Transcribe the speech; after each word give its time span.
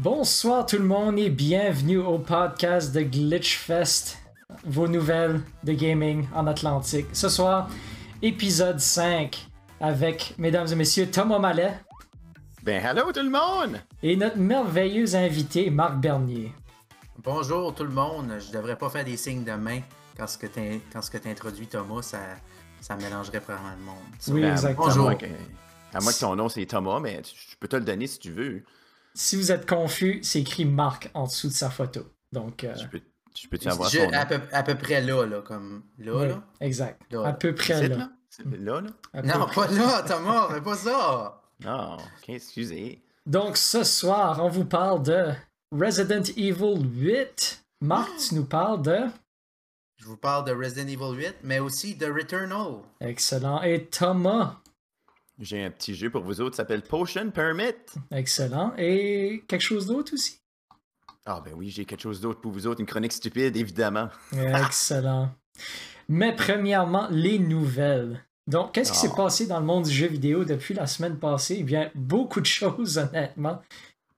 Bonsoir 0.00 0.64
tout 0.64 0.78
le 0.78 0.84
monde 0.84 1.18
et 1.18 1.28
bienvenue 1.28 1.98
au 1.98 2.18
podcast 2.18 2.94
de 2.94 3.00
Glitchfest, 3.02 4.16
vos 4.68 4.86
nouvelles 4.86 5.40
de 5.64 5.72
gaming 5.72 6.26
en 6.34 6.46
Atlantique. 6.46 7.06
Ce 7.12 7.28
soir, 7.28 7.68
épisode 8.22 8.78
5 8.78 9.48
avec, 9.80 10.34
mesdames 10.38 10.66
et 10.70 10.74
messieurs, 10.74 11.10
Thomas 11.10 11.38
Mallet. 11.38 11.78
Ben, 12.62 12.84
hello 12.84 13.10
tout 13.12 13.22
le 13.22 13.30
monde! 13.30 13.80
Et 14.02 14.14
notre 14.16 14.36
merveilleux 14.36 15.14
invité, 15.14 15.70
Marc 15.70 15.96
Bernier. 15.96 16.52
Bonjour 17.24 17.74
tout 17.74 17.84
le 17.84 17.90
monde. 17.90 18.34
Je 18.38 18.52
devrais 18.52 18.76
pas 18.76 18.90
faire 18.90 19.04
des 19.04 19.16
signes 19.16 19.44
de 19.44 19.52
main 19.52 19.80
quand 20.16 20.26
ce 20.26 20.36
que 20.36 21.18
tu 21.18 21.28
introduis, 21.28 21.66
Thomas, 21.66 22.02
ça, 22.02 22.18
ça 22.80 22.96
mélangerait 22.96 23.40
probablement 23.40 23.74
le 23.78 23.84
monde. 23.84 23.96
Oui, 24.28 24.42
ben, 24.42 24.52
exactement. 24.52 24.86
Bonjour. 24.86 25.10
À 25.94 26.00
moins 26.00 26.12
que 26.12 26.20
ton 26.20 26.36
nom 26.36 26.48
c'est 26.48 26.66
Thomas, 26.66 27.00
mais 27.00 27.22
je 27.24 27.56
peux 27.58 27.68
te 27.68 27.76
le 27.76 27.84
donner 27.84 28.06
si 28.06 28.18
tu 28.18 28.32
veux. 28.32 28.62
Si 29.14 29.36
vous 29.36 29.50
êtes 29.50 29.66
confus, 29.66 30.20
c'est 30.22 30.40
écrit 30.40 30.66
Marc 30.66 31.10
en 31.14 31.24
dessous 31.24 31.48
de 31.48 31.54
sa 31.54 31.70
photo. 31.70 32.02
Donc, 32.30 32.62
euh, 32.64 32.74
je 32.76 32.86
peux, 32.86 33.00
je 33.42 33.48
peux 33.48 33.58
avoir 33.68 33.90
son 33.90 34.12
à, 34.12 34.26
peu, 34.26 34.40
à 34.52 34.62
peu 34.62 34.74
près 34.74 35.00
là, 35.00 35.26
là, 35.26 35.40
comme 35.42 35.82
là, 35.98 36.26
là. 36.26 36.42
Exact. 36.60 37.00
à 37.14 37.32
peu 37.32 37.54
près 37.54 37.88
là. 37.88 37.96
là? 37.96 38.10
là, 38.58 38.80
là? 38.80 39.22
non, 39.22 39.46
pas 39.46 39.68
là, 39.68 40.02
Thomas, 40.02 40.48
mais 40.52 40.60
pas 40.60 40.76
ça. 40.76 41.42
Non, 41.64 41.96
ok, 41.96 42.28
excusez. 42.28 43.02
Donc, 43.26 43.56
ce 43.56 43.84
soir, 43.84 44.42
on 44.42 44.48
vous 44.48 44.64
parle 44.64 45.02
de 45.02 45.32
Resident 45.72 46.22
Evil 46.36 46.82
8. 46.82 47.64
Marc, 47.80 48.10
tu 48.16 48.34
nous 48.36 48.44
parles 48.44 48.82
de? 48.82 48.98
Je 49.96 50.06
vous 50.06 50.16
parle 50.16 50.44
de 50.46 50.52
Resident 50.52 50.88
Evil 50.88 51.16
8, 51.16 51.36
mais 51.42 51.58
aussi 51.58 51.94
de 51.94 52.06
Returnal. 52.06 52.82
Excellent. 53.00 53.62
Et 53.62 53.86
Thomas, 53.86 54.60
j'ai 55.38 55.62
un 55.62 55.70
petit 55.70 55.94
jeu 55.94 56.10
pour 56.10 56.22
vous 56.22 56.40
autres, 56.40 56.56
ça 56.56 56.62
s'appelle 56.62 56.82
Potion 56.82 57.30
Permit. 57.30 57.74
Excellent. 58.10 58.72
Et 58.76 59.44
quelque 59.46 59.62
chose 59.62 59.86
d'autre 59.86 60.14
aussi? 60.14 60.40
Ah 61.30 61.42
ben 61.44 61.52
oui, 61.54 61.68
j'ai 61.68 61.84
quelque 61.84 62.00
chose 62.00 62.22
d'autre 62.22 62.40
pour 62.40 62.52
vous 62.52 62.66
autres, 62.66 62.80
une 62.80 62.86
chronique 62.86 63.12
stupide, 63.12 63.54
évidemment. 63.54 64.08
Excellent. 64.32 65.30
Mais 66.08 66.34
premièrement, 66.34 67.06
les 67.10 67.38
nouvelles. 67.38 68.24
Donc, 68.46 68.72
qu'est-ce 68.72 68.92
qui 68.92 68.98
s'est 68.98 69.10
ah. 69.12 69.16
passé 69.16 69.46
dans 69.46 69.60
le 69.60 69.66
monde 69.66 69.84
du 69.84 69.90
jeu 69.90 70.06
vidéo 70.06 70.44
depuis 70.44 70.72
la 70.72 70.86
semaine 70.86 71.18
passée? 71.18 71.58
Eh 71.60 71.64
bien, 71.64 71.90
beaucoup 71.94 72.40
de 72.40 72.46
choses, 72.58 72.96
honnêtement. 72.96 73.60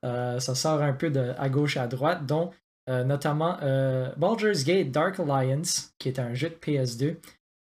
Euh, 0.04 0.38
ça 0.38 0.54
sort 0.54 0.80
un 0.80 0.92
peu 0.92 1.10
de 1.10 1.34
à 1.36 1.48
gauche 1.48 1.76
et 1.76 1.80
à 1.80 1.88
droite, 1.88 2.24
dont 2.26 2.52
euh, 2.88 3.04
notamment 3.04 3.58
euh, 3.62 4.10
Baldur's 4.16 4.64
Gate 4.64 4.90
Dark 4.90 5.20
Alliance, 5.20 5.92
qui 5.98 6.08
est 6.08 6.18
un 6.18 6.34
jeu 6.34 6.48
de 6.48 6.54
PS2, 6.54 7.16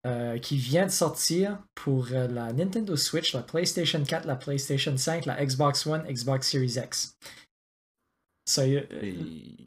euh, 0.07 0.39
qui 0.39 0.57
vient 0.57 0.85
de 0.85 0.91
sortir 0.91 1.59
pour 1.75 2.07
la 2.11 2.53
Nintendo 2.53 2.95
Switch, 2.95 3.33
la 3.33 3.41
PlayStation 3.41 4.03
4, 4.03 4.25
la 4.25 4.35
PlayStation 4.35 4.95
5, 4.95 5.25
la 5.25 5.43
Xbox 5.45 5.85
One, 5.85 6.03
Xbox 6.07 6.49
Series 6.49 6.77
X. 6.83 7.17
Euh, 8.57 8.81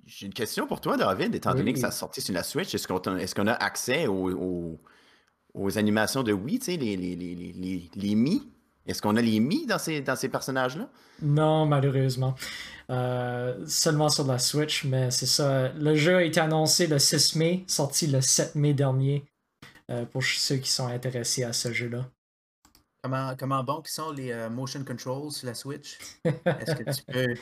j'ai 0.06 0.26
une 0.26 0.34
question 0.34 0.66
pour 0.66 0.80
toi, 0.80 0.96
David, 0.96 1.34
étant 1.34 1.54
donné 1.54 1.72
que 1.72 1.78
ça 1.78 1.90
sorti 1.90 2.20
sur 2.20 2.34
la 2.34 2.42
Switch, 2.42 2.74
est-ce 2.74 3.34
qu'on 3.34 3.46
a 3.46 3.52
accès 3.52 4.06
aux, 4.06 4.78
animations 5.76 6.22
de 6.22 6.32
Wii, 6.32 6.58
tu 6.58 6.66
sais, 6.66 6.76
les, 6.76 6.96
les, 6.96 7.16
les, 7.16 7.90
les, 7.94 8.14
Mi? 8.14 8.42
Est-ce 8.86 9.00
qu'on 9.00 9.16
a 9.16 9.22
les 9.22 9.40
Mi 9.40 9.66
dans 9.66 9.78
ces, 9.78 10.00
dans 10.00 10.16
ces 10.16 10.28
personnages-là? 10.28 10.90
Non, 11.22 11.66
malheureusement. 11.66 12.34
seulement 12.88 14.08
sur 14.08 14.26
la 14.26 14.38
Switch, 14.38 14.84
mais 14.84 15.10
c'est 15.10 15.26
ça. 15.26 15.72
Le 15.72 15.94
jeu 15.94 16.16
a 16.16 16.22
été 16.22 16.40
annoncé 16.40 16.86
le 16.86 16.98
6 16.98 17.36
mai, 17.36 17.64
sorti 17.66 18.06
le 18.06 18.20
7 18.20 18.56
mai 18.56 18.74
dernier. 18.74 19.24
Euh, 19.90 20.06
pour 20.06 20.22
ceux 20.22 20.56
qui 20.56 20.70
sont 20.70 20.86
intéressés 20.86 21.44
à 21.44 21.52
ce 21.52 21.70
jeu-là. 21.72 22.10
Comment, 23.02 23.36
comment 23.38 23.62
bon 23.62 23.82
qui 23.82 23.92
sont 23.92 24.12
les 24.12 24.32
euh, 24.32 24.48
motion 24.48 24.82
controls 24.82 25.30
sur 25.30 25.46
la 25.46 25.54
Switch? 25.54 25.98
Est-ce 26.24 26.74
que 26.74 26.90
tu 26.90 27.02
peux. 27.04 27.34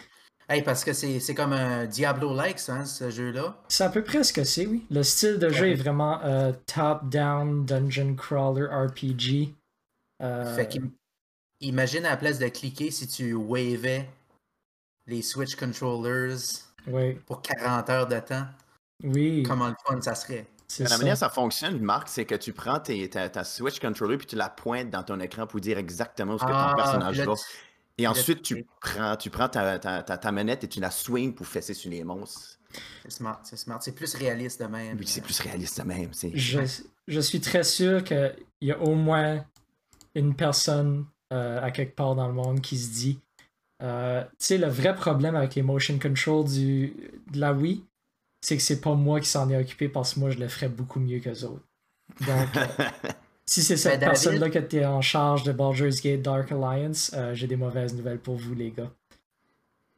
Hey, 0.49 0.63
parce 0.63 0.85
que 0.85 0.93
c'est 0.93 1.35
comme 1.35 1.53
un 1.53 1.87
Diablo-like, 1.87 2.59
hein, 2.69 2.85
ce 2.85 3.11
jeu-là. 3.11 3.57
C'est 3.69 3.85
à 3.85 3.89
peu 3.89 4.03
près 4.03 4.23
ce 4.25 4.33
que 4.33 4.45
c'est, 4.45 4.67
oui. 4.67 4.85
Le 4.91 5.03
style 5.03 5.39
de 5.39 5.49
jeu 5.49 5.71
est 5.71 5.75
vraiment 5.75 6.21
euh, 6.25 6.53
top-down 6.67 7.65
dungeon 7.65 8.15
crawler 8.15 8.67
RPG. 8.67 9.55
Fait 10.55 10.69
qu'imagine 11.61 12.07
à 12.07 12.11
la 12.11 12.17
place 12.17 12.39
de 12.39 12.49
cliquer 12.49 12.91
si 12.91 13.09
tu 13.09 13.35
wavais 13.35 14.09
les 15.07 15.23
Switch 15.23 15.57
controllers 15.57 16.37
pour 17.27 17.43
40 17.43 17.91
heures 17.91 18.07
de 18.07 18.21
temps. 18.21 18.47
Oui. 19.03 19.43
Comment 19.43 19.69
le 19.69 19.75
fun 19.87 20.01
ça 20.01 20.15
serait. 20.15 20.47
La 20.79 20.97
manière 20.97 21.17
ça 21.17 21.29
fonctionne, 21.29 21.81
Marc, 21.81 22.09
c'est 22.09 22.25
que 22.25 22.35
tu 22.35 22.53
prends 22.53 22.81
ta, 22.81 23.45
Switch 23.45 23.79
Controller 23.79 24.17
puis 24.17 24.27
tu 24.27 24.37
la 24.37 24.49
pointes 24.49 24.91
dans 24.91 25.03
ton 25.03 25.21
écran 25.21 25.47
pour 25.47 25.61
dire 25.61 25.77
exactement 25.77 26.39
ce 26.39 26.45
que 26.45 26.49
ton 26.49 26.57
ah, 26.57 26.75
personnage 26.75 27.21
va. 27.21 27.35
Et 28.03 28.07
ensuite, 28.07 28.43
tu 28.43 28.67
prends, 28.81 29.17
tu 29.17 29.31
prends 29.31 29.49
ta, 29.49 29.79
ta, 29.79 30.33
manette 30.33 30.65
et 30.65 30.69
tu 30.69 30.81
la 30.81 30.91
swings 30.91 31.35
pour 31.35 31.47
fesser 31.47 31.75
sur 31.75 31.91
les 31.91 32.03
monstres. 32.03 32.59
C'est 33.05 33.13
smart, 33.13 33.41
c'est 33.45 33.57
smart. 33.57 33.81
C'est 33.81 33.95
plus 33.95 34.15
réaliste 34.15 34.61
de 34.61 34.67
même. 34.67 34.97
Oui, 34.99 35.07
c'est 35.07 35.21
plus 35.21 35.39
réaliste 35.41 35.81
de 35.81 35.87
même. 35.87 36.11
Je, 36.35 36.61
je, 37.07 37.21
suis 37.21 37.41
très 37.41 37.65
sûr 37.65 38.03
qu'il 38.03 38.35
y 38.63 38.73
a 38.73 38.81
au 38.81 38.95
moins 38.95 39.45
une 40.15 40.35
personne 40.35 41.07
euh, 41.33 41.63
à 41.63 41.71
quelque 41.71 41.95
part 41.95 42.15
dans 42.15 42.27
le 42.27 42.35
monde 42.35 42.61
qui 42.61 42.79
se 42.79 42.91
dit 42.91 43.21
euh, 43.83 44.23
tu 44.23 44.29
sais, 44.39 44.59
le 44.59 44.69
vrai 44.69 44.95
problème 44.95 45.35
avec 45.35 45.55
les 45.55 45.63
motion 45.63 45.99
control 45.99 46.45
du, 46.47 46.95
de 47.33 47.41
la 47.41 47.53
Wii, 47.53 47.85
c'est 48.41 48.57
que 48.57 48.63
c'est 48.63 48.81
pas 48.81 48.95
moi 48.95 49.21
qui 49.21 49.29
s'en 49.29 49.51
ai 49.51 49.57
occupé 49.57 49.89
parce 49.89 50.15
que 50.15 50.21
moi 50.21 50.31
je 50.31 50.39
le 50.39 50.49
ferais 50.49 50.69
beaucoup 50.69 51.01
mieux 51.01 51.19
que 51.19 51.31
autres. 51.45 51.67
Donc, 52.21 52.57
euh, 52.57 52.67
si 53.53 53.63
c'est 53.63 53.77
cette 53.77 54.01
ben, 54.01 54.07
personne-là 54.07 54.49
qui 54.49 54.57
était 54.57 54.87
en 54.87 55.03
charge 55.03 55.43
de 55.43 55.53
Baldur's 55.53 56.01
Gate 56.01 56.23
Dark 56.23 56.51
Alliance, 56.53 57.11
euh, 57.13 57.35
j'ai 57.35 57.47
des 57.47 57.57
mauvaises 57.57 57.93
nouvelles 57.93 58.19
pour 58.19 58.37
vous, 58.37 58.55
les 58.55 58.71
gars. 58.71 58.91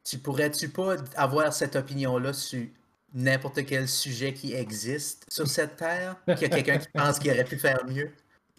Tu 0.03 0.17
pourrais-tu 0.17 0.67
pas 0.67 0.97
avoir 1.15 1.53
cette 1.53 1.77
opinion-là 1.77 2.33
sur 2.33 2.65
n'importe 3.13 3.65
quel 3.65 3.87
sujet 3.87 4.33
qui 4.33 4.53
existe 4.53 5.25
sur 5.29 5.47
cette 5.47 5.77
terre? 5.77 6.17
Qu'il 6.27 6.41
y 6.41 6.45
a 6.45 6.49
quelqu'un 6.49 6.77
qui 6.79 6.87
pense 6.93 7.17
qu'il 7.17 7.31
aurait 7.31 7.45
pu 7.45 7.57
faire 7.57 7.79
mieux? 7.87 8.11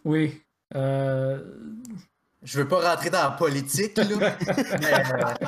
Oui. 0.06 0.40
Euh... 0.74 1.44
Je 2.42 2.58
veux 2.60 2.68
pas 2.68 2.90
rentrer 2.90 3.10
dans 3.10 3.22
la 3.22 3.30
politique, 3.32 3.98
là. 3.98 4.06
mais, 4.08 4.94
euh, 4.94 5.46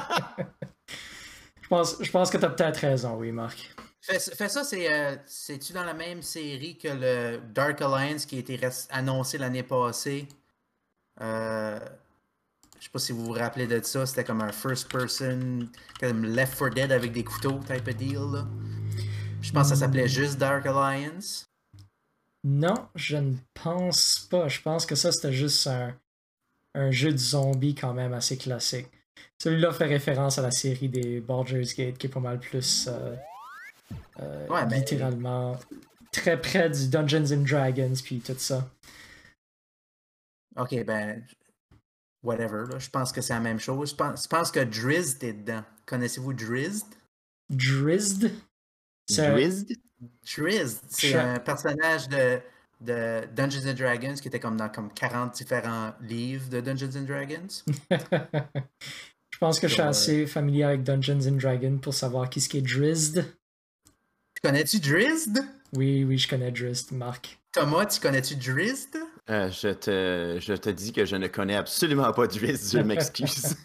je, 1.62 1.68
pense, 1.68 1.96
je 2.02 2.10
pense 2.10 2.30
que 2.30 2.36
tu 2.36 2.44
as 2.44 2.50
peut-être 2.50 2.76
raison, 2.76 3.16
oui, 3.16 3.32
Marc. 3.32 3.74
Fais, 4.00 4.48
ça, 4.48 4.64
c'est, 4.64 4.90
euh, 4.90 5.16
c'est-tu 5.26 5.72
dans 5.72 5.84
la 5.84 5.94
même 5.94 6.22
série 6.22 6.78
que 6.78 6.88
le 6.88 7.40
Dark 7.52 7.82
Alliance 7.82 8.26
qui 8.26 8.36
a 8.36 8.38
été 8.38 8.58
annoncé 8.90 9.38
l'année 9.38 9.62
passée? 9.62 10.28
Euh, 11.20 11.78
je 12.78 12.84
sais 12.84 12.90
pas 12.90 12.98
si 12.98 13.12
vous 13.12 13.24
vous 13.24 13.32
rappelez 13.32 13.66
de 13.66 13.82
ça, 13.82 14.06
c'était 14.06 14.24
comme 14.24 14.40
un 14.40 14.52
first 14.52 14.90
person, 14.90 15.68
comme 16.00 16.24
Left 16.24 16.58
4 16.58 16.74
Dead 16.74 16.92
avec 16.92 17.12
des 17.12 17.24
couteaux 17.24 17.58
type 17.66 17.88
of 17.88 17.96
deal. 17.96 18.44
Je 19.42 19.52
pense 19.52 19.70
que 19.70 19.74
ça 19.74 19.80
s'appelait 19.80 20.08
juste 20.08 20.38
Dark 20.38 20.64
Alliance. 20.66 21.50
Non, 22.44 22.88
je 22.94 23.16
ne 23.16 23.34
pense 23.52 24.26
pas. 24.30 24.48
Je 24.48 24.60
pense 24.62 24.86
que 24.86 24.94
ça 24.94 25.10
c'était 25.10 25.32
juste 25.32 25.66
un, 25.66 25.94
un 26.74 26.90
jeu 26.90 27.12
de 27.12 27.18
zombies 27.18 27.74
quand 27.74 27.94
même 27.94 28.12
assez 28.12 28.36
classique. 28.36 28.88
Celui-là 29.42 29.72
fait 29.72 29.86
référence 29.86 30.38
à 30.38 30.42
la 30.42 30.50
série 30.50 30.88
des 30.88 31.20
Baldur's 31.20 31.74
Gate 31.74 31.98
qui 31.98 32.06
est 32.06 32.10
pas 32.10 32.20
mal 32.20 32.38
plus 32.38 32.88
euh, 32.88 33.16
euh, 34.20 34.46
ben, 34.48 34.66
littéralement 34.66 35.58
très 36.12 36.40
près 36.40 36.70
du 36.70 36.88
Dungeons 36.88 37.32
and 37.32 37.44
Dragons 37.48 37.94
puis 38.02 38.20
tout 38.20 38.34
ça. 38.38 38.68
Ok, 40.56 40.84
ben, 40.84 41.22
whatever. 42.22 42.64
Je 42.78 42.90
pense 42.90 43.12
que 43.12 43.20
c'est 43.20 43.34
la 43.34 43.40
même 43.40 43.60
chose. 43.60 43.90
Je 43.90 43.94
pense, 43.94 44.24
je 44.24 44.28
pense 44.28 44.50
que 44.50 44.60
Drizzt 44.60 45.22
est 45.22 45.34
dedans. 45.34 45.62
Connaissez-vous 45.86 46.32
Drizzt? 46.32 46.86
Drizzt? 47.48 48.26
Drizzt? 49.08 49.72
Drizzt, 50.22 50.84
c'est 50.90 51.14
un 51.14 51.38
personnage 51.38 52.08
de, 52.08 52.40
de 52.80 53.26
Dungeons 53.34 53.68
and 53.68 53.74
Dragons 53.74 54.14
qui 54.14 54.28
était 54.28 54.38
comme 54.38 54.56
dans 54.56 54.68
comme 54.68 54.92
40 54.92 55.34
différents 55.34 55.92
livres 56.00 56.48
de 56.48 56.60
Dungeons 56.60 56.96
and 56.96 57.02
Dragons. 57.02 57.64
je 59.30 59.38
pense 59.38 59.58
que 59.58 59.66
je 59.66 59.72
suis 59.74 59.82
assez 59.82 60.26
familier 60.26 60.64
avec 60.64 60.82
Dungeons 60.84 61.26
and 61.26 61.36
Dragons 61.36 61.78
pour 61.78 61.94
savoir 61.94 62.30
qui 62.30 62.40
ce 62.40 62.48
qui 62.48 62.58
est 62.58 62.62
Drizzt. 62.62 63.24
Tu 64.40 64.48
connais-tu 64.48 64.78
Drizzt? 64.78 65.42
Oui, 65.74 66.04
oui, 66.04 66.16
je 66.16 66.28
connais 66.28 66.52
Drizzt, 66.52 66.92
Marc. 66.92 67.40
Thomas, 67.50 67.86
tu 67.86 67.98
connais-tu 67.98 68.36
Drizzt? 68.36 68.96
Euh, 69.28 69.50
je, 69.50 69.70
te, 69.70 70.38
je 70.40 70.52
te 70.52 70.70
dis 70.70 70.92
que 70.92 71.04
je 71.04 71.16
ne 71.16 71.26
connais 71.26 71.56
absolument 71.56 72.12
pas 72.12 72.28
Drizzt, 72.28 72.70
je 72.72 72.78
m'excuse. 72.78 73.56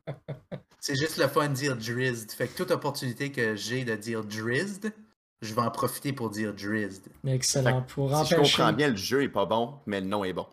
C'est 0.80 0.96
juste 0.96 1.16
le 1.16 1.28
fun 1.28 1.48
de 1.48 1.54
dire 1.54 1.78
Drizzt. 1.78 2.32
Fait 2.32 2.46
que 2.46 2.54
toute 2.54 2.72
opportunité 2.72 3.32
que 3.32 3.56
j'ai 3.56 3.86
de 3.86 3.96
dire 3.96 4.22
Drizzt, 4.22 4.92
je 5.40 5.54
vais 5.54 5.62
en 5.62 5.70
profiter 5.70 6.12
pour 6.12 6.28
dire 6.28 6.52
Drizzt. 6.52 7.08
Excellent. 7.26 7.80
Pour 7.80 8.10
si 8.10 8.14
empêcher... 8.14 8.36
je 8.36 8.56
comprends 8.56 8.72
bien, 8.74 8.88
le 8.88 8.96
jeu 8.96 9.22
est 9.22 9.30
pas 9.30 9.46
bon, 9.46 9.76
mais 9.86 10.02
le 10.02 10.08
nom 10.08 10.24
est 10.24 10.34
bon. 10.34 10.46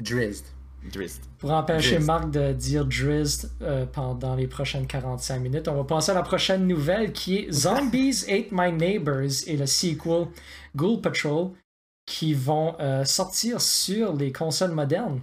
Drizzt. 0.00 0.55
Drizzt. 0.90 1.22
Pour 1.38 1.50
empêcher 1.52 1.98
Marc 1.98 2.30
de 2.30 2.52
dire 2.52 2.84
Drizzt 2.86 3.50
euh, 3.62 3.86
pendant 3.86 4.34
les 4.34 4.46
prochaines 4.46 4.86
45 4.86 5.38
minutes, 5.40 5.68
on 5.68 5.74
va 5.74 5.84
passer 5.84 6.12
à 6.12 6.14
la 6.14 6.22
prochaine 6.22 6.66
nouvelle 6.66 7.12
qui 7.12 7.36
est 7.38 7.52
Zombies 7.52 8.24
Ate 8.28 8.52
My 8.52 8.72
Neighbors 8.72 9.30
et 9.46 9.56
le 9.56 9.66
sequel 9.66 10.28
Ghoul 10.74 11.00
Patrol 11.00 11.50
qui 12.06 12.34
vont 12.34 12.76
euh, 12.80 13.04
sortir 13.04 13.60
sur 13.60 14.14
les 14.14 14.32
consoles 14.32 14.70
modernes. 14.72 15.20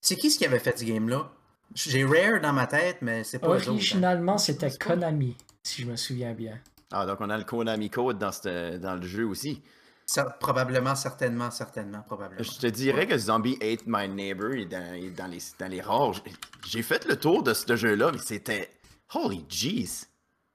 C'est 0.00 0.16
qui 0.16 0.30
ce 0.30 0.38
qui 0.38 0.46
avait 0.46 0.58
fait 0.58 0.78
ce 0.78 0.84
game-là? 0.84 1.30
J'ai 1.74 2.04
Rare 2.04 2.40
dans 2.40 2.52
ma 2.52 2.66
tête, 2.66 2.98
mais 3.00 3.24
c'est 3.24 3.38
pas 3.38 3.48
hein. 3.48 3.60
Originalement, 3.66 4.38
c'était 4.38 4.70
Konami, 4.70 5.36
si 5.62 5.82
je 5.82 5.90
me 5.90 5.96
souviens 5.96 6.32
bien. 6.34 6.58
Ah, 6.92 7.06
donc 7.06 7.20
on 7.20 7.30
a 7.30 7.36
le 7.38 7.44
Konami 7.44 7.90
Code 7.90 8.18
dans, 8.18 8.30
cette- 8.30 8.80
dans 8.80 8.94
le 8.94 9.02
jeu 9.06 9.26
aussi. 9.26 9.62
Probablement, 10.40 10.94
certainement, 10.94 11.50
certainement, 11.50 12.02
probablement. 12.02 12.42
Je 12.42 12.58
te 12.58 12.66
dirais 12.66 13.06
que 13.06 13.16
Zombie 13.16 13.56
Ate 13.62 13.84
My 13.86 14.08
Neighbor 14.08 14.52
est 14.52 14.66
dans, 14.66 14.94
est 14.94 15.10
dans 15.10 15.26
les, 15.26 15.38
dans 15.58 15.68
les 15.70 15.80
rares. 15.80 16.12
J'ai- 16.66 16.82
fait 16.82 17.04
le 17.06 17.16
tour 17.16 17.42
de 17.42 17.54
ce 17.54 17.74
jeu-là, 17.76 18.10
mais 18.12 18.18
c'était. 18.18 18.70
Holy 19.14 19.44
jeez! 19.48 20.06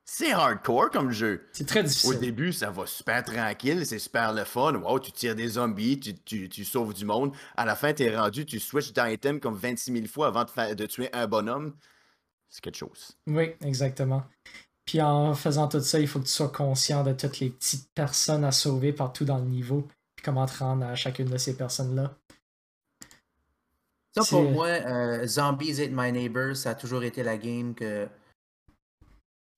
C'est 0.06 0.32
hardcore 0.32 0.90
comme 0.90 1.12
jeu. 1.12 1.48
C'est 1.52 1.68
très 1.68 1.82
Au 1.82 1.84
difficile. 1.84 2.20
début, 2.20 2.52
ça 2.52 2.72
va 2.72 2.88
super 2.88 3.24
tranquille, 3.24 3.86
c'est 3.86 4.00
super 4.00 4.34
le 4.34 4.44
fun. 4.44 4.74
Wow, 4.74 5.00
tu 5.00 5.12
tires 5.12 5.36
des 5.36 5.50
zombies, 5.50 6.00
tu, 6.00 6.16
tu, 6.16 6.50
tu 6.50 6.66
sauves 6.66 6.96
du 6.96 7.06
monde. 7.06 7.36
À 7.56 7.64
la 7.64 7.76
fin, 7.76 7.94
t'es 7.94 8.16
rendu, 8.18 8.44
tu 8.46 8.60
switches 8.60 8.92
d'item 8.92 9.40
comme 9.40 9.54
26 9.56 9.94
000 9.94 10.08
fois 10.08 10.28
avant 10.28 10.46
de 10.46 10.86
tuer 10.88 11.10
un 11.14 11.28
bonhomme. 11.28 11.76
C'est 12.50 12.62
quelque 12.62 12.78
chose. 12.78 13.12
Oui, 13.28 13.52
exactement. 13.62 14.24
Puis 14.90 15.02
en 15.04 15.36
faisant 15.36 15.68
tout 15.68 15.82
ça, 15.82 16.00
il 16.00 16.08
faut 16.08 16.18
que 16.18 16.26
tu 16.26 16.32
sois 16.32 16.50
conscient 16.50 17.04
de 17.04 17.14
toutes 17.14 17.40
les 17.42 17.52
petites 17.52 17.88
personnes 17.94 18.44
à 18.44 18.52
sauver 18.52 18.92
partout 18.92 19.24
dans 19.24 19.38
le 19.38 19.44
niveau, 19.44 19.88
puis 20.16 20.26
comment 20.26 20.48
te 20.48 20.58
rendre 20.58 20.84
à 20.84 20.96
chacune 20.96 21.30
de 21.30 21.38
ces 21.38 21.56
personnes-là. 21.56 22.12
Ça, 24.16 24.24
pour 24.28 24.50
moi, 24.50 24.66
euh, 24.66 25.28
Zombies 25.28 25.80
Ate 25.80 25.92
My 25.92 26.12
Neighbors, 26.12 26.56
ça 26.56 26.72
a 26.72 26.74
toujours 26.74 27.04
été 27.04 27.22
la 27.22 27.38
game 27.38 27.76
que. 27.76 28.08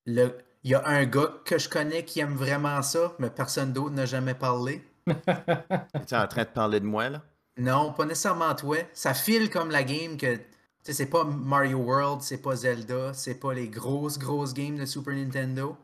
Le... 0.05 0.37
Il 0.65 0.71
y 0.71 0.75
a 0.75 0.85
un 0.85 1.05
gars 1.05 1.33
que 1.45 1.57
je 1.57 1.69
connais 1.69 2.03
qui 2.03 2.19
aime 2.19 2.35
vraiment 2.35 2.81
ça, 2.81 3.13
mais 3.17 3.29
personne 3.29 3.71
d'autre 3.71 3.95
n'a 3.95 4.05
jamais 4.05 4.33
parlé. 4.33 4.85
Tu 5.07 5.13
es 5.13 6.17
en 6.17 6.27
train 6.27 6.43
de 6.43 6.49
parler 6.49 6.81
de 6.81 6.85
moi, 6.85 7.09
là? 7.09 7.21
Non, 7.55 7.93
pas 7.93 8.03
nécessairement 8.03 8.53
toi. 8.53 8.79
Ça 8.91 9.13
file 9.13 9.49
comme 9.49 9.71
la 9.71 9.83
game 9.83 10.17
que. 10.17 10.41
Tu 10.83 10.91
sais, 10.91 10.93
c'est 10.93 11.09
pas 11.09 11.23
Mario 11.23 11.77
World, 11.77 12.21
c'est 12.21 12.41
pas 12.41 12.55
Zelda, 12.55 13.13
c'est 13.13 13.35
pas 13.39 13.53
les 13.53 13.67
grosses, 13.69 14.17
grosses 14.17 14.53
games 14.53 14.77
de 14.77 14.85
Super 14.85 15.13
Nintendo. 15.13 15.77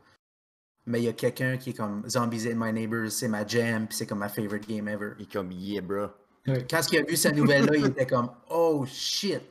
Mais 0.87 1.01
il 1.01 1.03
y 1.05 1.07
a 1.09 1.13
quelqu'un 1.13 1.57
qui 1.57 1.71
est 1.71 1.73
comme 1.73 2.07
Zombies 2.09 2.47
Ate 2.47 2.55
My 2.55 2.71
Neighbors, 2.73 3.11
c'est 3.11 3.27
ma 3.27 3.45
jam, 3.45 3.87
puis 3.87 3.97
c'est 3.97 4.07
comme 4.07 4.19
ma 4.19 4.29
favorite 4.29 4.67
game 4.67 4.87
ever. 4.87 5.11
Il 5.19 5.23
est 5.23 5.31
comme, 5.31 5.51
yeah, 5.51 5.81
bro. 5.81 6.07
Quand 6.45 6.81
il 6.91 6.97
a 6.99 7.03
vu 7.03 7.15
cette 7.17 7.35
nouvelle-là, 7.35 7.75
il 7.75 7.85
était 7.87 8.05
comme 8.07 8.31
Oh 8.49 8.85
shit, 8.87 9.41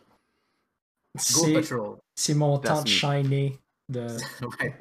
Go 1.14 1.20
C'est 1.22 1.52
Patrol. 1.52 1.96
c'est 2.14 2.34
mon 2.34 2.58
temps 2.58 2.82
de 2.82 2.88
shiner. 2.88 3.58
De... 3.88 4.06
Ouais. 4.60 4.76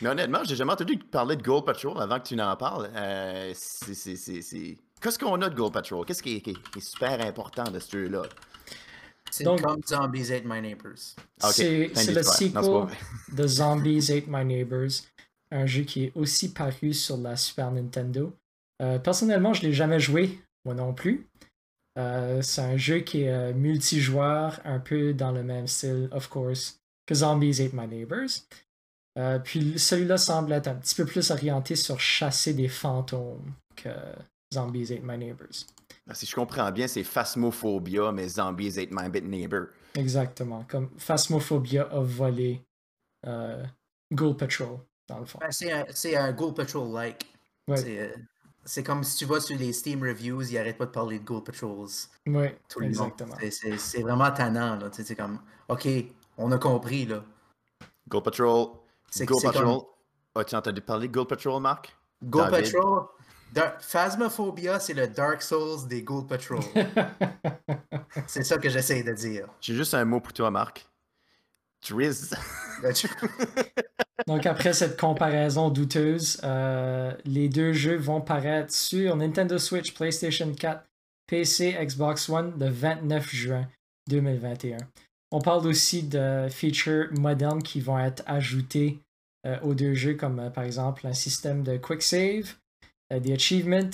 Mais 0.00 0.08
honnêtement, 0.10 0.44
j'ai 0.44 0.54
jamais 0.54 0.72
entendu 0.72 0.96
parler 0.98 1.34
de 1.34 1.42
Gold 1.42 1.64
Patrol 1.64 2.00
avant 2.00 2.20
que 2.20 2.28
tu 2.28 2.36
n'en 2.36 2.54
parles. 2.56 2.88
Euh, 2.94 3.50
c'est- 3.56 3.94
c'est- 3.94 4.14
c'est- 4.16 4.40
c'est- 4.40 4.78
Qu'est-ce 5.00 5.18
qu'on 5.18 5.42
a 5.42 5.50
de 5.50 5.54
Gold 5.56 5.72
Patrol? 5.72 6.06
Qu'est-ce 6.06 6.22
qui 6.22 6.36
est, 6.36 6.40
qui 6.40 6.50
est- 6.50 6.70
qui 6.70 6.78
est 6.78 6.80
super 6.80 7.20
important 7.20 7.64
de 7.64 7.80
ce 7.80 7.90
jeu-là? 7.90 8.22
C'est 9.34 9.42
Donc- 9.42 9.62
comme 9.62 9.82
Zombies 9.84 10.32
Ate 10.32 10.44
My 10.44 10.60
Neighbors. 10.62 11.16
Ah. 11.42 11.50
C'est 11.52 11.88
le 11.88 12.22
sequel 12.22 12.52
de 13.32 13.46
Zombies 13.48 14.12
Ate 14.12 14.28
My 14.28 14.44
Neighbors, 14.44 14.92
un 15.50 15.66
jeu 15.66 15.82
qui 15.82 16.04
est 16.04 16.12
aussi 16.14 16.52
paru 16.52 16.94
sur 16.94 17.16
la 17.16 17.34
Super 17.36 17.72
Nintendo. 17.72 18.32
Euh, 18.80 19.00
personnellement, 19.00 19.52
je 19.52 19.62
ne 19.62 19.66
l'ai 19.66 19.72
jamais 19.72 19.98
joué, 19.98 20.38
moi 20.64 20.76
non 20.76 20.94
plus. 20.94 21.26
Euh, 21.98 22.42
c'est 22.42 22.60
un 22.60 22.76
jeu 22.76 23.00
qui 23.00 23.22
est 23.22 23.32
euh, 23.32 23.52
multijoueur, 23.52 24.60
un 24.64 24.78
peu 24.78 25.12
dans 25.12 25.32
le 25.32 25.42
même 25.42 25.66
style, 25.66 26.08
of 26.12 26.28
course, 26.28 26.78
que 27.04 27.16
Zombies 27.16 27.60
Ate 27.60 27.72
My 27.72 27.88
Neighbors. 27.88 28.30
Euh, 29.18 29.40
puis 29.40 29.80
celui-là 29.80 30.16
semble 30.16 30.52
être 30.52 30.68
un 30.68 30.76
petit 30.76 30.94
peu 30.94 31.06
plus 31.06 31.32
orienté 31.32 31.74
sur 31.74 31.98
chasser 31.98 32.54
des 32.54 32.68
fantômes 32.68 33.52
que 33.74 33.90
Zombies 34.54 34.92
Ate 34.92 35.02
My 35.02 35.18
Neighbors. 35.18 35.66
Ah, 36.08 36.14
Si 36.14 36.26
je 36.26 36.34
comprends 36.34 36.70
bien, 36.70 36.86
c'est 36.86 37.04
Phasmophobia, 37.04 38.12
mais 38.12 38.28
Zombies 38.28 38.78
Ate 38.78 38.90
My 38.92 39.08
Bit 39.08 39.24
Neighbor. 39.24 39.66
Exactement, 39.94 40.64
comme 40.68 40.90
Phasmophobia 40.98 41.84
a 41.90 42.00
volé 42.00 42.62
euh, 43.26 43.64
Ghoul 44.12 44.36
Patrol, 44.36 44.78
dans 45.08 45.18
le 45.20 45.24
fond. 45.24 45.38
Ben, 45.40 45.50
c'est 45.50 45.72
un, 46.16 46.24
un 46.24 46.32
Ghoul 46.32 46.52
Patrol-like. 46.54 47.24
Ouais. 47.68 47.76
C'est, 47.78 47.98
euh, 48.00 48.14
C'est 48.66 48.82
comme 48.82 49.02
si 49.04 49.16
tu 49.16 49.24
vas 49.24 49.40
sur 49.40 49.56
les 49.56 49.72
Steam 49.72 50.02
Reviews, 50.02 50.42
ils 50.42 50.58
arrêtent 50.58 50.76
pas 50.78 50.86
de 50.86 50.90
parler 50.90 51.18
de 51.18 51.24
Gold 51.24 51.44
Patrols. 51.44 51.88
Oui, 52.26 52.48
Tout 52.68 52.80
le 52.80 52.86
long. 52.86 52.90
exactement. 52.90 53.36
C'est- 53.78 54.00
vraiment 54.02 54.30
tannant. 54.30 54.76
Là. 54.76 54.88
C'est 54.92 55.14
comme, 55.16 55.38
OK, 55.68 55.88
on 56.36 56.50
a 56.52 56.58
compris. 56.58 57.06
Là. 57.06 57.24
Gold 58.08 58.24
Patrol. 58.24 58.68
C'est 59.10 59.26
Patrol. 59.26 59.80
As-tu 60.34 60.54
entendu 60.56 60.80
parler 60.82 61.08
de 61.08 61.12
Gold 61.14 61.28
Patrol, 61.28 61.62
Marc? 61.62 61.96
David? 62.20 62.72
Patrol, 62.72 63.06
Dar- 63.54 63.80
Phasmophobia, 63.80 64.80
c'est 64.80 64.94
le 64.94 65.06
Dark 65.06 65.40
Souls 65.40 65.86
des 65.86 66.02
Gold 66.02 66.26
Patrol. 66.26 66.58
c'est 68.26 68.42
ça 68.42 68.58
que 68.58 68.68
j'essaie 68.68 69.04
de 69.04 69.12
dire. 69.12 69.46
J'ai 69.60 69.74
juste 69.74 69.94
un 69.94 70.04
mot 70.04 70.18
pour 70.20 70.32
toi, 70.32 70.50
Marc. 70.50 70.84
Triz. 71.80 72.34
Donc 74.26 74.46
après 74.46 74.72
cette 74.72 74.98
comparaison 74.98 75.70
douteuse, 75.70 76.40
euh, 76.42 77.14
les 77.24 77.48
deux 77.48 77.72
jeux 77.72 77.96
vont 77.96 78.20
paraître 78.20 78.72
sur 78.72 79.14
Nintendo 79.14 79.56
Switch, 79.58 79.94
PlayStation 79.94 80.52
4, 80.52 80.84
PC, 81.28 81.76
Xbox 81.80 82.28
One 82.28 82.54
le 82.58 82.68
29 82.68 83.28
juin 83.30 83.68
2021. 84.08 84.78
On 85.30 85.40
parle 85.40 85.66
aussi 85.66 86.02
de 86.02 86.48
features 86.50 87.08
modernes 87.12 87.62
qui 87.62 87.80
vont 87.80 87.98
être 88.00 88.24
ajoutées 88.26 88.98
euh, 89.46 89.60
aux 89.60 89.74
deux 89.74 89.94
jeux, 89.94 90.14
comme 90.14 90.40
euh, 90.40 90.50
par 90.50 90.64
exemple 90.64 91.06
un 91.06 91.12
système 91.12 91.62
de 91.62 91.76
quick 91.76 92.02
save, 92.02 92.54
euh, 92.54 92.63
des 93.20 93.32
achievements, 93.32 93.90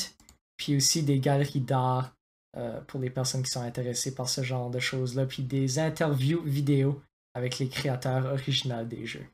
puis 0.57 0.77
aussi 0.77 1.03
des 1.03 1.19
galeries 1.21 1.61
d'art 1.61 2.15
euh, 2.57 2.81
pour 2.83 3.01
les 3.01 3.11
personnes 3.11 3.43
qui 3.43 3.51
sont 3.51 3.63
intéressées 3.63 4.15
par 4.15 4.29
ce 4.29 4.43
genre 4.43 4.71
de 4.71 4.79
choses-là, 4.79 5.27
puis 5.27 5.43
des 5.43 5.79
interviews 5.79 6.43
vidéo 6.43 7.01
avec 7.35 7.59
les 7.59 7.69
créateurs 7.69 8.27
originaux 8.27 8.85
des 8.85 9.07
jeux. 9.07 9.27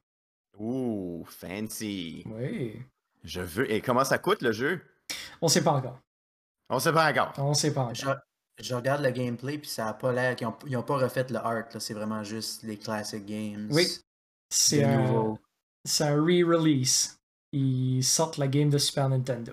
Ouh, 0.58 1.24
fancy. 1.28 2.24
Oui. 2.26 2.76
Je 3.24 3.40
veux. 3.40 3.70
Et 3.70 3.80
comment 3.80 4.04
ça 4.04 4.18
coûte 4.18 4.42
le 4.42 4.52
jeu? 4.52 4.80
On 5.40 5.48
sait 5.48 5.62
pas 5.62 5.72
encore. 5.72 6.00
On 6.68 6.78
sait 6.78 6.92
pas 6.92 7.10
encore. 7.10 7.32
On 7.38 7.54
sait 7.54 7.72
pas 7.72 7.82
encore. 7.82 7.94
Je, 8.58 8.64
je 8.64 8.74
regarde 8.74 9.02
le 9.02 9.10
gameplay, 9.10 9.58
puis 9.58 9.68
ça 9.68 9.88
a 9.88 9.94
pas 9.94 10.12
l'air 10.12 10.36
qu'ils 10.36 10.46
ont, 10.46 10.56
ils 10.66 10.76
ont 10.76 10.82
pas 10.82 10.96
refait 10.96 11.26
le 11.28 11.36
art. 11.36 11.66
là. 11.72 11.80
C'est 11.80 11.94
vraiment 11.94 12.24
juste 12.24 12.62
les 12.62 12.76
classic 12.76 13.24
games. 13.24 13.68
Oui. 13.70 13.86
C'est 14.50 14.84
un, 14.84 15.36
un 16.00 16.14
re-release. 16.14 17.18
Ils 17.52 18.02
sortent 18.02 18.38
la 18.38 18.48
game 18.48 18.70
de 18.70 18.78
Super 18.78 19.08
Nintendo. 19.08 19.52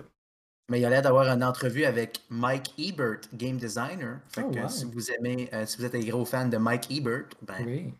Mais 0.70 0.80
il 0.80 0.84
a 0.86 0.90
l'air 0.90 1.02
d'avoir 1.02 1.28
une 1.28 1.44
entrevue 1.44 1.84
avec 1.84 2.22
Mike 2.30 2.72
Ebert, 2.78 3.20
game 3.34 3.56
designer. 3.58 4.20
Fait 4.28 4.42
Oh, 4.46 4.50
que 4.50 4.60
wow. 4.60 4.68
si 4.68 4.84
vous 4.86 5.10
aimez, 5.10 5.48
euh, 5.52 5.66
si 5.66 5.76
vous 5.78 5.84
êtes 5.84 5.94
un 5.94 6.00
gros 6.00 6.24
fan 6.24 6.48
de 6.48 6.56
Mike 6.56 6.90
Ebert, 6.90 7.24
ben, 7.42 7.54
Oui. 7.66 7.94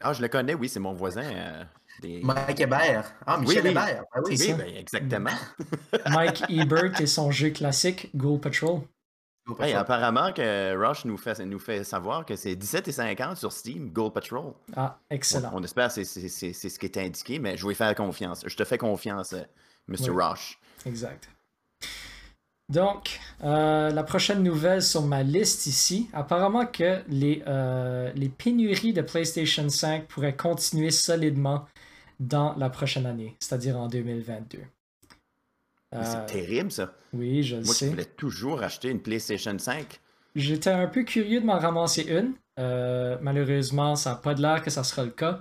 Ah, 0.00 0.12
je 0.12 0.20
le 0.22 0.28
connais, 0.28 0.54
oui, 0.54 0.68
c'est 0.68 0.80
mon 0.80 0.92
voisin. 0.94 1.22
euh, 1.24 1.64
des... 2.02 2.20
Mike 2.22 2.60
Hébert. 2.60 3.14
Ah, 3.26 3.38
Michel 3.38 3.62
oui. 3.64 3.70
Hébert. 3.70 4.04
Ben 4.14 4.22
oui, 4.24 4.36
Oui, 4.38 4.52
ben, 4.52 4.76
exactement. 4.76 5.30
Mike 6.10 6.44
Ebert 6.50 7.00
et 7.00 7.06
son 7.06 7.30
jeu 7.30 7.50
classique 7.50 8.10
Ghoul 8.14 8.38
Patrol. 8.40 8.80
Gold 9.46 9.60
Hey, 9.62 9.72
Patrol. 9.74 9.76
apparemment 9.80 10.32
que 10.32 10.76
Rush 10.76 11.04
nous 11.06 11.16
fait, 11.16 11.38
nous 11.46 11.58
fait 11.58 11.84
savoir 11.84 12.26
que 12.26 12.36
c'est 12.36 12.54
17,50 12.56 13.36
sur 13.36 13.52
Steam, 13.52 13.90
Gold 13.90 14.12
Patrol. 14.12 14.52
Ah, 14.76 14.98
excellent. 15.08 15.50
on 15.54 15.62
espère 15.62 15.88
que 15.88 15.94
c'est- 15.94 16.04
c'est 16.04 16.28
c'est- 16.28 16.52
c'est 16.52 16.68
ce 16.68 16.78
qui 16.78 16.86
est 16.86 16.98
indiqué, 16.98 17.38
mais 17.38 17.56
je 17.56 17.66
vais 17.66 17.74
faire 17.74 17.94
confiance. 17.94 18.42
Je 18.46 18.56
te 18.56 18.64
fais 18.64 18.76
confiance, 18.78 19.32
euh. 19.34 19.42
Oui. 19.88 19.96
Rush. 20.10 20.58
Exact. 20.84 21.28
Donc, 22.68 23.20
euh, 23.44 23.90
la 23.90 24.02
prochaine 24.02 24.42
nouvelle 24.42 24.82
sur 24.82 25.02
ma 25.02 25.22
liste 25.22 25.66
ici, 25.66 26.08
apparemment 26.12 26.66
que 26.66 27.00
les, 27.08 27.42
euh, 27.46 28.10
les 28.16 28.28
pénuries 28.28 28.92
de 28.92 29.02
PlayStation 29.02 29.68
5 29.68 30.06
pourraient 30.08 30.34
continuer 30.34 30.90
solidement 30.90 31.66
dans 32.18 32.54
la 32.56 32.68
prochaine 32.68 33.06
année, 33.06 33.36
c'est-à-dire 33.38 33.76
en 33.78 33.86
2022. 33.88 34.58
Mais 35.92 35.98
Euh, 35.98 36.02
C'est 36.04 36.26
terrible, 36.26 36.72
ça. 36.72 36.92
oui, 37.12 37.44
je 37.44 37.56
le 37.56 37.62
Moi 37.62 37.72
qui 37.72 37.78
sais. 37.78 37.88
voulais 37.90 38.04
toujours 38.04 38.62
acheter 38.62 38.90
une 38.90 39.00
PlayStation 39.00 39.56
5. 39.56 40.00
J'étais 40.34 40.70
un 40.70 40.88
peu 40.88 41.04
curieux 41.04 41.40
de 41.40 41.46
m'en 41.46 41.58
ramasser 41.58 42.02
une. 42.02 42.34
Malheureusement, 43.22 43.94
ça 43.94 44.10
n'a 44.10 44.16
pas 44.16 44.34
de 44.34 44.42
l'air 44.42 44.60
que 44.62 44.70
ça 44.70 44.82
sera 44.82 45.04
le 45.04 45.10
cas. 45.12 45.40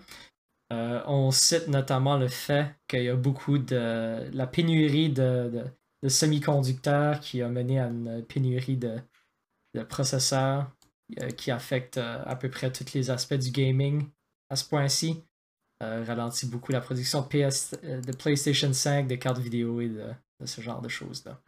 On 0.69 1.31
cite 1.31 1.67
notamment 1.69 2.17
le 2.17 2.27
fait 2.27 2.75
qu'il 2.87 3.03
y 3.03 3.09
a 3.09 3.15
beaucoup 3.15 3.57
de 3.57 4.29
la 4.31 4.47
pénurie 4.47 5.09
de, 5.09 5.49
de- 5.51 5.65
de 6.05 6.09
semi-conducteurs 6.09 7.19
qui 7.19 7.41
a 7.41 7.49
mené 7.49 7.79
à 7.79 7.87
une 7.87 8.23
pénurie 8.23 8.77
de, 8.77 8.99
de 9.73 9.81
processeurs 9.81 10.71
euh, 11.19 11.31
qui 11.31 11.49
affecte 11.49 11.97
euh, 11.97 12.21
à 12.25 12.35
peu 12.35 12.47
près 12.47 12.71
tous 12.71 12.93
les 12.93 13.09
aspects 13.09 13.33
du 13.33 13.49
gaming 13.49 14.07
à 14.51 14.55
ce 14.55 14.69
point-ci. 14.69 15.23
ralentit 15.81 16.45
beaucoup 16.45 16.71
la 16.71 16.81
production 16.81 17.21
de, 17.21 17.27
PS, 17.27 17.71
de 17.81 18.15
PlayStation 18.15 18.71
5, 18.71 19.07
de 19.07 19.15
cartes 19.15 19.39
vidéo 19.39 19.81
et 19.81 19.89
de, 19.89 20.05
ce 20.45 20.61
genre 20.61 20.79
de 20.79 20.89
choses-là. 20.89 21.41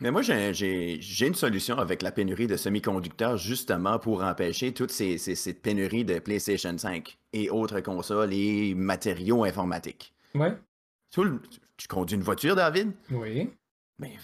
Mais 0.00 0.10
moi, 0.10 0.22
j'ai 0.22 1.26
une 1.26 1.34
solution 1.34 1.78
avec 1.78 2.02
la 2.02 2.10
pénurie 2.10 2.48
de 2.48 2.56
semi-conducteurs 2.56 3.36
justement 3.36 4.00
pour 4.00 4.24
empêcher 4.24 4.72
toutes 4.72 4.90
ces, 4.90 5.18
ces, 5.18 5.54
pénuries 5.54 6.04
de 6.04 6.18
PlayStation 6.18 6.76
5 6.76 7.16
et 7.32 7.48
autres 7.50 7.80
consoles 7.80 8.32
et 8.32 8.74
matériaux 8.74 9.44
informatiques. 9.44 10.12
Ouais. 10.34 10.56
Tu, 11.12 11.88
conduis 11.88 12.16
une 12.16 12.22
voiture, 12.22 12.56
David? 12.56 12.92
Oui. 13.10 13.50
Mais 14.00 14.16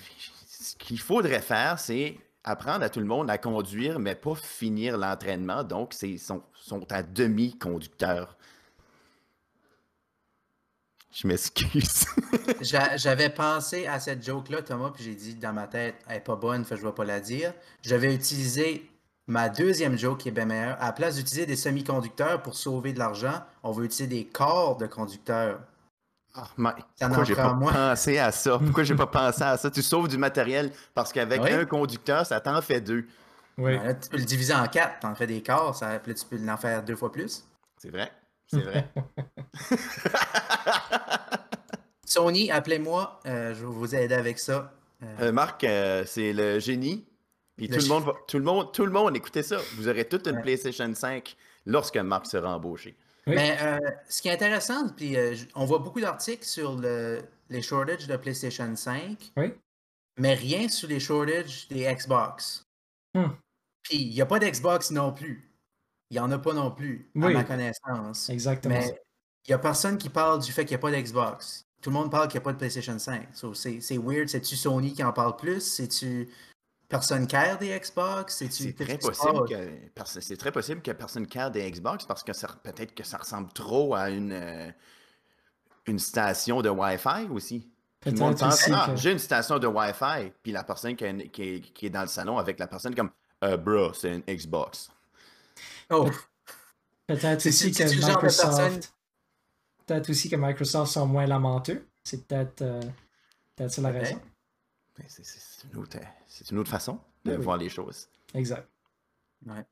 ce 0.49 0.75
qu'il 0.77 0.99
faudrait 0.99 1.43
faire, 1.43 1.79
c'est 1.79 2.19
apprendre 2.43 2.83
à 2.83 2.89
tout 2.89 3.01
le 3.01 3.07
monde 3.07 3.29
à 3.31 3.39
conduire, 3.39 3.99
mais 3.99 4.15
pas 4.15 4.35
finir 4.35 4.97
l'entraînement. 4.97 5.63
Donc, 5.65 5.95
ils 6.03 6.19
sont, 6.19 6.43
sont 6.55 6.91
à 6.91 7.03
demi-conducteurs. 7.03 8.37
Je 11.13 11.27
m'excuse. 11.27 12.07
J'avais 12.61 13.31
pensé 13.31 13.87
à 13.87 14.01
cette 14.01 14.25
joke-là, 14.25 14.63
Thomas, 14.63 14.91
puis 14.95 15.05
j'ai 15.05 15.15
dit 15.15 15.35
dans 15.35 15.53
ma 15.53 15.67
tête, 15.67 15.97
elle 16.09 16.17
n'est 16.17 16.21
pas 16.21 16.37
bonne, 16.37 16.65
je 16.69 16.75
ne 16.75 16.81
vais 16.81 16.93
pas 16.93 17.05
la 17.05 17.21
dire. 17.21 17.53
Je 17.83 17.95
vais 17.95 18.15
utiliser 18.15 18.91
ma 19.27 19.49
deuxième 19.49 19.99
joke 19.99 20.19
qui 20.21 20.29
est 20.29 20.33
bien 20.33 20.45
meilleure. 20.45 20.77
À 20.81 20.87
la 20.87 20.93
place 20.93 21.17
d'utiliser 21.17 21.47
des 21.47 21.57
semi-conducteurs 21.57 22.43
pour 22.43 22.55
sauver 22.55 22.93
de 22.93 22.99
l'argent, 22.99 23.43
on 23.63 23.73
va 23.73 23.85
utiliser 23.85 24.07
des 24.07 24.27
corps 24.27 24.77
de 24.77 24.87
conducteurs. 24.87 25.61
Oh, 26.39 26.63
pourquoi 26.99 27.25
j'ai 27.25 27.35
pas 27.35 27.55
pensé 27.55 28.19
à 28.19 28.33
ça? 28.33 28.59
Pourquoi 28.59 28.85
j'ai 28.85 28.95
pas 28.95 29.07
pensé 29.07 29.43
à 29.43 29.57
ça? 29.57 29.71
Tu 29.71 29.83
sauves 29.83 30.09
du 30.09 30.19
matériel 30.19 30.71
parce 30.95 31.13
qu'avec 31.13 31.41
un 31.41 31.65
conducteur, 31.65 32.27
ça 32.27 32.41
t'en 32.41 32.61
fait 32.61 32.81
deux. 32.81 33.07
Oui. 33.59 33.79
Ben 33.79 33.99
tu 33.99 34.11
peux 34.11 34.19
le 34.19 34.25
diviser 34.25 34.55
en 34.55 34.67
quatre, 34.67 35.01
t'en 35.01 35.15
fais 35.15 35.27
des 35.27 35.43
corps, 35.43 35.75
ça, 35.75 35.99
tu 35.99 36.15
peux 36.29 36.39
en 36.51 36.57
faire 36.59 36.83
deux 36.83 36.97
fois 36.97 37.11
plus. 37.11 37.45
C'est 37.79 37.91
vrai. 37.91 38.13
C'est 38.49 38.61
vrai. 38.61 38.87
Sony, 42.05 42.51
appelez-moi, 42.51 43.21
euh, 43.27 43.55
je 43.55 43.61
vais 43.61 43.73
vous 43.73 43.95
aider 43.95 44.15
avec 44.15 44.39
ça. 44.39 44.73
Euh, 45.03 45.07
euh, 45.23 45.33
Marc, 45.33 45.67
c'est 46.07 46.33
le 46.33 46.59
génie. 46.59 47.05
Puis 47.57 47.69
tout, 47.69 47.81
le 47.81 47.89
monde 47.89 48.13
tout, 48.29 48.39
le 48.39 48.45
monde, 48.45 48.73
tout 48.73 48.85
le 48.85 48.93
monde, 48.93 49.17
écoutez 49.17 49.43
ça. 49.43 49.57
Vous 49.77 49.89
aurez 49.89 50.05
toute 50.07 50.27
une 50.27 50.41
PlayStation 50.43 50.93
5 50.93 51.37
lorsque 51.65 51.97
Marc 51.97 52.27
sera 52.27 52.55
embauché. 52.55 52.97
Mais 53.27 53.59
ce 54.09 54.23
qui 54.23 54.29
est 54.29 54.33
intéressant, 54.33 54.89
puis 54.91 55.17
on 55.55 55.65
voit 55.65 55.79
beaucoup 55.79 56.01
d'articles 56.01 56.45
sur 56.45 56.81
les 56.81 57.63
shortages 57.63 58.07
de 58.07 58.17
PlayStation 58.17 58.75
5, 58.75 59.33
mais 60.19 60.35
rien 60.35 60.69
sur 60.69 60.89
les 60.89 61.01
shortages 61.01 61.69
des 61.69 61.93
Xbox. 61.93 62.65
Hmm. 63.15 63.31
Puis 63.83 63.99
il 63.99 64.15
n'y 64.15 64.21
a 64.21 64.27
pas 64.27 64.39
d'Xbox 64.39 64.91
non 64.91 65.13
plus. 65.13 65.51
Il 66.11 66.15
n'y 66.15 66.21
en 66.21 66.31
a 66.31 66.39
pas 66.39 66.53
non 66.53 66.71
plus, 66.71 67.11
à 67.17 67.29
ma 67.31 67.45
connaissance. 67.45 68.31
Exactement. 68.31 68.75
Mais 68.75 69.01
il 69.47 69.51
n'y 69.51 69.55
a 69.55 69.59
personne 69.59 69.99
qui 69.99 70.09
parle 70.09 70.41
du 70.41 70.53
fait 70.53 70.65
qu'il 70.65 70.77
n'y 70.77 70.81
a 70.81 70.91
pas 70.91 70.91
d'Xbox. 70.91 71.67
Tout 71.83 71.91
le 71.91 71.95
monde 71.95 72.11
parle 72.11 72.29
qu'il 72.29 72.39
n'y 72.39 72.43
a 72.43 72.45
pas 72.45 72.53
de 72.53 72.59
PlayStation 72.59 72.99
5. 72.99 73.29
c'est 73.55 73.99
weird. 73.99 74.29
C'est-tu 74.29 74.57
Sony 74.57 74.93
qui 74.93 75.05
en 75.05 75.13
parle 75.13 75.37
plus? 75.37 75.61
C'est-tu 75.61 76.29
personne 76.89 77.27
care 77.27 77.59
des 77.59 77.79
Xbox? 77.79 78.37
C'est 78.37 78.75
très, 78.75 78.99
possible 78.99 79.49
que, 79.49 80.21
c'est 80.21 80.37
très 80.37 80.53
possible 80.53 80.83
que 80.83 80.93
personne 80.93 81.27
care 81.27 81.51
des 81.51 81.71
Xbox 81.71 82.05
parce 82.05 82.23
que 82.23 82.33
peut-être 82.63 82.95
que 82.95 83.05
ça 83.05 83.19
ressemble 83.19 83.53
trop 83.53 83.95
à 83.95 84.11
une, 84.11 84.33
euh, 84.33 84.71
une 85.87 85.99
station 85.99 86.63
de 86.63 86.69
Wi-Fi 86.69 87.29
aussi. 87.31 87.69
Tout 88.01 88.11
le 88.11 88.19
monde 88.19 88.39
pense, 88.39 88.69
ah, 88.71 88.95
j'ai 88.95 89.13
une 89.13 89.19
station 89.19 89.59
de 89.59 89.67
Wi-Fi, 89.67 90.33
puis 90.43 90.53
la 90.53 90.63
personne 90.63 90.95
qui, 90.95 91.05
est, 91.05 91.91
dans 91.91 92.03
le 92.03 92.07
salon 92.07 92.39
avec 92.39 92.59
la 92.59 92.69
personne 92.69 92.95
comme, 92.95 93.11
euh, 93.43 93.57
bro, 93.57 93.93
c'est 93.95 94.15
une 94.15 94.23
Xbox. 94.23 94.91
Oh. 95.91 96.09
Peut-être 97.07 97.47
aussi 97.47 97.73
que 97.73 97.85
Microsoft. 97.85 98.93
Peut-être 99.87 100.11
aussi 100.11 100.29
que 100.29 100.37
Microsoft 100.37 100.93
sont 100.93 101.07
moins 101.07 101.27
lamenteux. 101.27 101.87
C'est 102.03 102.27
peut-être 102.27 102.63
euh, 102.63 102.81
peut 103.57 103.69
ça 103.69 103.83
la 103.83 103.91
raison. 103.91 104.21
C'est 105.09 105.65
une, 105.65 105.71
une, 106.51 106.59
autre 106.59 106.71
façon 106.71 106.99
de 107.25 107.33
ben 107.33 107.41
voir 107.41 107.57
les 107.57 107.69
choses. 107.69 108.09
Exact. 108.35 108.69
Ouais. 109.47 109.65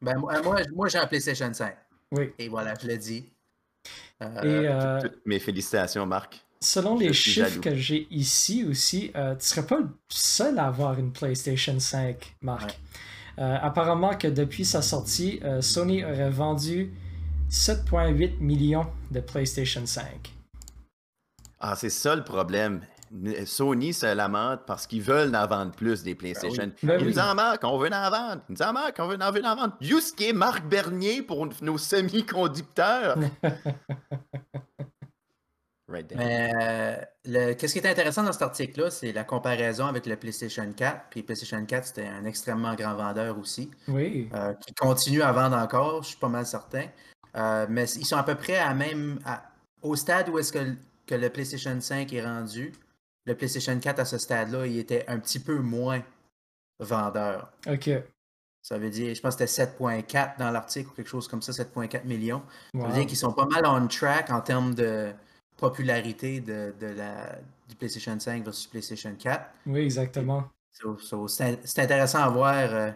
Ben, 0.00 0.18
moi, 0.18 0.40
moi 0.72 0.88
j'ai 0.88 0.98
un 0.98 1.06
PlayStation 1.06 1.52
5. 1.52 1.76
Oui. 2.12 2.32
Et 2.38 2.48
voilà, 2.48 2.74
je 2.80 2.86
l'ai 2.86 2.98
dit. 2.98 3.28
Euh, 4.22 4.42
Et, 4.42 4.68
euh, 4.68 5.00
mes 5.24 5.38
félicitations, 5.38 6.06
Marc. 6.06 6.44
Selon 6.60 6.96
les 6.96 7.12
chiffres 7.12 7.60
que 7.60 7.74
j'ai 7.74 8.06
ici 8.10 8.64
aussi, 8.64 9.10
tu 9.12 9.18
ne 9.18 9.36
serais 9.40 9.66
pas 9.66 9.80
le 9.80 9.88
seul 10.08 10.58
à 10.58 10.66
avoir 10.66 10.98
une 10.98 11.12
PlayStation 11.12 11.78
5, 11.78 12.36
Marc. 12.40 12.78
Euh, 13.38 13.58
apparemment 13.60 14.14
que 14.16 14.28
depuis 14.28 14.64
sa 14.64 14.82
sortie, 14.82 15.40
euh, 15.42 15.62
Sony 15.62 16.04
aurait 16.04 16.30
vendu 16.30 16.92
7,8 17.50 18.38
millions 18.40 18.86
de 19.10 19.20
PlayStation 19.20 19.86
5. 19.86 20.34
Ah, 21.58 21.74
c'est 21.76 21.90
ça 21.90 22.14
le 22.14 22.24
problème. 22.24 22.82
Sony 23.44 23.92
se 23.92 24.14
lamente 24.14 24.60
parce 24.66 24.86
qu'ils 24.86 25.02
veulent 25.02 25.34
en 25.36 25.46
vendre 25.46 25.72
plus 25.72 26.02
des 26.02 26.14
PlayStation. 26.14 26.72
Ben 26.82 26.98
ben 26.98 27.00
Ils 27.00 27.06
nous 27.06 27.18
en 27.18 27.34
manquent, 27.34 27.64
on 27.64 27.78
veut 27.78 27.90
en 27.92 28.10
vendre. 28.10 28.42
Ils 28.48 28.52
nous 28.52 28.62
en 28.62 28.72
manquent, 28.72 28.98
on 28.98 29.08
veut 29.08 29.18
en, 29.20 29.30
veut 29.30 29.44
en 29.44 29.56
vendre. 29.56 29.76
Jusqu'à 29.80 30.32
Marc 30.32 30.64
Bernier 30.66 31.22
pour 31.22 31.48
nos 31.60 31.78
semi-conducteurs. 31.78 33.18
Mais 36.16 36.52
euh, 37.28 37.54
qu'est-ce 37.54 37.72
qui 37.72 37.78
est 37.78 37.86
intéressant 37.86 38.22
dans 38.22 38.32
cet 38.32 38.42
article-là, 38.42 38.90
c'est 38.90 39.12
la 39.12 39.24
comparaison 39.24 39.86
avec 39.86 40.06
le 40.06 40.16
PlayStation 40.16 40.70
4. 40.72 41.06
Puis 41.10 41.22
PlayStation 41.22 41.64
4, 41.64 41.86
c'était 41.86 42.06
un 42.06 42.24
extrêmement 42.24 42.74
grand 42.74 42.94
vendeur 42.94 43.38
aussi. 43.38 43.70
Oui. 43.88 44.28
Euh, 44.34 44.54
qui 44.54 44.74
continue 44.74 45.22
à 45.22 45.32
vendre 45.32 45.56
encore, 45.56 46.02
je 46.02 46.08
suis 46.08 46.16
pas 46.16 46.28
mal 46.28 46.46
certain. 46.46 46.86
Euh, 47.36 47.66
mais 47.68 47.84
ils 47.90 48.06
sont 48.06 48.16
à 48.16 48.22
peu 48.22 48.34
près 48.34 48.58
à 48.58 48.74
même 48.74 49.18
au 49.82 49.96
stade 49.96 50.28
où 50.28 50.38
est-ce 50.38 50.52
que, 50.52 50.74
que, 51.06 51.14
le 51.14 51.30
PlayStation 51.30 51.78
5 51.78 52.12
est 52.12 52.24
rendu. 52.24 52.72
Le 53.24 53.34
PlayStation 53.34 53.78
4 53.78 54.00
à 54.00 54.04
ce 54.04 54.18
stade-là, 54.18 54.66
il 54.66 54.78
était 54.78 55.04
un 55.08 55.18
petit 55.18 55.38
peu 55.38 55.58
moins 55.58 56.02
vendeur. 56.80 57.52
OK. 57.68 57.90
Ça 58.62 58.78
veut 58.78 58.90
dire, 58.90 59.14
je 59.14 59.20
pense 59.20 59.36
que 59.36 59.46
c'était 59.46 59.72
7.4 59.76 60.38
dans 60.38 60.50
l'article 60.50 60.90
ou 60.90 60.92
quelque 60.92 61.08
chose 61.08 61.26
comme 61.26 61.42
ça, 61.42 61.52
7.4 61.52 62.04
millions. 62.04 62.42
Ça 62.78 62.86
veut 62.86 62.94
dire 62.94 63.06
qu'ils 63.06 63.16
sont 63.16 63.32
pas 63.32 63.46
mal 63.46 63.66
on 63.66 63.86
track 63.88 64.30
en 64.30 64.40
termes 64.40 64.74
de, 64.74 65.12
popularité 65.56 66.40
de, 66.40 66.74
la, 66.80 67.38
du 67.68 67.76
PlayStation 67.76 68.18
5 68.18 68.44
versus 68.44 68.66
PlayStation 68.66 69.14
4. 69.16 69.44
Oui, 69.66 69.80
exactement. 69.80 70.44
c'est 71.28 71.78
intéressant 71.78 72.18
à 72.18 72.28
voir. 72.28 72.54
Euh, 72.54 72.90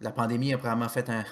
la 0.00 0.10
pandémie 0.10 0.52
a 0.52 0.58
probablement 0.58 0.88
fait 0.88 1.08
un 1.08 1.24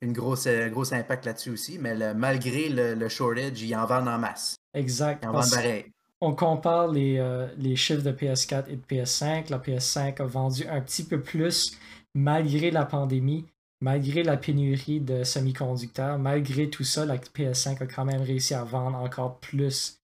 une 0.00 0.12
grosse, 0.12 0.46
euh, 0.46 0.68
gros 0.68 0.94
impact 0.94 1.24
là-dessus 1.24 1.50
aussi, 1.50 1.78
mais 1.78 2.14
malgré 2.14 2.68
le, 2.68 3.08
shortage, 3.08 3.60
ils 3.60 3.74
en 3.74 3.84
vendent 3.84 4.06
en 4.06 4.18
masse. 4.18 4.54
Exact. 4.74 5.24
Ils 5.24 5.28
en 5.28 5.32
vendent 5.32 5.50
pareil. 5.50 5.92
On 6.20 6.34
compare 6.34 6.88
les, 6.88 7.18
euh, 7.18 7.46
les 7.56 7.76
chiffres 7.76 8.02
de 8.02 8.10
PS4 8.10 8.68
et 8.68 8.76
de 8.76 8.82
PS5. 8.82 9.50
La 9.50 9.58
PS5 9.58 10.20
a 10.20 10.26
vendu 10.26 10.66
un 10.66 10.80
petit 10.80 11.04
peu 11.04 11.20
plus 11.20 11.78
malgré 12.14 12.70
la 12.70 12.84
pandémie 12.84 13.46
malgré 13.80 14.22
la 14.22 14.36
pénurie 14.36 15.00
de 15.00 15.24
semi-conducteurs, 15.24 16.18
malgré 16.18 16.68
tout 16.70 16.84
ça, 16.84 17.04
la 17.04 17.16
PS5 17.16 17.82
a 17.82 17.86
quand 17.86 18.04
même 18.04 18.22
réussi 18.22 18.54
à 18.54 18.64
vendre 18.64 18.98
encore 18.98 19.38
plus 19.38 20.00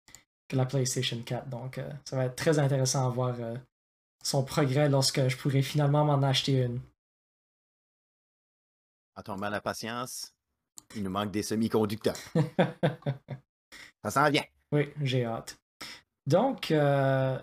que 0.49 0.57
la 0.57 0.67
PlayStation 0.67 1.21
4. 1.23 1.49
Donc, 1.49 1.79
euh, 1.79 1.91
ça 2.05 2.17
va 2.17 2.27
être 2.27 2.37
très 2.37 2.59
intéressant 2.59 3.07
à 3.07 3.11
voir 3.11 3.35
euh, 3.41 3.57
son 4.23 4.45
progrès 4.45 4.89
lorsque 4.89 5.29
je 5.29 5.37
pourrai 5.37 5.63
finalement 5.63 6.05
m'en 6.05 6.23
acheter 6.23 6.63
une. 6.63 6.81
Attends, 9.15 9.37
mal 9.37 9.53
la 9.53 9.61
patience. 9.61 10.35
Il 10.95 11.03
nous 11.03 11.11
manque 11.11 11.31
des 11.31 11.43
semi-conducteurs. 11.43 12.17
ça 14.05 14.11
s'en 14.11 14.31
vient. 14.31 14.45
Oui, 14.73 14.91
j'ai 15.03 15.25
hâte. 15.25 15.62
Donc, 16.27 16.71
euh, 16.71 17.39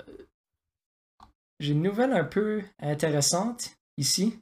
j'ai 1.60 1.74
une 1.74 1.82
nouvelle 1.82 2.14
un 2.14 2.24
peu 2.24 2.64
intéressante 2.80 3.78
ici. 3.98 4.42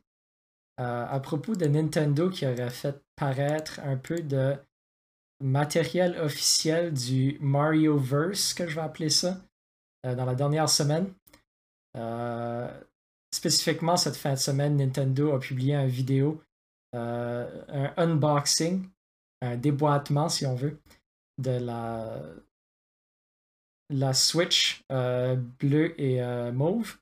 Euh, 0.80 1.08
à 1.08 1.20
propos 1.20 1.56
de 1.56 1.66
Nintendo 1.66 2.30
qui 2.30 2.46
aurait 2.46 2.70
fait 2.70 3.02
paraître 3.16 3.80
un 3.84 3.98
peu 3.98 4.20
de 4.20 4.56
matériel 5.44 6.20
officiel 6.20 6.94
du 6.94 7.38
Mario 7.42 7.98
Verse, 7.98 8.54
que 8.54 8.68
je 8.68 8.76
vais 8.76 8.82
appeler 8.82 9.10
ça, 9.10 9.42
euh, 10.06 10.14
dans 10.14 10.26
la 10.26 10.36
dernière 10.36 10.70
semaine. 10.70 11.14
Spécifiquement, 13.34 13.98
cette 13.98 14.16
fin 14.16 14.34
de 14.34 14.40
semaine, 14.40 14.78
Nintendo 14.78 15.34
a 15.34 15.40
publié 15.40 15.76
une 15.76 15.88
vidéo, 15.88 16.42
un 16.94 17.94
unboxing, 17.98 18.88
un 19.42 19.58
déboîtement, 19.58 20.30
si 20.30 20.46
on 20.46 20.56
veut, 20.56 20.80
de 21.40 21.52
la, 21.52 22.22
la 23.90 24.14
Switch 24.14 24.84
bleue 24.90 26.00
et 26.00 26.22
mauve. 26.52 26.98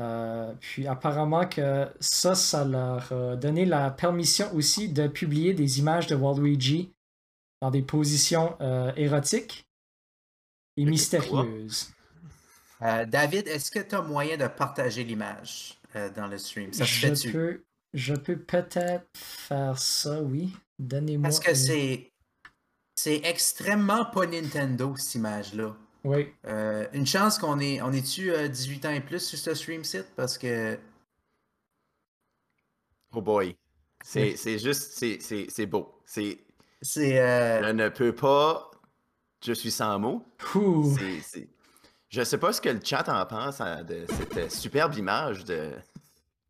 Euh, 0.00 0.54
puis 0.60 0.86
apparemment 0.86 1.46
que 1.46 1.86
ça, 2.00 2.34
ça 2.34 2.64
leur 2.64 3.12
a 3.12 3.36
donné 3.36 3.66
la 3.66 3.90
permission 3.90 4.52
aussi 4.54 4.88
de 4.88 5.06
publier 5.08 5.52
des 5.52 5.78
images 5.78 6.06
de 6.06 6.14
Waluigi 6.14 6.90
dans 7.60 7.70
des 7.70 7.82
positions 7.82 8.56
euh, 8.62 8.92
érotiques 8.96 9.66
et 10.78 10.86
mystérieuses. 10.86 11.92
Euh, 12.80 13.04
David, 13.04 13.46
est-ce 13.48 13.70
que 13.70 13.80
tu 13.80 13.94
as 13.94 14.00
moyen 14.00 14.38
de 14.38 14.46
partager 14.46 15.04
l'image 15.04 15.78
dans 16.16 16.28
le 16.28 16.38
stream? 16.38 16.72
Ça 16.72 16.84
je, 16.84 17.30
peux, 17.30 17.62
je 17.92 18.14
peux 18.14 18.38
peut-être 18.38 19.04
faire 19.14 19.78
ça, 19.78 20.22
oui. 20.22 20.54
Donnez-moi. 20.78 21.24
Parce 21.24 21.40
que 21.40 21.52
c'est 21.52 22.10
C'est 22.96 23.20
extrêmement 23.24 24.06
pas 24.06 24.26
Nintendo, 24.26 24.96
cette 24.96 25.16
image-là. 25.16 25.76
Oui. 26.04 26.28
Euh, 26.46 26.86
une 26.92 27.06
chance 27.06 27.38
qu'on 27.38 27.58
est. 27.60 27.80
On 27.82 27.92
est-tu 27.92 28.32
18 28.48 28.86
ans 28.86 28.90
et 28.90 29.00
plus 29.00 29.20
sur 29.20 29.38
ce 29.38 29.54
stream 29.54 29.84
site? 29.84 30.06
Parce 30.16 30.38
que. 30.38 30.78
Oh 33.12 33.20
boy. 33.20 33.56
C'est 34.02 34.58
juste. 34.58 34.92
C'est 35.20 35.66
beau. 35.66 35.94
C'est. 36.06 36.38
C'est. 36.80 37.20
Euh, 37.20 37.62
Je 37.62 37.72
ne 37.72 37.88
peux 37.88 38.14
pas. 38.14 38.70
Je 39.44 39.52
suis 39.52 39.70
sans 39.70 39.98
mots. 39.98 40.24
C'est. 41.22 41.48
Je 42.08 42.24
sais 42.24 42.38
pas 42.38 42.52
ce 42.52 42.60
que 42.60 42.68
le 42.68 42.80
chat 42.82 43.08
en 43.08 43.24
pense 43.24 43.60
hein, 43.60 43.84
de 43.84 44.04
cette 44.08 44.50
superbe 44.50 44.96
image 44.96 45.44
de, 45.44 45.70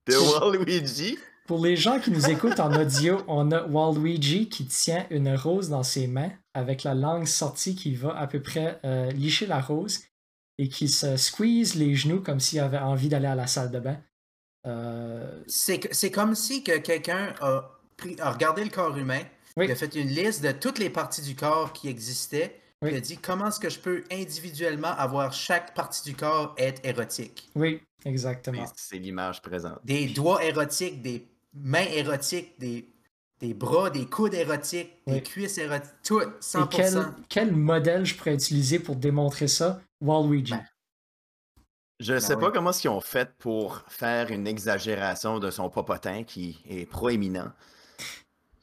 de 0.06 0.16
Waluigi. 0.16 1.18
Pour 1.46 1.62
les 1.62 1.76
gens 1.76 2.00
qui 2.00 2.10
nous 2.10 2.30
écoutent 2.30 2.60
en 2.60 2.72
audio, 2.80 3.18
on 3.28 3.50
a 3.52 3.66
Waluigi 3.66 4.48
qui 4.48 4.64
tient 4.66 5.06
une 5.10 5.34
rose 5.34 5.68
dans 5.68 5.82
ses 5.82 6.06
mains 6.06 6.32
avec 6.54 6.82
la 6.82 6.94
langue 6.94 7.26
sortie 7.26 7.74
qui 7.74 7.94
va 7.94 8.16
à 8.16 8.26
peu 8.26 8.40
près 8.40 8.80
euh, 8.84 9.10
licher 9.12 9.46
la 9.46 9.60
rose 9.60 10.00
et 10.58 10.68
qui 10.68 10.88
se 10.88 11.16
squeeze 11.16 11.74
les 11.74 11.94
genoux 11.94 12.20
comme 12.20 12.40
s'il 12.40 12.60
avait 12.60 12.78
envie 12.78 13.08
d'aller 13.08 13.28
à 13.28 13.34
la 13.34 13.46
salle 13.46 13.70
de 13.70 13.80
bain. 13.80 13.98
Euh... 14.66 15.42
C'est 15.46 16.10
comme 16.10 16.34
si 16.34 16.62
que 16.62 16.78
quelqu'un 16.78 17.34
a, 17.40 17.70
a, 18.20 18.30
regardé 18.30 18.64
le 18.64 18.70
corps 18.70 18.96
humain, 18.96 19.22
il 19.56 19.70
a 19.70 19.74
fait 19.74 19.94
une 19.94 20.08
liste 20.08 20.42
de 20.42 20.52
toutes 20.52 20.78
les 20.78 20.90
parties 20.90 21.22
du 21.22 21.34
corps 21.34 21.72
qui 21.72 21.88
existaient 21.88 22.60
il 22.88 22.96
a 22.96 23.00
dit 23.00 23.18
comment 23.18 23.48
est-ce 23.48 23.60
que 23.60 23.68
je 23.68 23.78
peux 23.78 24.04
individuellement 24.10 24.88
avoir 24.88 25.34
chaque 25.34 25.74
partie 25.74 26.02
du 26.08 26.16
corps 26.16 26.54
être 26.56 26.80
érotique? 26.84 27.50
Oui, 27.54 27.82
exactement. 28.06 28.64
C'est 28.74 28.96
l'image 28.96 29.42
présente. 29.42 29.78
Des 29.84 30.06
doigts 30.06 30.42
érotiques, 30.42 31.02
des 31.02 31.28
mains 31.52 31.86
érotiques, 31.92 32.58
des, 32.58 32.88
des 33.40 33.54
bras, 33.54 33.90
des 33.90 34.06
coudes 34.06 34.34
érotiques, 34.34 34.92
des 35.06 35.22
cuisses 35.22 35.58
érotiques, 35.58 35.90
tout, 36.04 36.20
100%. 36.20 36.68
quel, 36.68 37.06
quel, 37.28 37.52
modèle 37.56 38.04
je 38.04 38.14
pourrais 38.14 38.34
utiliser 38.34 38.78
pour 38.78 38.96
démontrer 38.96 39.48
ça? 39.48 39.80
Waluigi. 40.00 40.52
Ben. 40.52 40.64
Je 42.00 42.14
ne 42.14 42.18
ben 42.18 42.26
sais 42.26 42.36
pas 42.36 42.50
comment 42.50 42.70
ils 42.70 42.88
ont 42.88 43.00
fait 43.00 43.30
pour 43.38 43.82
faire 43.88 44.30
une 44.30 44.46
exagération 44.46 45.38
de 45.38 45.50
son 45.50 45.68
popotin 45.68 46.22
qui 46.24 46.62
est 46.68 46.86
proéminent. 46.86 47.52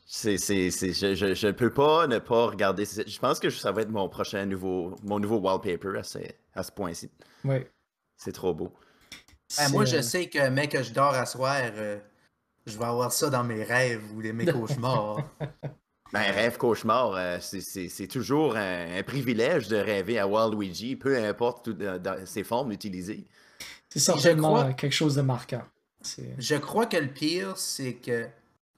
C'est, 0.08 0.38
c'est, 0.38 0.72
c'est, 0.72 0.94
je, 0.94 1.34
je, 1.36 1.48
peux 1.50 1.72
pas 1.72 2.08
ne 2.08 2.18
pas 2.18 2.48
regarder. 2.48 2.86
Je 2.86 3.20
pense 3.20 3.40
que 3.40 3.50
ça 3.50 3.72
va 3.72 3.82
être 3.82 3.90
mon 3.90 4.08
prochain 4.10 4.46
nouveau, 4.46 4.96
mon 5.04 5.20
nouveau 5.20 5.38
wallpaper 5.38 6.00
à 6.00 6.04
ce, 6.04 6.20
à 6.56 6.64
ce 6.64 6.72
point-ci. 6.72 7.12
Oui. 7.44 7.58
C'est 8.16 8.32
trop 8.32 8.54
beau. 8.54 8.74
Ben, 9.58 9.70
moi, 9.70 9.86
je 9.86 10.02
sais 10.02 10.28
que, 10.28 10.50
mec, 10.50 10.72
que 10.72 10.82
je 10.82 10.94
dors 10.94 11.14
à 11.14 11.26
soir, 11.26 11.58
euh, 11.62 12.00
je 12.68 12.78
vais 12.78 12.86
avoir 12.86 13.12
ça 13.12 13.30
dans 13.30 13.44
mes 13.44 13.64
rêves 13.64 14.04
ou 14.14 14.22
mes 14.22 14.46
cauchemars. 14.52 15.18
ben, 16.12 16.32
rêve 16.32 16.58
cauchemar, 16.58 17.14
euh, 17.16 17.38
c'est, 17.40 18.08
toujours 18.08 18.56
un, 18.56 19.02
privilège 19.04 19.68
de 19.70 19.78
rêver 19.78 20.20
à 20.20 20.28
Waluigi, 20.28 20.96
peu 20.96 21.18
importe 21.18 21.70
ses 22.26 22.44
formes 22.44 22.72
utilisées. 22.72 23.26
C'est 23.90 24.00
certainement 24.00 24.74
quelque 24.74 24.94
chose 24.94 25.16
de 25.16 25.22
marquant. 25.22 25.64
Je 26.38 26.56
crois 26.56 26.86
que 26.86 26.98
le 26.98 27.08
pire, 27.08 27.58
c'est 27.58 27.96
que 27.96 28.28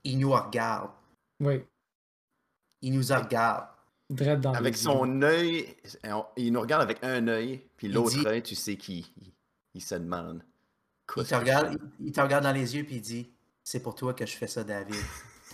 il 0.03 0.19
nous 0.19 0.31
regarde. 0.31 0.91
Oui. 1.41 1.63
Il 2.81 2.93
nous 2.93 3.13
regarde. 3.13 3.67
Dans 4.09 4.53
avec 4.53 4.75
son 4.75 5.21
œil, 5.21 5.75
il 6.35 6.51
nous 6.51 6.61
regarde 6.61 6.81
avec 6.81 7.03
un 7.03 7.27
œil, 7.27 7.61
puis 7.77 7.89
l'autre 7.89 8.25
œil, 8.25 8.41
tu 8.41 8.55
sais 8.55 8.75
qu'il 8.75 9.05
il, 9.75 9.81
se 9.81 9.93
demande. 9.93 10.41
Il 11.15 11.23
te, 11.25 11.35
regarde, 11.35 11.77
il, 11.99 12.11
te 12.11 12.19
regarde 12.19 12.43
dans 12.43 12.51
les 12.51 12.75
yeux, 12.75 12.83
puis 12.83 12.95
il 12.95 13.01
dit 13.01 13.29
C'est 13.71 13.81
pour 13.81 13.93
toi 13.93 14.15
que 14.15 14.25
je 14.25 14.35
fais 14.35 14.47
ça, 14.47 14.63
David. 14.63 14.95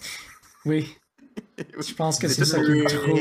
oui. 0.65 0.95
Je 1.57 1.93
pense 1.95 2.17
que 2.17 2.29
c'est 2.29 2.45
ça 2.45 2.63
qui 2.63 2.71
me 2.71 2.87
trouve 2.87 3.19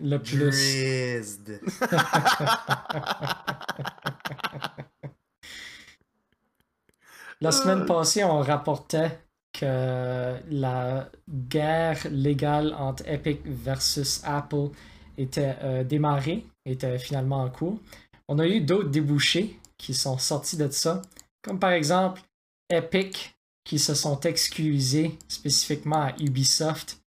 le 0.00 0.18
plus. 0.18 1.38
La 7.40 7.52
semaine 7.52 7.86
passée, 7.86 8.22
on 8.22 8.40
rapportait 8.40 9.18
que 9.58 10.36
la 10.50 11.10
guerre 11.26 12.06
légale 12.10 12.74
entre 12.74 13.08
Epic 13.08 13.40
versus 13.46 14.20
Apple 14.24 14.68
était 15.16 15.56
euh, 15.62 15.84
démarrée, 15.84 16.44
était 16.66 16.98
finalement 16.98 17.44
en 17.44 17.48
cours. 17.48 17.80
On 18.28 18.38
a 18.40 18.46
eu 18.46 18.60
d'autres 18.60 18.90
débouchés 18.90 19.58
qui 19.78 19.94
sont 19.94 20.18
sortis 20.18 20.58
de 20.58 20.68
ça, 20.68 21.00
comme 21.40 21.58
par 21.58 21.70
exemple 21.70 22.20
Epic 22.68 23.34
qui 23.64 23.78
se 23.78 23.94
sont 23.94 24.20
excusés 24.20 25.18
spécifiquement 25.28 26.02
à 26.02 26.14
Ubisoft 26.18 27.00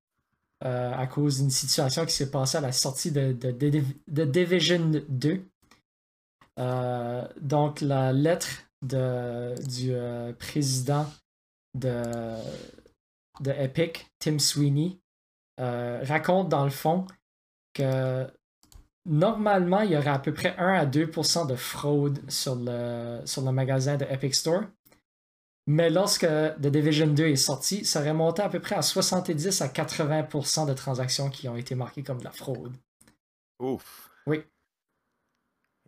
euh, 0.64 0.94
à 0.94 1.08
cause 1.08 1.40
d'une 1.40 1.50
situation 1.50 2.06
qui 2.06 2.14
s'est 2.14 2.32
passée 2.32 2.58
à 2.58 2.62
la 2.62 2.72
sortie 2.72 3.12
de, 3.12 3.34
de, 3.34 4.26
Division 4.26 4.92
2. 5.10 5.46
Euh, 6.60 7.28
donc 7.42 7.82
la 7.82 8.14
lettre 8.14 8.48
de, 8.82 9.56
du 9.68 9.94
président 10.38 11.06
de, 11.74 12.04
de 13.42 13.52
Epic, 13.52 14.08
Tim 14.20 14.40
Sweeney, 14.40 15.00
euh, 15.60 16.02
raconte 16.04 16.50
dans 16.50 16.64
le 16.64 16.72
fond 16.72 17.06
que 17.74 18.28
normalement, 19.06 19.82
il 19.82 19.92
y 19.92 19.98
aurait 19.98 20.10
à 20.10 20.20
peu 20.20 20.34
près 20.34 20.56
1 20.58 20.74
à 20.74 20.86
2 20.86 21.06
de 21.48 21.56
fraude 21.56 22.20
sur 22.30 22.56
le, 22.56 23.22
sur 23.26 23.44
le 23.44 23.52
magasin 23.52 23.98
de 23.98 24.06
Epic 24.06 24.36
Store. 24.36 24.64
Mais 25.66 25.90
lorsque 25.90 26.26
The 26.26 26.68
Division 26.68 27.08
2 27.08 27.28
est 27.28 27.36
sorti, 27.38 27.86
ça 27.86 28.02
aurait 28.02 28.14
monté 28.14 28.42
à 28.42 28.50
peu 28.50 28.60
près 28.60 28.76
à 28.76 28.82
70 28.82 29.62
à 29.62 29.68
80% 29.68 30.68
de 30.68 30.74
transactions 30.74 31.30
qui 31.30 31.48
ont 31.48 31.56
été 31.56 31.74
marquées 31.74 32.04
comme 32.04 32.18
de 32.20 32.26
la 32.26 32.32
fraude. 32.32 32.76
Ouf. 33.60 34.10
Oui. 34.28 34.44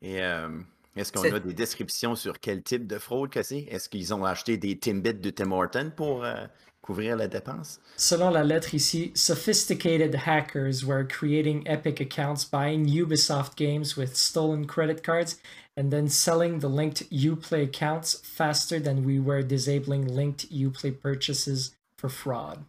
Et 0.01 0.21
euh, 0.21 0.47
est-ce 0.95 1.11
qu'on 1.11 1.23
a 1.23 1.39
des 1.39 1.53
descriptions 1.53 2.15
sur 2.15 2.39
quel 2.39 2.63
type 2.63 2.87
de 2.87 2.97
fraude 2.97 3.29
que 3.29 3.43
c'est? 3.43 3.65
Est-ce 3.69 3.89
qu'ils 3.89 4.13
ont 4.13 4.23
acheté 4.23 4.57
des 4.57 4.77
Timbits 4.77 5.15
de 5.15 5.29
Tim 5.29 5.51
Horton 5.51 5.91
pour 5.93 6.23
euh, 6.23 6.45
couvrir 6.81 7.17
la 7.17 7.27
dépense? 7.27 7.81
Selon 7.97 8.29
la 8.29 8.45
lettre 8.45 8.73
ici, 8.73 9.11
sophisticated 9.13 10.15
hackers 10.25 10.85
were 10.85 11.05
creating 11.05 11.63
Epic 11.65 11.99
accounts, 11.99 12.45
buying 12.49 12.85
Ubisoft 12.87 13.57
games 13.57 13.97
with 13.97 14.15
stolen 14.15 14.65
credit 14.65 15.01
cards, 15.03 15.35
and 15.77 15.91
then 15.91 16.07
selling 16.07 16.59
the 16.59 16.69
linked 16.69 17.09
Uplay 17.11 17.63
accounts 17.63 18.15
faster 18.23 18.79
than 18.79 19.03
we 19.03 19.19
were 19.19 19.43
disabling 19.43 20.07
linked 20.07 20.49
Uplay 20.51 20.91
purchases 20.91 21.75
for 21.97 22.09
fraud. 22.09 22.65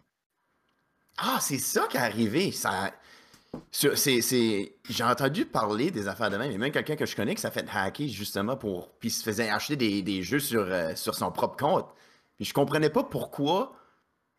Ah, 1.17 1.39
c'est 1.41 1.57
ça 1.57 1.87
qui 1.89 1.97
est 1.97 2.01
arrivé. 2.01 2.51
Ça, 2.51 2.91
j'ai 3.71 5.03
entendu 5.03 5.45
parler 5.45 5.89
des 5.89 6.07
affaires 6.07 6.29
de 6.29 6.37
même. 6.37 6.53
A 6.53 6.57
même 6.57 6.71
quelqu'un 6.71 6.95
que 6.95 7.05
je 7.05 7.15
connais 7.15 7.33
qui 7.33 7.41
s'est 7.41 7.51
fait 7.51 7.65
hacker 7.73 8.07
justement 8.07 8.55
pour. 8.55 8.89
Puis 8.99 9.09
se 9.09 9.23
faisait 9.23 9.49
acheter 9.49 9.75
des, 9.75 10.23
jeux 10.23 10.39
sur, 10.39 10.61
euh, 10.61 10.93
sur 10.95 11.15
son 11.15 11.31
propre 11.31 11.57
compte. 11.57 11.87
Puis 12.35 12.45
je 12.45 12.53
comprenais 12.53 12.89
pas 12.89 13.03
pourquoi 13.03 13.73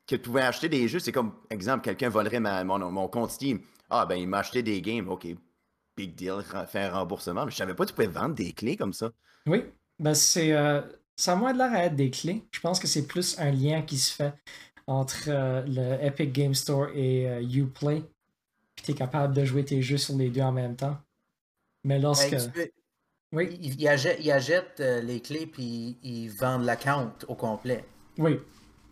qu'il 0.07 0.23
pouvait 0.23 0.43
acheter 0.43 0.69
des 0.69 0.87
jeux. 0.89 1.01
C'est 1.01 1.13
comme, 1.13 1.33
exemple, 1.51 1.83
quelqu'un 1.83 2.09
volerait 2.09 2.41
mon, 2.41 3.09
compte 3.09 3.31
Steam. 3.31 3.61
Ah, 3.91 4.07
ben 4.07 4.17
il 4.17 4.29
m'a 4.29 4.39
acheté 4.39 4.63
des 4.63 4.81
games. 4.81 5.09
OK, 5.09 5.27
big 5.99 6.15
deal, 6.15 6.43
faire 6.69 6.95
un 6.95 6.99
remboursement. 6.99 7.45
Mais 7.45 7.51
je 7.51 7.57
savais 7.57 7.75
pas 7.75 7.85
que 7.85 7.91
tu 7.91 7.95
pouvais 7.95 8.07
vendre 8.07 8.35
des 8.35 8.53
clés 8.53 8.77
comme 8.77 8.93
ça. 8.93 9.11
Oui, 9.47 9.65
ben 9.99 10.15
c'est. 10.15 10.53
Euh, 10.53 10.81
ça 11.17 11.33
a 11.33 11.37
moins 11.37 11.53
de 11.53 11.59
l'air 11.59 11.73
à 11.73 11.85
être 11.85 11.97
des 11.97 12.11
clés. 12.11 12.45
Je 12.53 12.61
pense 12.61 12.79
que 12.79 12.87
c'est 12.87 13.07
plus 13.07 13.39
un 13.39 13.51
lien 13.51 13.83
qui 13.83 13.99
se 13.99 14.15
fait 14.15 14.35
entre 14.87 15.25
euh, 15.29 15.63
le 15.67 16.05
Epic 16.05 16.33
Game 16.33 16.55
Store 16.55 16.89
et 16.95 17.43
Uplay 17.43 18.03
tu 18.83 18.93
es 18.93 18.95
capable 18.95 19.35
de 19.35 19.45
jouer 19.45 19.65
tes 19.65 19.83
jeux 19.83 19.99
sur 19.99 20.17
les 20.17 20.31
deux 20.31 20.41
en 20.41 20.53
même 20.53 20.77
temps. 20.77 20.97
Mais 21.85 21.99
lorsque. 21.99 22.31
Ben, 22.31 22.69
oui. 23.33 23.59
Ils, 23.61 23.89
achètent, 23.89 24.81
euh, 24.81 25.03
les 25.03 25.21
clés 25.21 25.47
puis 25.47 25.99
ils 26.03 26.29
vendent 26.29 26.65
l'account 26.65 27.13
au 27.27 27.35
complet. 27.35 27.85
Oui, 28.17 28.41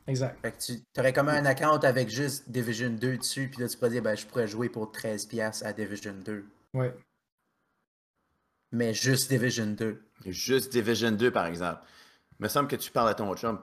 exact. 0.06 0.38
Fait 0.42 0.52
que 0.52 0.82
tu 0.82 1.00
aurais 1.00 1.14
comme 1.14 1.28
un 1.28 1.46
account 1.46 1.78
avec 1.78 2.10
juste 2.10 2.50
Division 2.50 2.90
2 2.90 3.16
dessus, 3.16 3.48
puis 3.48 3.62
là 3.62 3.68
tu 3.68 3.78
pourrais 3.78 3.90
dire 3.90 4.02
ben, 4.02 4.14
je 4.14 4.26
pourrais 4.26 4.46
jouer 4.46 4.68
pour 4.68 4.92
13$ 4.92 5.64
à 5.64 5.72
Division 5.72 6.14
2. 6.22 6.44
Oui. 6.76 6.88
Mais 8.72 8.92
juste 8.92 9.30
Division 9.30 9.66
2. 9.66 10.02
Juste 10.26 10.72
Division 10.72 11.12
2, 11.12 11.30
par 11.30 11.46
exemple. 11.46 11.80
Il 12.38 12.42
me 12.42 12.48
semble 12.48 12.68
que 12.68 12.76
tu 12.76 12.90
parles 12.90 13.08
à 13.08 13.14
ton 13.14 13.34
chum. 13.34 13.60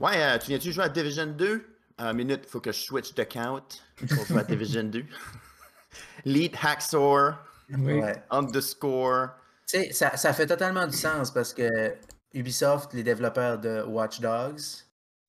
Ouais, 0.00 0.20
euh, 0.20 0.38
tu 0.38 0.48
viens-tu 0.48 0.72
jouer 0.72 0.84
à 0.84 0.88
Division 0.88 1.26
2? 1.26 1.64
Un 1.98 2.12
minute, 2.12 2.40
il 2.42 2.48
faut 2.48 2.60
que 2.60 2.72
je 2.72 2.80
switch 2.80 3.14
de 3.14 3.22
count 3.22 3.62
pour 4.08 4.26
jouer 4.26 4.40
à 4.40 4.44
Division 4.44 4.82
2. 4.82 5.04
Lead 6.24 6.56
Hacksaw, 6.60 7.34
underscore. 8.30 9.28
Tu 9.68 9.92
sais, 9.92 10.16
ça, 10.16 10.32
fait 10.32 10.46
totalement 10.46 10.86
du 10.86 10.96
sens 10.96 11.30
parce 11.30 11.54
que 11.54 11.94
Ubisoft, 12.34 12.92
les 12.92 13.04
développeurs 13.04 13.58
de 13.58 13.82
Watch 13.82 14.20
Dogs, 14.20 14.60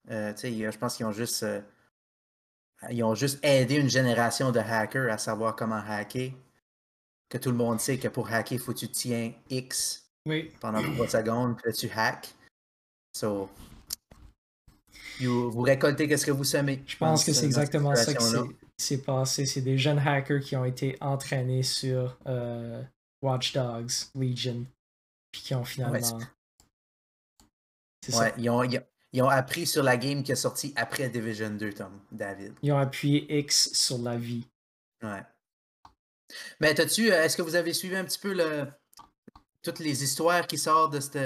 euh, 0.10 0.34
tu 0.34 0.40
sais, 0.40 0.72
je 0.72 0.78
pense 0.78 0.98
qu'ils 0.98 1.06
ont 1.06 1.12
juste. 1.12 1.44
Euh, 1.44 1.62
ils 2.90 3.04
ont 3.04 3.16
juste 3.16 3.40
aidé 3.44 3.76
une 3.76 3.90
génération 3.90 4.52
de 4.52 4.60
hackers 4.60 5.12
à 5.12 5.18
savoir 5.18 5.56
comment 5.56 5.82
hacker. 5.88 6.32
Que 7.30 7.38
tout 7.38 7.52
le 7.52 7.58
monde 7.58 7.80
sait 7.80 7.98
que 7.98 8.08
pour 8.08 8.32
hacker, 8.32 8.54
il 8.54 8.60
faut 8.60 8.74
que 8.74 8.80
tu 8.80 8.88
tiens 8.88 9.34
X 9.50 10.10
pendant 10.60 10.82
3 10.82 11.08
secondes, 11.08 11.58
puis 11.58 11.70
là 11.70 11.74
tu 11.74 11.90
hack. 11.90 12.34
So, 13.14 13.50
vous 15.26 15.62
récoltez 15.62 16.16
ce 16.16 16.26
que 16.26 16.32
vous 16.32 16.44
semez. 16.44 16.84
Je 16.86 16.98
pense 16.98 17.24
que 17.24 17.34
c'est 17.34 17.46
exactement 17.46 17.96
ça 17.96 18.14
c'est. 18.20 18.40
s'est 18.78 19.02
passé. 19.02 19.46
C'est 19.46 19.62
des 19.62 19.78
jeunes 19.78 20.00
hackers 20.00 20.42
qui 20.42 20.56
ont 20.56 20.66
été 20.66 20.98
entraînés 21.02 21.64
sur 21.64 22.18
euh, 22.28 22.84
Watch 23.22 23.54
Dogs 23.54 23.92
Legion. 24.16 24.66
Puis 25.32 25.42
qui 25.42 25.56
ont 25.56 25.66
finalement. 25.66 26.20
Ouais, 28.14 28.34
ils, 28.38 28.50
ont, 28.50 28.64
ils, 29.12 29.22
ont, 29.22 29.28
appris 29.28 29.66
sur 29.66 29.84
la 29.84 29.98
game 29.98 30.24
qui 30.24 30.32
est 30.32 30.36
sortie 30.36 30.74
après 30.78 31.10
Division 31.10 31.50
2, 31.50 31.74
Tom, 31.74 31.92
David. 32.12 32.54
Ils 32.62 32.72
ont 32.72 32.78
appuyé 32.78 33.40
X 33.40 33.74
sur 33.74 33.98
la 33.98 34.16
vie. 34.16 34.48
Ouais. 35.04 35.24
Mais 36.60 36.74
t'as-tu. 36.74 37.12
Euh, 37.12 37.24
est-ce 37.24 37.38
que 37.38 37.42
vous 37.42 37.56
avez 37.56 37.74
suivi 37.74 37.96
un 37.96 38.04
petit 38.04 38.20
peu 38.20 38.34
le, 38.34 38.66
toutes 39.64 39.80
les 39.80 40.04
histoires 40.04 40.48
qui 40.48 40.58
sortent 40.58 40.94
de 40.94 41.00
cette 41.00 41.18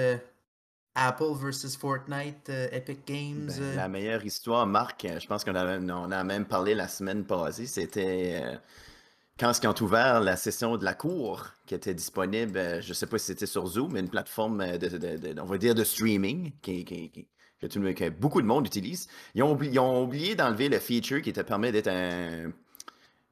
Apple 0.96 1.34
versus 1.42 1.78
Fortnite, 1.78 2.50
euh, 2.50 2.68
Epic 2.72 3.08
Games. 3.08 3.48
Ben, 3.48 3.62
euh? 3.62 3.76
la 3.76 3.88
meilleure 3.88 4.26
histoire, 4.26 4.68
Marc, 4.68 5.06
euh, 5.06 5.20
je 5.20 5.28
pense 5.28 5.44
qu'on 5.44 5.56
a, 5.56 5.80
on 5.80 6.12
a 6.12 6.24
même 6.24 6.46
parlé 6.46 6.76
la 6.76 6.88
semaine 6.88 7.24
passée, 7.24 7.66
c'était 7.66 8.42
quand 9.40 9.52
ils 9.58 9.68
ont 9.68 9.76
ouvert 9.82 10.20
la 10.20 10.36
session 10.36 10.78
de 10.78 10.84
la 10.84 10.94
cour 10.94 11.48
qui 11.66 11.76
était 11.76 11.94
disponible, 11.94 12.82
je 12.82 12.90
ne 12.90 12.94
sais 12.94 13.08
pas 13.08 13.18
si 13.18 13.28
c'était 13.28 13.46
sur 13.46 13.66
Zoom, 13.66 13.94
mais 13.94 14.02
une 14.02 14.10
plateforme 14.10 14.78
de, 14.78 15.40
on 15.40 15.46
va 15.46 15.58
dire 15.58 15.74
de 15.74 15.84
streaming 15.84 16.52
qui, 16.62 16.86
que, 16.86 18.10
beaucoup 18.10 18.42
de 18.42 18.48
monde 18.48 18.68
utilise. 18.68 19.08
Ils 19.34 19.44
ont, 19.44 19.58
ils 19.62 19.80
ont 19.80 20.04
oublié 20.04 20.36
d'enlever 20.36 20.68
le 20.68 20.80
feature 20.80 21.22
qui 21.22 21.32
te 21.32 21.42
permet 21.42 21.72
d'être 21.72 21.88
un 21.88 22.52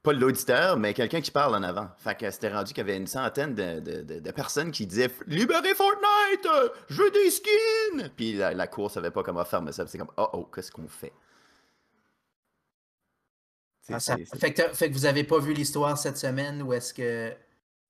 pas 0.04 0.14
l'auditeur, 0.14 0.78
mais 0.78 0.94
quelqu'un 0.94 1.22
qui 1.22 1.32
parle 1.32 1.56
en 1.56 1.64
avant. 1.64 1.90
Fait 1.98 2.16
que 2.16 2.30
c'était 2.32 2.54
rendu 2.54 2.74
qu'il 2.74 2.78
y 2.78 2.90
avait 2.90 2.98
une 2.98 3.08
centaine 3.08 3.54
de, 3.54 4.32
personnes 4.32 4.72
qui 4.72 4.88
disaient 4.88 5.12
Libérez 5.28 5.76
Fortnite! 5.76 6.48
Je 6.90 7.02
veux 7.02 7.12
des 7.12 7.30
skins! 7.30 8.10
Puis 8.16 8.34
la, 8.34 8.54
la 8.54 8.68
cour 8.68 8.90
savait 8.90 9.12
pas 9.12 9.24
comment 9.24 9.44
faire, 9.46 9.62
mais 9.62 9.72
ça, 9.72 9.86
c'est 9.88 9.98
comme 9.98 10.12
Oh 10.18 10.30
oh, 10.34 10.44
qu'est-ce 10.54 10.72
qu'on 10.72 10.88
fait? 10.88 11.14
Ah, 13.92 14.00
fait, 14.00 14.54
que 14.54 14.94
vous 14.94 15.06
avez 15.06 15.24
pas 15.24 15.40
vu 15.40 15.54
l'histoire 15.54 15.98
cette 15.98 16.18
semaine 16.18 16.62
où 16.62 16.74
est-ce 16.74 16.94
que 16.94 17.34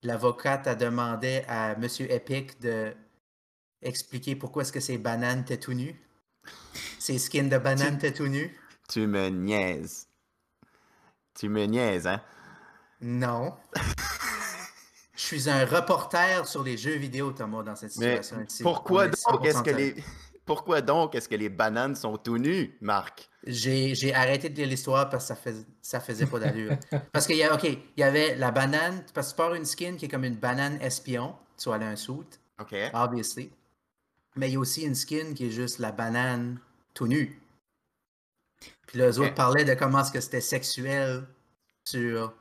l'avocate 0.03 0.65
a 0.67 0.75
demandé 0.75 1.43
à 1.47 1.73
M. 1.73 1.85
Epic 2.09 2.59
de 2.61 2.93
expliquer 3.81 4.35
pourquoi 4.35 4.63
est-ce 4.63 4.71
que 4.71 4.79
ces 4.79 4.97
bananes 4.97 5.41
étaient 5.41 5.57
tout 5.57 5.73
nues? 5.73 5.99
Ces 6.99 7.17
skins 7.19 7.49
de 7.49 7.57
bananes 7.57 7.95
étaient 7.95 8.13
tout 8.13 8.27
nus? 8.27 8.57
Tu 8.87 9.07
me 9.07 9.29
niaises. 9.29 10.08
Tu 11.37 11.49
me 11.49 11.65
niaises, 11.65 12.07
hein? 12.07 12.21
Non. 13.01 13.53
Je 15.15 15.23
suis 15.23 15.49
un 15.49 15.65
reporter 15.65 16.47
sur 16.47 16.63
les 16.63 16.77
jeux 16.77 16.95
vidéo, 16.95 17.31
Thomas, 17.31 17.63
dans 17.63 17.75
cette 17.75 17.91
situation. 17.91 18.37
pourquoi 18.61 19.07
donc 19.07 19.45
est-ce 19.45 19.61
que 19.61 19.69
les 19.69 19.95
pourquoi 20.45 20.81
donc 20.81 21.13
est-ce 21.13 21.29
que 21.29 21.35
les 21.35 21.49
bananes 21.49 21.95
sont 21.95 22.17
tout 22.17 22.37
nues, 22.39 22.75
Marc? 22.81 23.29
J'ai 23.45 24.13
arrêté 24.13 24.49
de 24.49 24.55
lire 24.55 24.67
l'histoire 24.67 25.09
parce 25.09 25.29
que 25.29 25.35
ça, 25.35 25.51
ça 25.81 25.99
faisait 25.99 26.25
pas 26.25 26.39
d'allure. 26.39 26.71
parce 27.11 27.27
qu'il 27.27 27.35
y 27.35 27.43
a, 27.43 27.53
OK, 27.53 27.65
il 27.65 27.79
y 27.97 28.03
avait 28.03 28.35
la 28.35 28.49
banane, 28.49 29.03
parce 29.13 29.27
que 29.27 29.31
tu 29.33 29.37
pars 29.37 29.53
une 29.53 29.65
skin 29.65 29.95
qui 29.95 30.05
est 30.05 30.07
comme 30.07 30.23
une 30.23 30.37
banane 30.37 30.81
espion, 30.81 31.35
tu 31.57 31.69
vas 31.69 31.75
aller 31.75 31.85
un 31.85 31.95
suit. 31.95 32.39
OK. 32.59 32.75
Obviously. 32.93 33.51
Mais 34.35 34.49
il 34.49 34.53
y 34.53 34.55
a 34.55 34.59
aussi 34.59 34.83
une 34.83 34.95
skin 34.95 35.33
qui 35.35 35.47
est 35.47 35.51
juste 35.51 35.79
la 35.79 35.91
banane 35.91 36.59
tout 36.93 37.07
nue. 37.07 37.39
Puis 38.87 38.97
les 38.97 39.19
autres 39.19 39.35
parlaient 39.35 39.65
de 39.65 39.73
comment 39.73 40.01
est-ce 40.01 40.11
que 40.11 40.19
c'était 40.19 40.41
sexuel 40.41 41.27
sur 41.85 42.33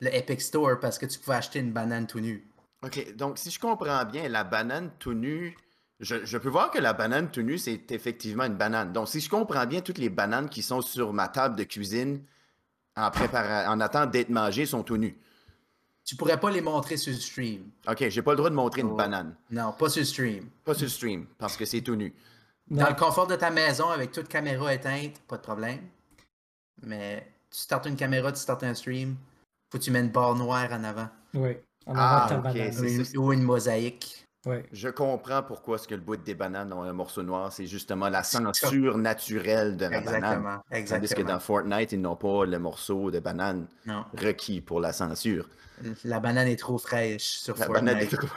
le 0.00 0.14
Epic 0.14 0.40
Store 0.40 0.80
parce 0.80 0.98
que 0.98 1.06
tu 1.06 1.18
pouvais 1.18 1.36
acheter 1.36 1.58
une 1.58 1.72
banane 1.72 2.06
tout 2.06 2.20
nue. 2.20 2.46
OK, 2.82 3.14
donc 3.16 3.38
si 3.38 3.50
je 3.50 3.58
comprends 3.58 4.04
bien, 4.04 4.28
la 4.28 4.44
banane 4.44 4.90
tout 4.98 5.14
nue, 5.14 5.56
je, 6.00 6.36
peux 6.36 6.48
voir 6.48 6.70
que 6.70 6.78
la 6.78 6.92
banane 6.92 7.30
tout 7.30 7.42
nue, 7.42 7.58
c'est 7.58 7.90
effectivement 7.92 8.44
une 8.44 8.56
banane. 8.56 8.92
Donc 8.92 9.08
si 9.08 9.20
je 9.20 9.30
comprends 9.30 9.66
bien, 9.66 9.80
toutes 9.80 9.98
les 9.98 10.10
bananes 10.10 10.48
qui 10.48 10.62
sont 10.62 10.82
sur 10.82 11.12
ma 11.12 11.28
table 11.28 11.56
de 11.56 11.64
cuisine 11.64 12.22
en, 12.96 13.10
en 13.10 13.80
attendant 13.80 14.10
d'être 14.10 14.28
mangées 14.30 14.66
sont 14.66 14.82
tout 14.82 14.96
nues. 14.96 15.18
Tu 16.04 16.16
pourrais 16.16 16.38
pas 16.38 16.50
les 16.50 16.60
montrer 16.60 16.98
sur 16.98 17.12
le 17.12 17.18
stream. 17.18 17.70
OK, 17.88 18.08
j'ai 18.08 18.22
pas 18.22 18.32
le 18.32 18.36
droit 18.36 18.50
de 18.50 18.54
montrer 18.54 18.82
une 18.82 18.90
oh. 18.90 18.96
banane. 18.96 19.34
Non, 19.50 19.72
pas 19.72 19.88
sur 19.88 20.00
le 20.00 20.06
stream. 20.06 20.50
Pas 20.64 20.74
sur 20.74 20.84
le 20.84 20.90
stream, 20.90 21.26
parce 21.38 21.56
que 21.56 21.64
c'est 21.64 21.80
tout 21.80 21.96
nu. 21.96 22.14
Dans 22.70 22.88
le 22.88 22.94
confort 22.94 23.26
de 23.26 23.36
ta 23.36 23.50
maison, 23.50 23.90
avec 23.90 24.12
toute 24.12 24.28
caméra 24.28 24.72
éteinte, 24.72 25.20
pas 25.28 25.36
de 25.36 25.42
problème. 25.42 25.80
Mais 26.82 27.26
tu 27.50 27.58
startes 27.58 27.86
une 27.86 27.96
caméra, 27.96 28.32
tu 28.32 28.40
startes 28.40 28.64
un 28.64 28.74
stream, 28.74 29.16
faut 29.70 29.78
que 29.78 29.84
tu 29.84 29.90
mets 29.90 30.00
une 30.00 30.10
barre 30.10 30.34
noire 30.34 30.68
en 30.72 30.82
avant. 30.84 31.08
Oui, 31.34 31.56
en 31.86 31.94
avant 31.94 32.40
ah, 32.44 32.52
ta 32.52 33.18
Ou 33.18 33.32
une 33.32 33.42
mosaïque. 33.42 34.26
Oui. 34.46 34.56
Je 34.72 34.88
comprends 34.88 35.42
pourquoi 35.42 35.78
ce 35.78 35.88
que 35.88 35.94
le 35.94 36.02
bout 36.02 36.16
des 36.16 36.34
bananes 36.34 36.72
ont 36.72 36.82
un 36.82 36.92
morceau 36.92 37.22
noir, 37.22 37.50
c'est 37.50 37.66
justement 37.66 38.10
la 38.10 38.22
censure 38.22 38.98
naturelle 38.98 39.76
de 39.76 39.86
la 39.86 40.00
banane. 40.02 40.60
Exactement. 40.70 41.00
Tandis 41.00 41.14
que 41.14 41.22
dans 41.22 41.40
Fortnite, 41.40 41.92
ils 41.92 42.00
n'ont 42.00 42.16
pas 42.16 42.44
le 42.44 42.58
morceau 42.58 43.10
de 43.10 43.20
banane 43.20 43.66
requis 44.14 44.60
pour 44.60 44.80
la 44.80 44.92
censure. 44.92 45.48
La 46.04 46.20
banane 46.20 46.48
est 46.48 46.58
trop 46.58 46.78
fraîche 46.78 47.38
sur 47.38 47.56
la 47.58 47.68
Banane 47.68 47.98
est 47.98 48.14
trop... 48.14 48.28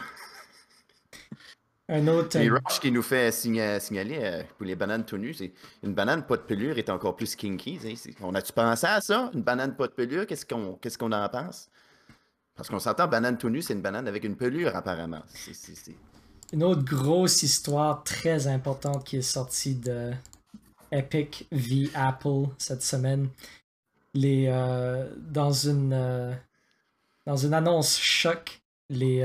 Un 1.89 2.07
autre. 2.07 2.35
Et 2.35 2.49
Rush 2.49 2.79
qui 2.81 2.91
nous 2.91 3.01
fait 3.01 3.31
signaler 3.31 4.19
euh, 4.21 4.43
pour 4.57 4.65
les 4.65 4.75
bananes 4.75 5.05
tout 5.05 5.17
nues, 5.17 5.33
c'est 5.33 5.53
une 5.83 5.93
banane 5.93 6.25
pas 6.25 6.35
de 6.35 6.41
pelure 6.41 6.77
est 6.77 6.89
encore 6.89 7.15
plus 7.15 7.35
kinky. 7.35 7.79
On 8.21 8.35
a-tu 8.35 8.51
pensé 8.51 8.87
à 8.87 8.99
ça? 8.99 9.31
Une 9.33 9.41
banane 9.41 9.75
pas 9.75 9.87
de 9.87 9.93
pelure, 9.93 10.27
qu'est-ce 10.27 10.45
qu'on 10.45 10.73
qu'est-ce 10.81 10.97
qu'on 10.97 11.13
en 11.13 11.29
pense? 11.29 11.69
Parce 12.55 12.69
qu'on 12.69 12.79
s'entend, 12.79 13.07
banane 13.07 13.37
tout 13.37 13.49
nue, 13.49 13.61
c'est 13.61 13.73
une 13.73 13.81
banane 13.81 14.07
avec 14.07 14.25
une 14.25 14.35
pelure 14.35 14.75
apparemment. 14.75 15.21
Une 16.51 16.63
autre 16.63 16.83
grosse 16.83 17.43
histoire 17.43 18.03
très 18.03 18.47
importante 18.47 19.05
qui 19.05 19.17
est 19.17 19.21
sortie 19.21 19.75
de 19.75 20.11
Epic 20.91 21.47
v 21.51 21.89
Apple 21.93 22.47
cette 22.57 22.81
semaine. 22.81 23.29
Les, 24.13 24.47
euh, 24.47 25.07
dans, 25.17 25.51
une, 25.51 25.93
euh, 25.93 26.33
dans 27.25 27.37
une 27.37 27.53
annonce 27.53 27.97
choc, 27.99 28.61
les, 28.89 29.21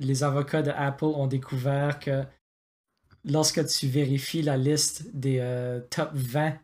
les 0.00 0.24
avocats 0.24 0.62
de 0.62 0.70
Apple 0.70 1.04
ont 1.04 1.26
découvert 1.26 2.00
que 2.00 2.24
lorsque 3.24 3.64
tu 3.66 3.86
vérifies 3.86 4.42
la 4.42 4.56
liste 4.56 5.14
des 5.14 5.38
euh, 5.40 5.80
top 5.90 6.10
20 6.14 6.58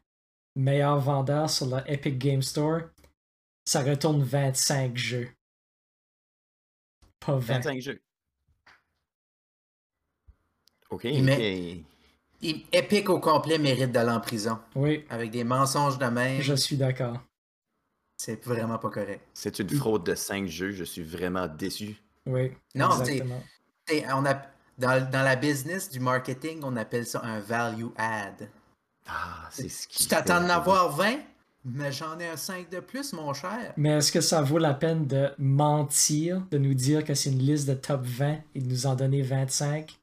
meilleurs 0.56 0.98
vendeurs 0.98 1.50
sur 1.50 1.66
le 1.66 1.82
Epic 1.86 2.18
Game 2.18 2.42
Store, 2.42 2.80
ça 3.64 3.82
retourne 3.82 4.22
25 4.22 4.96
jeux. 4.96 5.28
Pas 7.20 7.36
20. 7.36 7.40
25 7.40 7.80
jeux. 7.80 8.00
Ok. 10.88 11.06
Epic 12.72 13.08
au 13.10 13.20
complet 13.20 13.58
mérite 13.58 13.92
d'aller 13.92 14.12
en 14.12 14.20
prison. 14.20 14.58
Oui. 14.74 15.04
Avec 15.10 15.30
des 15.30 15.44
mensonges 15.44 15.98
de 15.98 16.06
même. 16.06 16.40
Je 16.40 16.54
suis 16.54 16.76
d'accord. 16.76 17.18
C'est 18.16 18.42
vraiment 18.44 18.78
pas 18.78 18.88
correct. 18.88 19.20
C'est 19.34 19.58
une 19.58 19.68
fraude 19.68 20.04
de 20.04 20.14
5 20.14 20.46
jeux. 20.46 20.72
Je 20.72 20.84
suis 20.84 21.02
vraiment 21.02 21.48
déçu. 21.48 21.96
Oui. 22.26 22.52
Non, 22.74 22.90
exactement. 22.98 23.42
on 24.14 24.26
a, 24.26 24.42
dans, 24.78 25.10
dans, 25.10 25.22
la 25.22 25.36
business 25.36 25.90
du 25.90 26.00
marketing, 26.00 26.60
on 26.64 26.76
appelle 26.76 27.06
ça 27.06 27.20
un 27.22 27.40
value 27.40 27.88
add. 27.96 28.48
Ah, 29.06 29.48
c'est 29.50 29.68
ce 29.68 29.86
qui. 29.86 30.02
Tu 30.02 30.08
t'attends 30.08 30.40
d'en 30.40 30.48
avoir 30.48 30.90
20, 30.90 31.18
mais 31.64 31.92
j'en 31.92 32.18
ai 32.18 32.26
un 32.26 32.36
5 32.36 32.68
de 32.68 32.80
plus, 32.80 33.12
mon 33.12 33.32
cher. 33.32 33.72
Mais 33.76 33.90
est-ce 33.90 34.10
que 34.10 34.20
ça 34.20 34.42
vaut 34.42 34.58
la 34.58 34.74
peine 34.74 35.06
de 35.06 35.30
mentir, 35.38 36.42
de 36.50 36.58
nous 36.58 36.74
dire 36.74 37.04
que 37.04 37.14
c'est 37.14 37.30
une 37.30 37.38
liste 37.38 37.68
de 37.68 37.74
top 37.74 38.02
20 38.02 38.38
et 38.54 38.60
de 38.60 38.68
nous 38.68 38.86
en 38.86 38.94
donner 38.94 39.22
25 39.22 39.98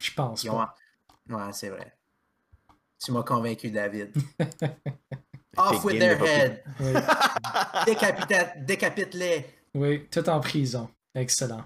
Je 0.00 0.12
pense 0.12 0.44
pas. 0.44 0.74
Ouais, 1.28 1.52
c'est 1.52 1.70
vrai. 1.70 1.94
Tu 3.02 3.12
m'as 3.12 3.22
convaincu, 3.22 3.70
David. 3.70 4.12
Off 5.56 5.84
with 5.84 5.98
their 5.98 6.20
head. 6.22 6.62
Oui. 6.80 6.92
Décapite-les. 8.66 9.46
Oui, 9.74 10.06
tout 10.10 10.28
en 10.28 10.40
prison. 10.40 10.88
Excellent. 11.14 11.64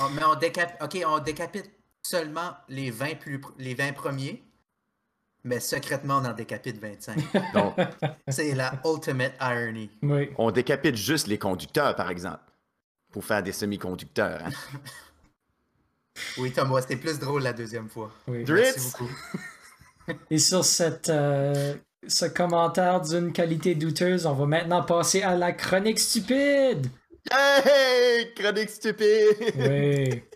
Oh, 0.00 0.08
mais 0.14 0.22
on, 0.24 0.84
ok, 0.84 0.98
on 1.06 1.18
décapite 1.18 1.70
seulement 2.02 2.52
les 2.68 2.90
20, 2.90 3.18
plus... 3.18 3.40
les 3.58 3.74
20 3.74 3.92
premiers, 3.92 4.42
mais 5.44 5.60
secrètement, 5.60 6.18
on 6.18 6.24
en 6.24 6.32
décapite 6.32 6.80
25. 6.80 7.18
C'est 8.28 8.54
la 8.54 8.80
ultimate 8.84 9.34
irony. 9.40 9.90
Oui. 10.02 10.30
On 10.38 10.50
décapite 10.50 10.96
juste 10.96 11.26
les 11.26 11.38
conducteurs, 11.38 11.96
par 11.96 12.10
exemple, 12.10 12.44
pour 13.10 13.24
faire 13.24 13.42
des 13.42 13.52
semi-conducteurs. 13.52 14.40
Hein. 14.44 14.78
oui, 16.38 16.52
Thomas, 16.52 16.82
c'était 16.82 16.96
plus 16.96 17.18
drôle 17.18 17.42
la 17.42 17.52
deuxième 17.52 17.88
fois. 17.88 18.12
Oui. 18.28 18.44
Merci 18.48 18.92
beaucoup. 18.92 19.10
Et 20.30 20.38
sur 20.38 20.64
cette, 20.64 21.08
euh, 21.08 21.76
ce 22.06 22.24
commentaire 22.26 23.00
d'une 23.00 23.32
qualité 23.32 23.74
douteuse, 23.74 24.26
on 24.26 24.34
va 24.34 24.46
maintenant 24.46 24.82
passer 24.82 25.22
à 25.22 25.36
la 25.36 25.52
chronique 25.52 26.00
stupide. 26.00 26.88
Hey! 27.30 28.34
Chronique 28.34 28.70
stupide! 28.70 29.54
Oui. 29.56 30.22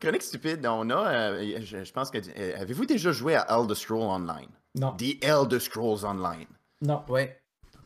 Chronique 0.00 0.22
stupide, 0.22 0.64
on 0.66 0.90
a, 0.90 1.10
euh, 1.10 1.60
je, 1.60 1.92
pense 1.92 2.10
que. 2.10 2.18
Euh, 2.18 2.60
avez-vous 2.60 2.86
déjà 2.86 3.12
joué 3.12 3.34
à 3.34 3.46
Elder 3.48 3.74
Scrolls 3.74 4.08
Online? 4.08 4.50
Non. 4.74 4.92
The 4.96 5.22
Elder 5.22 5.60
Scrolls 5.60 6.04
Online. 6.04 6.46
Non. 6.82 7.02
Oui. 7.08 7.22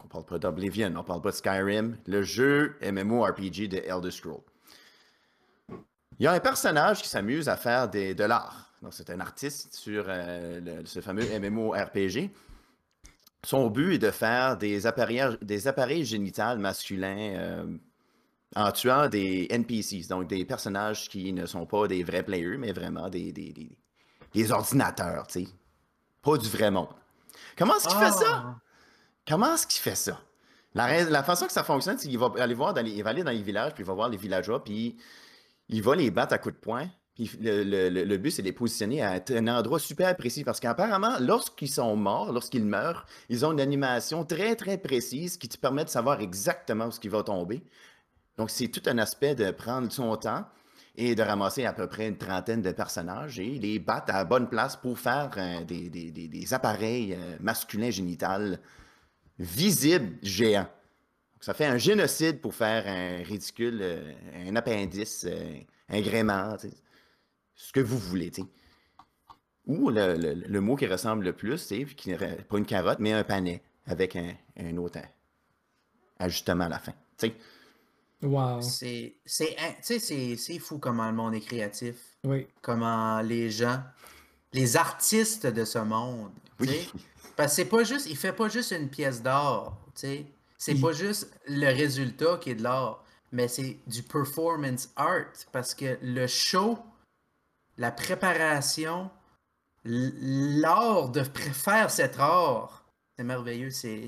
On 0.05 0.09
parle 0.09 0.25
pas 0.25 0.39
d'Oblivion, 0.39 0.93
on 0.97 1.05
parle 1.05 1.23
pas 1.23 1.31
de 1.31 1.37
Skyrim, 1.37 1.97
le 2.07 2.23
jeu 2.23 2.77
MMORPG 2.83 3.69
de 3.69 3.79
Elder 3.79 4.11
Scrolls. 4.11 4.43
Il 6.19 6.25
y 6.25 6.27
a 6.27 6.33
un 6.33 6.41
personnage 6.41 7.03
qui 7.03 7.09
s'amuse 7.09 7.49
à 7.49 7.57
faire 7.57 7.89
des, 7.89 8.15
de 8.15 8.25
l'art. 8.25 8.73
C'est 8.91 9.11
un 9.11 9.21
artiste 9.21 9.75
sur 9.75 10.05
euh, 10.09 10.83
ce 10.85 11.01
fameux 11.01 11.25
MMORPG. 11.39 12.31
Son 13.45 13.69
but 13.71 13.95
est 13.95 13.99
de 13.99 14.11
faire 14.11 14.57
des 14.57 14.87
appareils, 14.87 15.37
des 15.43 15.67
appareils 15.67 16.05
génitales 16.05 16.59
masculins 16.59 17.35
euh, 17.35 17.79
en 18.55 18.71
tuant 18.73 19.09
des 19.09 19.49
NPCs, 19.51 20.09
donc 20.09 20.29
des 20.29 20.45
personnages 20.45 21.09
qui 21.09 21.33
ne 21.33 21.47
sont 21.47 21.67
pas 21.67 21.89
des 21.89 22.05
vrais 22.05 22.23
players, 22.23 22.57
mais 22.59 22.73
vraiment 22.73 23.09
des, 23.09 23.33
des, 23.33 24.53
ordinateurs, 24.53 25.27
tu 25.27 25.45
sais. 25.45 25.49
Pas 26.23 26.37
du 26.37 26.49
vrai 26.49 26.71
monde. 26.71 26.89
Comment 27.57 27.77
est-ce 27.77 27.89
qu'il 27.89 27.99
fait 27.99 28.13
ça? 28.13 28.27
Ah! 28.31 28.57
Comment 29.27 29.55
est-ce 29.55 29.67
qu'il 29.67 29.81
fait 29.81 29.97
ça? 29.97 30.21
La, 30.75 31.05
la, 31.05 31.23
façon 31.23 31.47
que 31.47 31.53
ça 31.53 31.65
fonctionne, 31.65 31.99
c'est 31.99 32.09
qu'il 32.09 32.19
va 32.19 32.33
aller 32.39 32.55
voir 32.55 32.73
dans 32.73 32.85
il 32.85 33.03
va 33.03 33.11
aller 33.11 33.25
dans 33.25 33.31
les 33.31 33.43
villages, 33.43 33.75
puis 33.75 33.83
il 33.83 33.87
va 33.87 33.93
voir 33.93 34.09
les 34.09 34.17
villageois, 34.17 34.63
puis 34.63 34.97
il 35.69 35.83
va 35.83 35.97
les 35.97 36.11
battre 36.11 36.35
à 36.35 36.39
coups 36.39 36.55
de 36.55 36.61
poing. 36.61 36.89
Puis 37.15 37.31
le, 37.41 38.17
but, 38.17 38.31
c'est 38.31 38.43
de 38.43 38.47
les 38.47 38.53
positionner 38.53 39.03
à 39.03 39.21
un 39.31 39.49
endroit 39.49 39.79
super 39.79 40.17
précis 40.17 40.45
parce 40.45 40.61
qu'apparemment, 40.61 41.19
lorsqu'ils 41.21 41.69
sont 41.69 41.95
morts, 41.95 42.33
lorsqu'ils 42.33 42.65
meurent, 42.65 43.05
ils 43.29 43.45
ont 43.45 43.53
une 43.53 43.61
animation 43.61 44.25
très, 44.25 44.57
très 44.57 44.79
précise 44.79 45.37
qui 45.37 45.49
te 45.49 45.59
permet 45.59 45.85
de 45.85 45.91
savoir 45.91 46.21
exactement 46.21 46.87
où 46.87 46.91
ce 46.91 47.01
qui 47.01 47.09
va 47.09 47.23
tomber. 47.23 47.63
Donc, 48.39 48.51
c'est 48.51 48.69
tout 48.69 48.83
un 48.87 48.97
aspect 48.97 49.35
de 49.35 49.51
prendre 49.51 49.93
son 49.93 50.17
temps 50.17 50.47
et 50.97 51.15
de 51.15 51.23
ramasser 51.23 51.65
à 51.65 51.73
peu 51.73 51.87
près 51.87 52.09
une 52.09 52.19
trentaine 52.19 52.63
de 52.63 52.73
personnages 52.73 53.39
et 53.39 53.59
les 53.59 53.79
battre 53.79 54.15
à 54.15 54.19
la 54.19 54.25
bonne 54.25 54.49
place 54.49 54.77
pour 54.77 54.99
faire 54.99 55.31
euh, 55.37 55.65
des, 55.65 56.55
appareils 56.55 57.15
euh, 57.15 57.37
masculins 57.41 57.91
génitales 57.91 58.59
visibles 59.39 60.19
géants. 60.23 60.69
ça 61.41 61.55
fait 61.55 61.65
un 61.65 61.79
génocide 61.79 62.41
pour 62.41 62.55
faire 62.55 62.85
un 62.87 63.23
ridicule, 63.23 63.79
euh, 63.81 64.13
un 64.47 64.55
appendice, 64.57 65.27
un 65.89 66.01
gréement 66.01 66.57
ce 67.63 67.73
que 67.73 67.81
vous 67.81 67.99
voulez. 67.99 68.33
Ou 69.67 69.91
le, 69.91 70.61
mot 70.61 70.75
qui 70.75 70.87
ressemble 70.87 71.25
le 71.25 71.33
plus, 71.33 71.59
c'est 71.59 71.87
pas 72.49 72.59
une 72.59 72.67
carotte, 72.67 72.99
mais 72.99 73.13
un 73.13 73.23
panais 73.23 73.63
avec 73.87 74.17
un, 74.17 74.77
autre 74.77 74.99
ajustement 76.19 76.65
à 76.65 76.69
la 76.69 76.79
fin. 76.81 76.93
Wow. 78.23 78.61
C'est 78.61 79.15
fou 80.59 80.79
comment 80.79 81.07
le 81.07 81.17
monde 81.17 81.35
est 81.35 81.41
créatif. 81.41 81.97
Oui. 82.25 82.49
Comment 82.61 83.21
les 83.21 83.51
gens, 83.51 83.81
les 84.53 84.77
artistes 84.77 85.47
de 85.47 85.65
ce 85.65 85.79
monde. 85.79 86.33
Oui. 86.59 86.91
Parce 87.37 87.53
que 87.53 87.57
c'est 87.57 87.69
pas 87.69 87.85
juste, 87.85 88.07
il 88.11 88.17
fait 88.17 88.33
pas 88.33 88.49
juste 88.49 88.73
une 88.73 88.89
pièce 88.89 89.23
d'art. 89.23 89.79
C'est 89.95 90.81
pas 90.81 90.93
juste 90.93 91.31
le 91.47 91.67
résultat 91.67 92.39
qui 92.41 92.51
est 92.51 92.55
de 92.57 92.63
l'art, 92.65 93.05
mais 93.31 93.47
c'est 93.47 93.79
du 93.87 94.03
performance 94.03 94.91
art. 94.97 95.33
Parce 95.53 95.75
que 95.75 95.97
le 96.03 96.27
show 96.27 96.79
la 97.79 97.91
préparation, 97.91 99.11
l'art 99.85 101.11
de 101.11 101.23
faire 101.23 101.91
cet 101.91 102.19
art. 102.19 102.85
C'est 103.17 103.25
merveilleux. 103.25 103.71
C'est... 103.71 104.07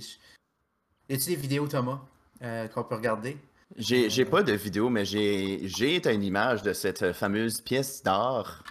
Y 1.08 1.14
a-t-il 1.14 1.36
des 1.36 1.36
vidéos, 1.36 1.68
Thomas, 1.68 2.00
euh, 2.42 2.68
qu'on 2.68 2.84
peut 2.84 2.94
regarder? 2.94 3.36
J'ai, 3.76 4.08
j'ai 4.08 4.24
pas 4.24 4.42
de 4.42 4.52
vidéo, 4.52 4.88
mais 4.88 5.04
j'ai, 5.04 5.66
j'ai 5.66 5.96
une 6.12 6.22
image 6.22 6.62
de 6.62 6.72
cette 6.72 7.12
fameuse 7.12 7.60
pièce 7.60 8.02
d'art 8.02 8.62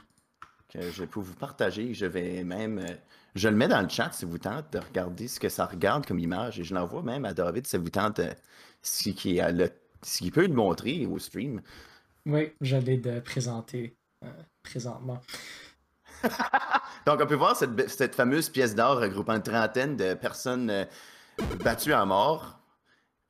que 0.70 0.90
je 0.92 1.04
peux 1.04 1.20
vous 1.20 1.36
partager. 1.36 1.94
Je 1.94 2.06
vais 2.06 2.44
même. 2.44 2.80
Euh, 2.80 2.96
je 3.36 3.50
le 3.50 3.56
mets 3.56 3.68
dans 3.68 3.82
le 3.82 3.90
chat 3.90 4.12
si 4.12 4.26
vous 4.26 4.38
tente 4.38 4.72
de 4.74 4.80
regarder 4.80 5.28
ce 5.28 5.40
que 5.40 5.50
ça 5.50 5.66
regarde 5.66 6.06
comme 6.06 6.20
image 6.20 6.60
et 6.60 6.64
je 6.64 6.76
l'envoie 6.76 7.02
même 7.02 7.26
à 7.26 7.34
David 7.34 7.66
si 7.66 7.78
vous 7.78 7.90
tente 7.90 8.20
euh, 8.20 8.32
ce 8.84 9.10
qui, 9.10 9.40
le, 9.42 9.70
ce 10.04 10.20
qui 10.20 10.30
peut 10.30 10.46
le 10.46 10.54
montrer 10.54 11.08
au 11.08 11.18
stream. 11.18 11.62
Oui, 12.28 12.54
j'allais 12.62 12.98
de 12.98 13.20
présenter 13.20 13.96
présentement. 14.62 15.20
Donc, 17.06 17.20
on 17.22 17.28
peut 17.28 17.36
voir 17.36 17.56
cette, 17.56 18.16
fameuse 18.16 18.50
pièce 18.50 18.76
d'art 18.76 18.98
regroupant 19.00 19.36
une 19.36 19.44
trentaine 19.44 19.98
de 19.98 20.14
personnes 20.14 20.70
euh, 20.70 20.86
battues 21.64 21.94
à 21.94 22.06
mort. 22.06 22.60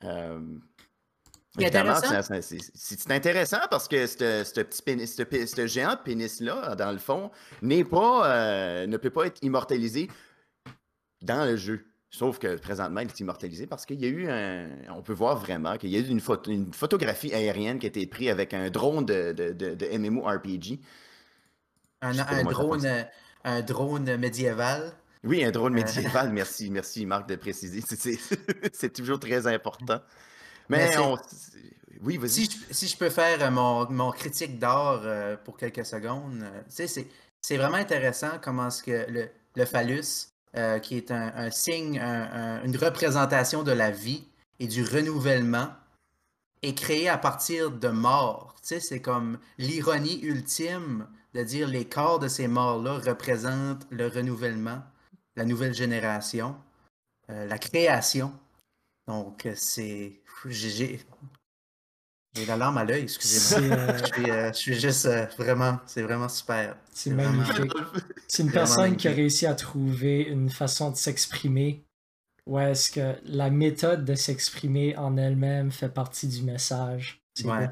Euh, 0.04 0.40
c'est 1.56 3.10
intéressant 3.12 3.60
parce 3.70 3.86
que 3.86 4.06
ce 4.06 5.22
petit 5.22 5.68
géant 5.68 5.96
pénis-là, 6.04 6.74
dans 6.74 6.90
le 6.90 6.98
fond, 6.98 7.30
n'est 7.62 7.84
pas, 7.84 8.28
euh, 8.28 8.86
ne 8.88 8.96
peut 8.96 9.10
pas 9.10 9.26
être 9.26 9.40
immortalisé 9.42 10.10
dans 11.22 11.44
le 11.44 11.56
jeu. 11.56 11.86
Sauf 12.14 12.38
que 12.38 12.54
présentement, 12.54 13.00
il 13.00 13.08
est 13.08 13.18
immortalisé 13.18 13.66
parce 13.66 13.84
qu'il 13.84 14.00
y 14.00 14.04
a 14.04 14.08
eu 14.08 14.30
un. 14.30 14.68
On 14.90 15.02
peut 15.02 15.12
voir 15.12 15.36
vraiment 15.36 15.76
qu'il 15.76 15.90
y 15.90 15.96
a 15.96 15.98
eu 15.98 16.06
une, 16.06 16.20
une, 16.46 16.72
photographie 16.72 17.34
aérienne 17.34 17.80
qui 17.80 17.86
a 17.86 17.88
été 17.88 18.06
prise 18.06 18.28
avec 18.28 18.54
un 18.54 18.70
drone 18.70 19.04
de, 19.04 19.32
de, 19.32 19.50
de, 19.50 19.74
de 19.74 19.98
MMORPG. 19.98 20.78
Un, 22.02 22.44
drone, 22.44 22.86
un 23.42 23.62
drone 23.62 24.16
médiéval. 24.16 24.92
Oui, 25.24 25.42
un 25.42 25.50
drone 25.50 25.72
euh. 25.72 25.82
médiéval. 25.82 26.30
merci, 26.32 26.70
merci 26.70 27.04
Marc 27.04 27.28
de 27.28 27.34
préciser. 27.34 27.82
C'est 28.72 28.92
toujours 28.92 29.18
très 29.18 29.48
important. 29.48 30.00
Mais, 30.68 30.96
oui, 32.00 32.16
vas-y. 32.16 32.46
Si, 32.46 32.60
si, 32.70 32.86
je 32.86 32.96
peux 32.96 33.10
faire 33.10 33.42
euh, 33.42 33.50
mon, 33.50 33.90
mon 33.90 34.12
critique 34.12 34.60
d'art 34.60 35.00
euh, 35.02 35.36
pour 35.36 35.56
quelques 35.56 35.84
secondes, 35.84 36.44
c'est 36.68 37.56
vraiment 37.56 37.74
intéressant 37.74 38.38
comment 38.40 38.68
est-ce 38.68 38.84
que 38.84 39.10
le, 39.10 39.28
le 39.56 39.64
phallus, 39.64 40.28
qui 40.82 40.96
est 40.96 41.10
un, 41.10 41.50
signe, 41.50 41.98
une 41.98 42.76
représentation 42.76 43.62
de 43.62 43.72
la 43.72 43.90
vie 43.90 44.24
et 44.60 44.66
du 44.66 44.84
renouvellement, 44.84 45.68
est 46.62 46.74
créé 46.74 47.08
à 47.08 47.18
partir 47.18 47.70
de 47.70 47.88
mort. 47.88 48.54
C'est 48.62 49.00
comme 49.00 49.38
l'ironie 49.58 50.20
ultime 50.22 51.06
de 51.34 51.42
dire 51.42 51.68
les 51.68 51.84
corps 51.84 52.18
de 52.18 52.28
ces 52.28 52.48
morts-là 52.48 52.98
représentent 52.98 53.86
le 53.90 54.06
renouvellement, 54.06 54.82
la 55.36 55.44
nouvelle 55.44 55.74
génération, 55.74 56.56
euh, 57.30 57.46
la 57.46 57.58
création. 57.58 58.32
Donc, 59.06 59.46
euh, 59.46 59.54
c'est. 59.56 60.20
J'ai 62.34 62.46
la 62.46 62.56
larme 62.56 62.78
à 62.78 62.84
l'œil, 62.84 63.02
excusez-moi. 63.02 63.78
Euh, 63.78 64.52
je, 64.52 64.52
suis 64.52 64.74
juste 64.74 65.08
vraiment. 65.38 65.78
C'est 65.86 66.02
vraiment 66.02 66.28
super. 66.28 66.76
C'est 66.92 67.10
magnifique. 67.10 67.72
C'est 68.26 68.42
une 68.42 68.52
personne 68.52 68.96
qui 68.96 69.06
a 69.06 69.12
réussi 69.12 69.46
à 69.46 69.54
trouver 69.54 70.22
une 70.22 70.50
façon 70.50 70.90
de 70.90 70.96
s'exprimer 70.96 71.84
où 72.46 72.58
est-ce 72.58 72.90
que 72.90 73.16
la 73.24 73.50
méthode 73.50 74.04
de 74.04 74.14
s'exprimer 74.14 74.96
en 74.96 75.16
elle-même 75.16 75.70
fait 75.70 75.88
partie 75.88 76.28
du 76.28 76.42
message. 76.42 77.22
Ouais. 77.44 77.70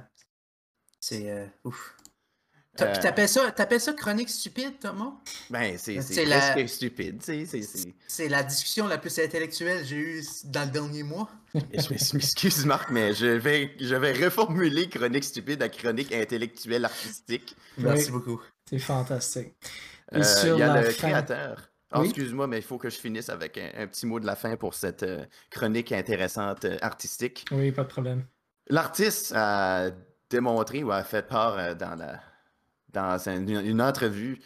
C'est 1.00 1.52
ouf. 1.64 1.96
Euh, 2.80 2.94
t'appelles 3.00 3.28
ça, 3.28 3.52
ça 3.78 3.92
chronique 3.92 4.30
stupide, 4.30 4.78
Thomas? 4.80 5.12
Ben, 5.50 5.76
c'est 5.76 5.96
presque 5.96 6.68
stupide. 6.68 7.22
C'est 8.08 8.28
la 8.28 8.42
discussion 8.42 8.86
la 8.86 8.96
plus 8.96 9.18
intellectuelle 9.18 9.82
que 9.82 9.88
j'ai 9.88 9.96
eue 9.96 10.24
dans 10.44 10.64
le 10.64 10.70
dernier 10.70 11.02
mois. 11.02 11.28
je 11.54 12.14
m'excuse, 12.14 12.64
Marc, 12.64 12.90
mais 12.90 13.12
je 13.12 13.26
vais, 13.26 13.74
je 13.78 13.94
vais 13.94 14.12
reformuler 14.12 14.88
chronique 14.88 15.24
stupide 15.24 15.62
à 15.62 15.68
chronique 15.68 16.12
intellectuelle 16.12 16.86
artistique. 16.86 17.54
Merci 17.76 18.10
beaucoup. 18.10 18.40
C'est 18.70 18.78
fantastique. 18.78 19.52
Euh, 20.14 20.24
il 20.44 20.58
y 20.58 20.62
a 20.62 20.80
le 20.80 20.92
créateur. 20.92 21.68
Ah, 21.90 22.00
excuse-moi, 22.02 22.46
mais 22.46 22.56
il 22.56 22.62
faut 22.62 22.78
que 22.78 22.88
je 22.88 22.96
finisse 22.96 23.28
avec 23.28 23.58
un, 23.58 23.86
petit 23.86 24.06
mot 24.06 24.18
de 24.18 24.24
la 24.24 24.34
fin 24.34 24.56
pour 24.56 24.72
cette 24.72 25.02
euh, 25.02 25.26
chronique 25.50 25.92
intéressante 25.92 26.66
artistique. 26.80 27.44
Oui, 27.50 27.70
pas 27.70 27.82
de 27.82 27.88
problème. 27.88 28.24
L'artiste 28.68 29.34
a 29.36 29.90
démontré 30.30 30.82
ou 30.82 30.90
a 30.90 31.04
fait 31.04 31.26
part 31.28 31.76
dans 31.76 31.94
la 31.94 32.18
dans 32.92 33.28
une, 33.28 33.80
entrevue. 33.80 34.40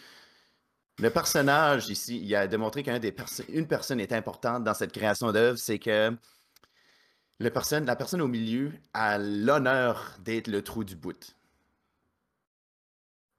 Le 0.99 1.11
personnage 1.11 1.89
ici, 1.89 2.21
il 2.23 2.35
a 2.35 2.47
démontré 2.47 2.83
qu'une 2.83 3.67
personne 3.67 4.01
est 4.01 4.13
importante 4.13 4.65
dans 4.65 4.75
cette 4.75 4.93
création 4.93 5.33
d'œuvre, 5.33 5.59
c'est 5.59 5.79
que 5.79 6.17
le 7.39 7.51
personne, 7.51 7.85
la 7.85 7.97
personne 7.97 8.23
au 8.23 8.29
milieu 8.29 8.73
a 8.95 9.19
l'honneur 9.19 10.17
d'être 10.21 10.49
le 10.49 10.63
trou 10.63 10.85
du 10.85 10.97
bout. 10.97 11.37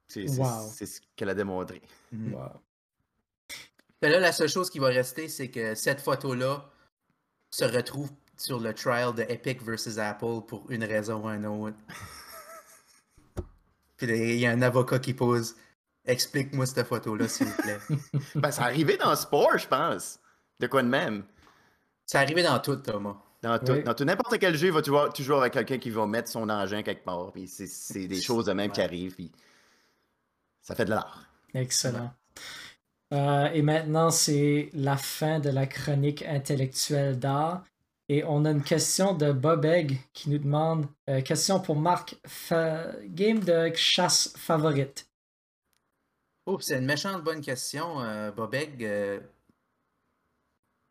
C'est 0.06 0.26
ce 0.28 1.00
qu'elle 1.16 1.28
a 1.28 1.34
démontré. 1.34 1.82
Mhm. 2.12 2.36
là, 4.00 4.20
la 4.20 4.32
seule 4.32 4.48
chose 4.48 4.70
qui 4.70 4.78
va 4.78 4.88
rester, 4.88 5.28
c'est 5.28 5.50
que 5.50 5.74
cette 5.74 6.00
photo-là 6.00 6.70
se 7.50 7.64
retrouve 7.64 8.10
sur 8.36 8.60
le 8.60 8.72
trial 8.72 9.14
de 9.14 9.22
Epic 9.22 9.62
versus 9.62 9.98
Apple 9.98 10.42
pour 10.46 10.70
une 10.70 10.84
raison 10.84 11.24
ou 11.24 11.28
une 11.28 11.46
autre. 11.46 11.76
Puis 13.98 14.06
il 14.08 14.38
y 14.38 14.46
a 14.46 14.50
un 14.50 14.62
avocat 14.62 14.98
qui 14.98 15.12
pose 15.12 15.54
Explique-moi 16.08 16.64
cette 16.64 16.86
photo-là, 16.86 17.28
s'il 17.28 17.46
vous 17.48 17.62
plaît. 17.62 17.78
ben, 18.34 18.50
c'est 18.50 18.62
arrivé 18.62 18.96
dans 18.96 19.10
le 19.10 19.16
sport, 19.16 19.58
je 19.58 19.68
pense. 19.68 20.18
De 20.58 20.66
quoi 20.66 20.82
de 20.82 20.88
même? 20.88 21.24
C'est 22.06 22.16
arrivé 22.16 22.42
dans 22.42 22.58
tout, 22.60 22.76
Thomas. 22.76 23.16
Dans 23.42 23.58
tout. 23.58 23.82
Dans 23.82 23.94
N'importe 24.06 24.38
quel 24.38 24.56
jeu, 24.56 24.68
il 24.68 24.72
va 24.72 24.80
toujours, 24.80 25.12
toujours 25.12 25.40
avec 25.40 25.52
quelqu'un 25.52 25.76
qui 25.76 25.90
va 25.90 26.06
mettre 26.06 26.30
son 26.30 26.48
engin 26.48 26.82
quelque 26.82 27.04
part. 27.04 27.30
Puis 27.32 27.46
c'est 27.46 28.06
des 28.06 28.22
choses 28.22 28.46
de 28.46 28.52
même 28.54 28.72
qui 28.72 28.80
arrivent. 28.80 29.14
Puis 29.14 29.30
ça 30.62 30.74
fait 30.74 30.86
de 30.86 30.90
l'art. 30.90 31.24
Excellent. 31.52 32.10
Euh, 33.12 33.50
et 33.52 33.60
maintenant, 33.60 34.10
c'est 34.10 34.70
la 34.72 34.96
fin 34.96 35.40
de 35.40 35.50
la 35.50 35.66
chronique 35.66 36.22
intellectuelle 36.22 37.18
d'art. 37.18 37.64
Et 38.10 38.24
on 38.24 38.44
a 38.46 38.50
une 38.50 38.62
question 38.62 39.12
de 39.12 39.32
Bob 39.32 39.66
Egg 39.66 39.98
qui 40.14 40.30
nous 40.30 40.38
demande 40.38 40.86
euh, 41.10 41.20
question 41.20 41.60
pour 41.60 41.76
Marc 41.76 42.16
game 43.04 43.40
de 43.40 43.70
chasse 43.74 44.32
favorite. 44.36 45.06
Oh, 46.46 46.58
c'est 46.60 46.78
une 46.78 46.86
méchante 46.86 47.22
bonne 47.22 47.42
question, 47.42 48.00
euh, 48.00 48.30
Bob 48.30 48.54
Egg. 48.54 48.82
Euh, 48.82 49.20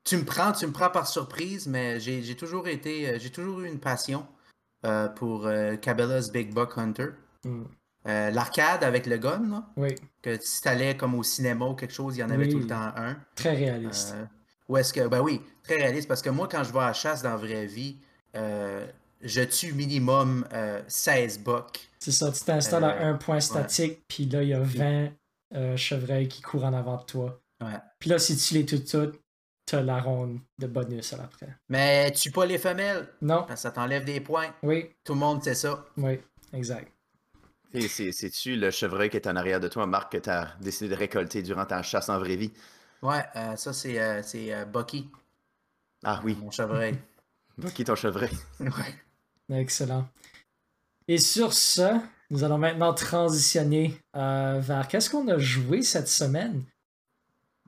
tu 0.04 0.18
me 0.18 0.24
prends, 0.24 0.52
tu 0.52 0.68
me 0.68 0.72
prends 0.72 0.92
par 0.92 1.08
surprise, 1.08 1.68
mais 1.68 2.00
j'ai 2.00 2.36
toujours 2.36 2.68
été, 2.68 3.20
j'ai 3.20 3.32
toujours 3.32 3.62
eu 3.62 3.68
une 3.68 3.80
passion 3.80 4.26
pour 5.16 5.50
Cabela's 5.82 6.32
Big 6.32 6.54
Buck 6.54 6.78
Hunter. 6.78 7.10
Hmm. 7.44 7.64
L'arcade 8.06 8.86
avec 8.86 9.06
le 9.06 9.18
gun, 9.18 9.50
là. 9.50 9.70
Oui. 9.76 9.94
Que 10.22 10.40
si 10.40 10.62
t'allais 10.62 10.96
comme 10.96 11.16
au 11.16 11.24
cinéma 11.24 11.66
ou 11.66 11.76
quelque 11.76 11.94
chose, 11.94 12.16
il 12.16 12.22
y 12.22 12.24
en 12.24 12.30
avait 12.30 12.48
tout 12.48 12.60
le 12.60 12.68
temps 12.68 12.94
un. 12.96 13.18
Très 13.36 13.54
réaliste. 13.54 14.16
Ou 14.68 14.78
est-ce 14.78 14.94
que, 14.94 15.08
ben 15.08 15.22
oui, 15.22 15.42
très 15.64 15.76
réaliste, 15.76 16.08
parce 16.08 16.22
que 16.22 16.30
moi, 16.30 16.48
quand 16.50 16.64
je 16.64 16.74
vais 16.74 16.80
à 16.80 16.88
la 16.88 16.94
chasse 16.94 17.22
dans 17.24 17.32
la 17.32 17.38
vraie 17.38 17.66
vie, 17.66 17.98
je 18.34 19.42
tue 19.42 19.74
minimum 19.74 20.48
16 20.88 21.40
bucks. 21.40 21.90
C'est 22.00 22.12
ça, 22.12 22.32
tu 22.32 22.44
t'installes 22.44 22.84
à 22.84 23.08
un 23.08 23.16
point 23.16 23.40
statique, 23.40 24.04
puis 24.08 24.26
là, 24.26 24.44
il 24.44 24.50
y 24.50 24.54
a 24.54 24.60
20 24.60 25.76
chevreuils 25.76 26.28
qui 26.28 26.42
courent 26.42 26.66
en 26.66 26.74
avant 26.74 26.98
de 26.98 27.04
toi. 27.04 27.42
Puis 28.00 28.10
là, 28.10 28.20
si 28.20 28.38
tu 28.38 28.54
les 28.54 28.66
tues 28.66 28.84
toutes, 28.84 29.20
t'as 29.66 29.82
la 29.82 30.00
ronde 30.00 30.40
de 30.60 30.68
bonus 30.68 31.12
à 31.14 31.18
l'après. 31.18 31.58
Mais 31.68 32.12
tu 32.12 32.32
pas 32.32 32.46
les 32.46 32.58
femelles? 32.58 33.08
Non. 33.22 33.46
ça 33.56 33.72
t'enlève 33.72 34.06
des 34.06 34.22
points. 34.22 34.54
Oui. 34.64 34.92
Tout 35.04 35.14
le 35.14 35.20
monde 35.20 35.44
sait 35.44 35.56
ça. 35.56 35.86
Oui, 35.98 36.20
exact. 36.54 36.92
Et 37.74 37.88
c'est-tu 37.88 38.56
le 38.56 38.72
chevreuil 38.72 39.10
qui 39.10 39.18
est 39.18 39.28
en 39.28 39.36
arrière 39.36 39.60
de 39.60 39.68
toi, 39.68 39.86
Marc, 39.86 40.14
que 40.14 40.18
tu 40.18 40.30
as 40.30 40.56
décidé 40.62 40.90
de 40.90 40.96
récolter 40.96 41.42
durant 41.44 41.66
ta 41.66 41.82
chasse 41.84 42.08
en 42.08 42.18
vraie 42.18 42.38
vie? 42.38 42.54
Ouais, 43.02 43.24
euh, 43.36 43.56
ça 43.56 43.74
c'est 43.74 44.00
euh, 44.00 44.22
euh, 44.36 44.66
Bucky. 44.66 45.10
Ah 46.04 46.22
oui. 46.24 46.36
Mon 46.40 46.52
chevreuil. 46.52 46.98
Bucky, 47.58 47.84
ton 47.84 47.96
chevreuil. 47.96 48.30
ouais. 48.60 49.60
Excellent. 49.60 50.08
Et 51.08 51.18
sur 51.18 51.54
ce, 51.54 52.00
nous 52.30 52.44
allons 52.44 52.58
maintenant 52.58 52.94
transitionner 52.94 53.98
vers 54.14 54.88
qu'est-ce 54.90 55.10
qu'on 55.10 55.28
a 55.30 55.38
joué 55.38 55.82
cette 55.82 56.10
semaine? 56.10 56.64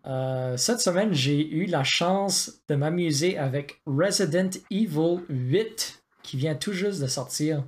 Euh, 0.06 0.58
cette 0.58 0.80
semaine, 0.80 1.14
j'ai 1.14 1.48
eu 1.50 1.66
la 1.66 1.84
chance 1.84 2.62
de 2.68 2.76
m'amuser 2.76 3.38
avec 3.38 3.82
Resident 3.86 4.50
Evil 4.72 5.20
8 5.30 6.04
qui 6.24 6.38
vient 6.38 6.56
tout 6.56 6.74
juste 6.74 7.02
de 7.02 7.08
sortir. 7.08 7.64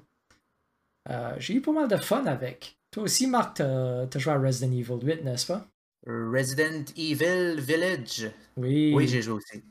Euh, 1.10 1.34
j'ai 1.38 1.56
eu 1.56 1.62
pas 1.62 1.72
mal 1.72 1.88
de 1.88 1.98
fun 1.98 2.26
avec. 2.26 2.78
Toi 2.92 3.04
aussi, 3.04 3.28
Marc, 3.28 3.58
t'as 3.58 4.04
as 4.14 4.20
joué 4.20 4.34
à 4.34 4.38
Resident 4.38 4.72
Evil 4.72 5.00
8, 5.02 5.24
n'est-ce 5.24 5.48
pas? 5.48 5.66
Resident 6.06 6.86
Evil 6.98 7.60
Village. 7.60 8.32
Oui. 8.58 8.94
Oui, 8.96 9.08
j'ai 9.08 9.22
joué 9.22 9.36
aussi. 9.36 9.64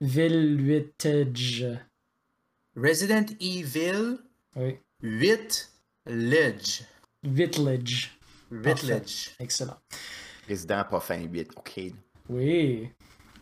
Village. 0.00 1.66
Resident 2.76 3.26
Evil 3.40 4.18
oui. 4.56 4.78
8 5.02 5.70
Village. 6.06 6.82
Village. 7.22 8.18
Village. 8.50 9.30
Excellent. 9.38 9.76
Résident 10.48 10.84
pas 10.84 11.00
fin 11.00 11.20
8, 11.20 11.50
ok. 11.56 11.80
Oui. 12.28 12.90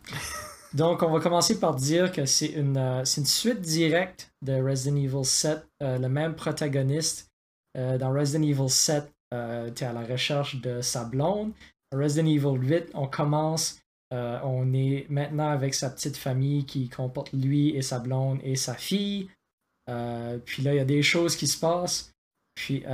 Donc, 0.74 1.02
on 1.02 1.10
va 1.10 1.20
commencer 1.20 1.58
par 1.58 1.74
dire 1.74 2.12
que 2.12 2.26
c'est 2.26 2.48
une, 2.48 2.76
euh, 2.76 3.04
une 3.04 3.24
suite 3.24 3.60
directe 3.60 4.30
de 4.42 4.60
Resident 4.60 4.96
Evil 4.96 5.24
7. 5.24 5.66
Euh, 5.82 5.98
le 5.98 6.08
même 6.08 6.34
protagoniste. 6.34 7.30
Euh, 7.76 7.96
dans 7.96 8.12
Resident 8.12 8.42
Evil 8.42 8.68
7, 8.68 9.04
tu 9.30 9.36
es 9.36 9.86
à 9.86 9.92
la 9.92 10.04
recherche 10.04 10.60
de 10.60 10.80
sa 10.80 11.04
blonde. 11.04 11.52
Resident 11.92 12.26
Evil 12.26 12.58
8, 12.58 12.90
on 12.94 13.06
commence. 13.06 13.80
on 14.10 14.72
est 14.74 15.06
maintenant 15.08 15.50
avec 15.50 15.74
sa 15.74 15.90
petite 15.90 16.16
famille 16.16 16.64
qui 16.64 16.88
comporte 16.88 17.32
lui 17.32 17.70
et 17.70 17.82
sa 17.82 17.98
blonde 17.98 18.40
et 18.42 18.56
sa 18.56 18.74
fille. 18.74 19.28
puis 19.86 20.62
là, 20.62 20.74
il 20.74 20.76
y 20.76 20.80
a 20.80 20.84
des 20.84 21.02
choses 21.02 21.36
qui 21.36 21.46
se 21.46 21.58
passent. 21.58 22.12
Puis 22.54 22.84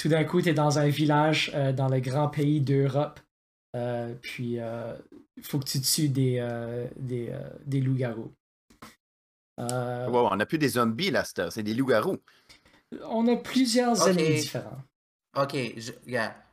tout 0.00 0.08
d'un 0.08 0.24
coup, 0.24 0.40
tu 0.40 0.48
es 0.48 0.54
dans 0.54 0.78
un 0.78 0.88
village 0.88 1.52
euh, 1.54 1.72
dans 1.72 1.88
le 1.88 2.00
grand 2.00 2.28
pays 2.28 2.60
d'Europe. 2.60 3.20
Euh, 3.76 4.14
puis, 4.22 4.52
il 4.52 4.60
euh, 4.60 4.96
faut 5.42 5.58
que 5.58 5.66
tu 5.66 5.80
tues 5.80 6.08
des, 6.08 6.40
des, 6.96 7.32
des 7.66 7.80
loups-garous. 7.80 8.32
on 9.58 10.36
n'a 10.36 10.46
plus 10.46 10.58
des 10.58 10.70
zombies 10.70 11.10
là, 11.10 11.24
c'est 11.24 11.62
des 11.62 11.74
loups-garous. 11.74 12.16
On 13.04 13.28
a 13.28 13.36
plusieurs 13.36 14.08
ennemis 14.08 14.40
différents. 14.40 14.82
Ok, 15.36 15.54
je, 15.76 15.92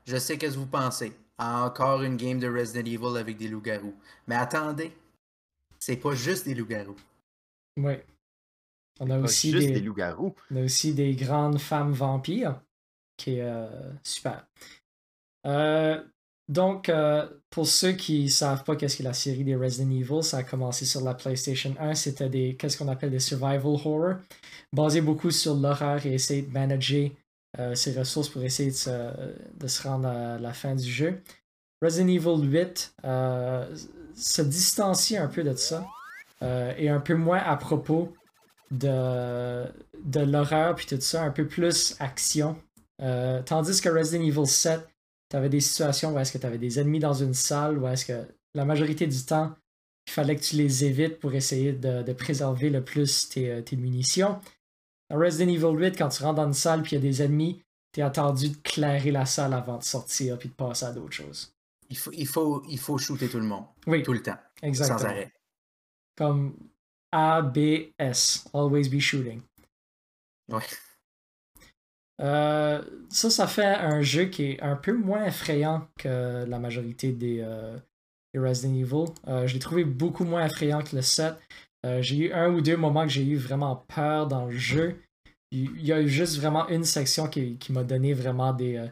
je 0.07 0.17
sais 0.17 0.33
ce 0.33 0.39
que 0.39 0.47
vous 0.47 0.65
pensez. 0.65 1.13
Encore 1.37 2.01
une 2.01 2.17
game 2.17 2.39
de 2.39 2.47
Resident 2.47 2.85
Evil 2.85 3.17
avec 3.19 3.37
des 3.37 3.47
loups-garous. 3.47 3.93
Mais 4.27 4.35
attendez, 4.35 4.91
c'est 5.77 5.97
pas 5.97 6.15
juste 6.15 6.45
des 6.45 6.55
loups-garous. 6.55 6.95
Oui. 7.77 7.93
On 8.99 9.09
a 9.11 9.19
aussi 9.19 9.51
des, 9.51 9.71
des 9.71 9.81
loups-garous. 9.81 10.33
On 10.49 10.55
a 10.55 10.63
aussi 10.63 10.93
des 10.93 11.13
grandes 11.15 11.59
femmes 11.59 11.91
vampires 11.91 12.59
qui 13.17 13.35
est 13.35 13.41
euh, 13.41 13.91
super. 14.01 14.47
Euh, 15.45 16.03
donc, 16.47 16.89
euh, 16.89 17.27
pour 17.49 17.67
ceux 17.67 17.91
qui 17.91 18.23
ne 18.23 18.29
savent 18.29 18.63
pas 18.63 18.75
qu'est-ce 18.75 18.97
que 18.97 19.03
la 19.03 19.13
série 19.13 19.43
des 19.43 19.55
Resident 19.55 19.91
Evil, 19.91 20.23
ça 20.23 20.37
a 20.37 20.43
commencé 20.43 20.85
sur 20.85 21.01
la 21.01 21.13
PlayStation 21.13 21.75
1. 21.79 21.93
C'était 21.95 22.29
des, 22.29 22.55
qu'est-ce 22.55 22.77
qu'on 22.77 22.87
appelle 22.87 23.11
des 23.11 23.19
survival 23.19 23.65
horror, 23.65 24.15
basé 24.71 25.01
beaucoup 25.01 25.31
sur 25.31 25.55
l'horreur 25.55 26.05
et 26.05 26.13
essayer 26.13 26.43
de 26.43 26.51
manager 26.51 27.09
ses 27.73 27.97
ressources 27.97 28.29
pour 28.29 28.43
essayer 28.43 28.69
de 28.69 28.75
se, 28.75 29.11
de 29.55 29.67
se, 29.67 29.87
rendre 29.87 30.07
à 30.07 30.37
la 30.37 30.53
fin 30.53 30.75
du 30.75 30.89
jeu. 30.89 31.21
Resident 31.81 32.07
Evil 32.07 32.47
8 32.47 32.95
se 34.15 34.41
distancie 34.41 35.17
un 35.17 35.27
peu 35.27 35.43
de 35.43 35.55
ça 35.55 35.87
et 36.41 36.89
un 36.89 36.99
peu 36.99 37.15
moins 37.15 37.39
à 37.39 37.55
propos 37.55 38.13
de, 38.71 39.65
de 40.03 40.19
l'horreur 40.19 40.75
puis 40.75 40.85
tout 40.85 40.99
ça, 41.01 41.23
un 41.23 41.31
peu 41.31 41.47
plus 41.47 41.95
action. 41.99 42.57
Euh, 43.01 43.41
tandis 43.43 43.79
que 43.81 43.89
Resident 43.89 44.23
Evil 44.23 44.47
7, 44.47 44.81
tu 45.29 45.35
avais 45.35 45.49
des 45.49 45.59
situations 45.59 46.13
où 46.13 46.19
est-ce 46.19 46.31
que 46.31 46.37
tu 46.37 46.45
avais 46.45 46.57
des 46.57 46.79
ennemis 46.79 46.99
dans 46.99 47.13
une 47.13 47.33
salle, 47.33 47.77
où 47.77 47.87
est-ce 47.87 48.05
que 48.05 48.25
la 48.53 48.65
majorité 48.65 49.07
du 49.07 49.23
temps, 49.23 49.53
il 50.07 50.11
fallait 50.11 50.35
que 50.35 50.41
tu 50.41 50.55
les 50.55 50.85
évites 50.85 51.19
pour 51.19 51.33
essayer 51.33 51.73
de, 51.73 52.13
préserver 52.13 52.69
le 52.69 52.83
plus 52.83 53.29
euh, 53.37 53.61
tes, 53.61 53.75
munitions. 53.75 54.39
Dans 55.09 55.17
Resident 55.17 55.49
Evil 55.49 55.77
8, 55.77 55.97
quand 55.97 56.09
tu 56.09 56.23
rentres 56.23 56.35
dans 56.35 56.47
une 56.47 56.53
salle 56.53 56.81
et 56.81 56.87
il 56.87 56.93
y 56.93 56.97
a 56.97 56.99
des 56.99 57.21
ennemis, 57.21 57.63
tu 57.93 58.01
es 58.01 58.03
attendu 58.03 58.49
de 58.49 58.57
clairer 58.57 59.11
la 59.11 59.25
salle 59.25 59.53
avant 59.53 59.77
de 59.77 59.83
sortir 59.83 60.37
puis 60.37 60.49
de 60.49 60.53
passer 60.53 60.85
à 60.85 60.91
d'autres 60.91 61.13
choses. 61.13 61.53
Il 61.89 61.97
faut, 61.97 62.11
il, 62.13 62.27
faut, 62.27 62.63
il 62.67 62.79
faut 62.79 62.97
shooter 62.97 63.29
tout 63.29 63.39
le 63.39 63.45
monde. 63.45 63.65
Oui. 63.85 64.03
Tout 64.03 64.13
le 64.13 64.21
temps. 64.21 64.37
Exactement. 64.61 64.99
Sans 64.99 65.05
arrêt. 65.05 65.31
Comme 66.17 66.55
A, 67.11 67.41
B, 67.41 67.93
S. 67.97 68.45
Always 68.53 68.89
be 68.89 68.99
shooting. 68.99 69.41
Ouais. 70.49 70.63
Euh, 72.19 72.81
ça, 73.09 73.29
ça 73.29 73.47
fait 73.47 73.63
un 73.63 74.01
jeu 74.01 74.25
qui 74.25 74.51
est 74.51 74.61
un 74.61 74.75
peu 74.75 74.93
moins 74.93 75.25
effrayant 75.25 75.87
que 75.97 76.45
la 76.45 76.59
majorité 76.59 77.11
des, 77.11 77.39
euh, 77.41 77.77
Resident 78.35 78.75
Evil. 78.75 79.05
Euh, 79.27 79.47
je 79.47 79.53
l'ai 79.53 79.59
trouvé 79.59 79.83
beaucoup 79.83 80.23
moins 80.23 80.45
effrayant 80.45 80.81
que 80.81 80.95
le 80.95 81.01
7. 81.01 81.35
J'ai 81.83 82.17
eu 82.17 82.33
un 82.33 82.51
ou 82.51 82.61
deux 82.61 82.77
moments 82.77 83.03
que 83.03 83.09
j'ai 83.09 83.25
eu 83.25 83.37
vraiment 83.37 83.85
peur 83.87 84.27
dans 84.27 84.45
le 84.45 84.57
jeu. 84.57 85.01
Il 85.51 85.81
y 85.81 85.93
a 85.93 86.01
eu 86.01 86.09
juste 86.09 86.37
vraiment 86.37 86.67
une 86.67 86.83
section 86.83 87.27
qui, 87.27 87.57
m'a 87.69 87.83
donné 87.83 88.13
vraiment 88.13 88.51
des, 88.53 88.89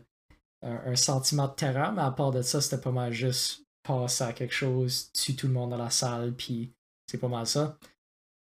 un, 0.61 0.95
sentiment 0.95 1.47
de 1.47 1.53
terreur, 1.53 1.91
mais 1.91 2.01
à 2.01 2.11
part 2.11 2.31
de 2.31 2.41
ça, 2.41 2.61
c'était 2.61 2.81
pas 2.81 2.91
mal 2.91 3.11
juste 3.11 3.65
passer 3.83 4.23
à 4.23 4.33
quelque 4.33 4.53
chose, 4.53 5.11
tuer 5.11 5.35
tout 5.35 5.47
le 5.47 5.53
monde 5.53 5.71
dans 5.71 5.77
la 5.77 5.89
salle, 5.89 6.33
puis 6.33 6.71
c'est 7.07 7.17
pas 7.17 7.27
mal 7.27 7.45
ça. 7.45 7.77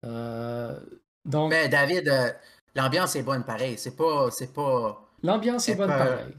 donc... 0.04 1.50
Mais 1.50 1.68
David, 1.68 2.38
L'ambiance 2.76 3.16
est 3.16 3.24
bonne 3.24 3.44
pareil. 3.44 3.78
C'est 3.78 3.96
pas. 3.96 4.30
C'est 4.32 4.54
pas. 4.54 5.02
L'ambiance 5.24 5.68
est 5.70 5.76
bonne 5.76 5.90
pareil. 5.90 6.36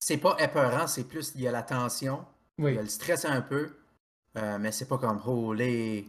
C'est 0.00 0.18
pas 0.18 0.36
épeurant, 0.38 0.86
c'est 0.86 1.04
plus 1.04 1.32
il 1.34 1.42
y 1.42 1.48
a 1.48 1.52
la 1.52 1.62
tension. 1.62 2.24
Oui. 2.58 2.72
Il 2.72 2.74
y 2.76 2.78
a 2.78 2.82
le 2.82 2.88
stress 2.88 3.24
un 3.24 3.40
peu. 3.40 3.70
Euh, 4.36 4.58
mais 4.58 4.72
c'est 4.72 4.86
pas 4.86 4.98
comme 4.98 5.20
holy, 5.24 6.08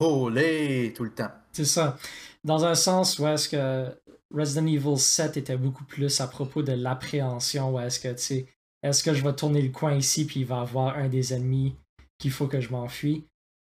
holy 0.00 0.92
tout 0.94 1.04
le 1.04 1.12
temps. 1.12 1.30
C'est 1.52 1.64
ça. 1.64 1.96
Dans 2.44 2.64
un 2.64 2.74
sens 2.74 3.18
où 3.18 3.26
est-ce 3.26 3.48
que 3.48 3.86
Resident 4.34 4.66
Evil 4.66 4.98
7 4.98 5.36
était 5.36 5.56
beaucoup 5.56 5.84
plus 5.84 6.20
à 6.20 6.28
propos 6.28 6.62
de 6.62 6.72
l'appréhension, 6.72 7.74
où 7.74 7.80
est-ce 7.80 8.00
que 8.00 8.12
tu 8.12 8.18
sais, 8.18 8.46
est-ce 8.82 9.02
que 9.02 9.14
je 9.14 9.24
vais 9.24 9.34
tourner 9.34 9.62
le 9.62 9.70
coin 9.70 9.94
ici 9.94 10.24
puis 10.24 10.40
il 10.40 10.46
va 10.46 10.60
avoir 10.60 10.96
un 10.98 11.08
des 11.08 11.34
ennemis 11.34 11.74
qu'il 12.18 12.30
faut 12.30 12.46
que 12.46 12.60
je 12.60 12.70
m'enfuis? 12.70 13.24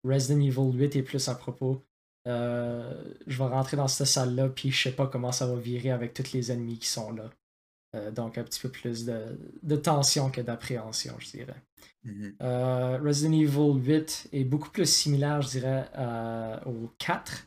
Resident 0.05 0.41
Evil 0.41 0.79
8 0.79 0.97
est 0.97 1.03
plus 1.03 1.29
à 1.29 1.35
propos 1.35 1.83
euh, 2.27 3.05
je 3.27 3.37
vais 3.37 3.45
rentrer 3.45 3.77
dans 3.77 3.89
cette 3.89 4.07
salle-là, 4.07 4.49
puis 4.49 4.71
je 4.71 4.83
sais 4.85 4.93
pas 4.93 5.07
comment 5.07 5.33
ça 5.33 5.47
va 5.47 5.57
virer 5.57 5.91
avec 5.91 6.15
tous 6.15 6.33
les 6.33 6.51
ennemis 6.51 6.79
qui 6.79 6.89
sont 6.89 7.13
là. 7.13 7.31
Euh, 7.95 8.11
donc 8.11 8.39
un 8.39 8.45
petit 8.45 8.61
peu 8.61 8.69
plus 8.69 9.05
de, 9.05 9.77
tension 9.77 10.31
que 10.31 10.41
d'appréhension, 10.41 11.15
je 11.19 11.31
dirais. 11.31 11.63
Mm-hmm. 12.05 12.33
Euh, 12.43 12.99
Resident 13.03 13.33
Evil 13.33 13.81
8 13.81 14.29
est 14.33 14.45
beaucoup 14.45 14.71
plus 14.71 14.91
similaire, 14.91 15.43
je 15.43 15.51
dirais, 15.51 15.89
au 16.67 16.91
4. 16.99 17.47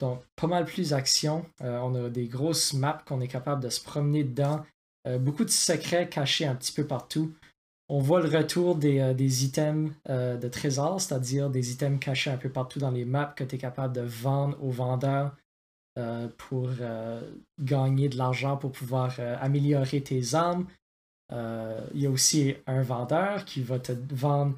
Donc 0.00 0.22
pas 0.36 0.46
mal 0.46 0.64
plus 0.64 0.90
d'action. 0.90 1.44
on 1.60 1.94
a 1.94 2.08
des 2.08 2.26
grosses 2.26 2.72
maps 2.72 3.02
qu'on 3.06 3.20
est 3.20 3.28
capable 3.28 3.62
de 3.62 3.68
se 3.68 3.82
promener 3.82 4.24
dedans. 4.24 4.64
beaucoup 5.18 5.44
de 5.44 5.50
secrets 5.50 6.08
cachés 6.08 6.46
un 6.46 6.54
petit 6.54 6.72
peu 6.72 6.86
partout 6.86 7.34
on 7.90 7.98
voit 7.98 8.20
le 8.20 8.28
retour 8.28 8.76
des, 8.76 9.00
euh, 9.00 9.12
items 9.18 9.92
euh, 10.08 10.36
de 10.36 10.48
trésor, 10.48 11.00
c'est-à-dire 11.00 11.50
des 11.50 11.72
items 11.72 11.98
cachés 11.98 12.30
un 12.30 12.36
peu 12.36 12.48
partout 12.48 12.78
dans 12.78 12.92
les 12.92 13.04
maps 13.04 13.34
que 13.36 13.42
tu 13.42 13.56
es 13.56 13.58
capable 13.58 13.94
de 13.94 14.00
vendre 14.00 14.56
aux 14.62 14.70
vendeurs 14.70 15.36
euh, 15.98 16.28
pour 16.38 16.68
gagner 17.58 18.08
de 18.08 18.16
l'argent 18.16 18.56
pour 18.56 18.72
pouvoir 18.72 19.18
améliorer 19.40 20.00
tes 20.02 20.34
armes. 20.34 20.66
Il 21.32 22.00
y 22.00 22.06
a 22.06 22.10
aussi 22.10 22.54
un 22.66 22.82
vendeur 22.82 23.44
qui 23.44 23.62
va 23.62 23.78
te 23.78 23.92
vendre 24.12 24.56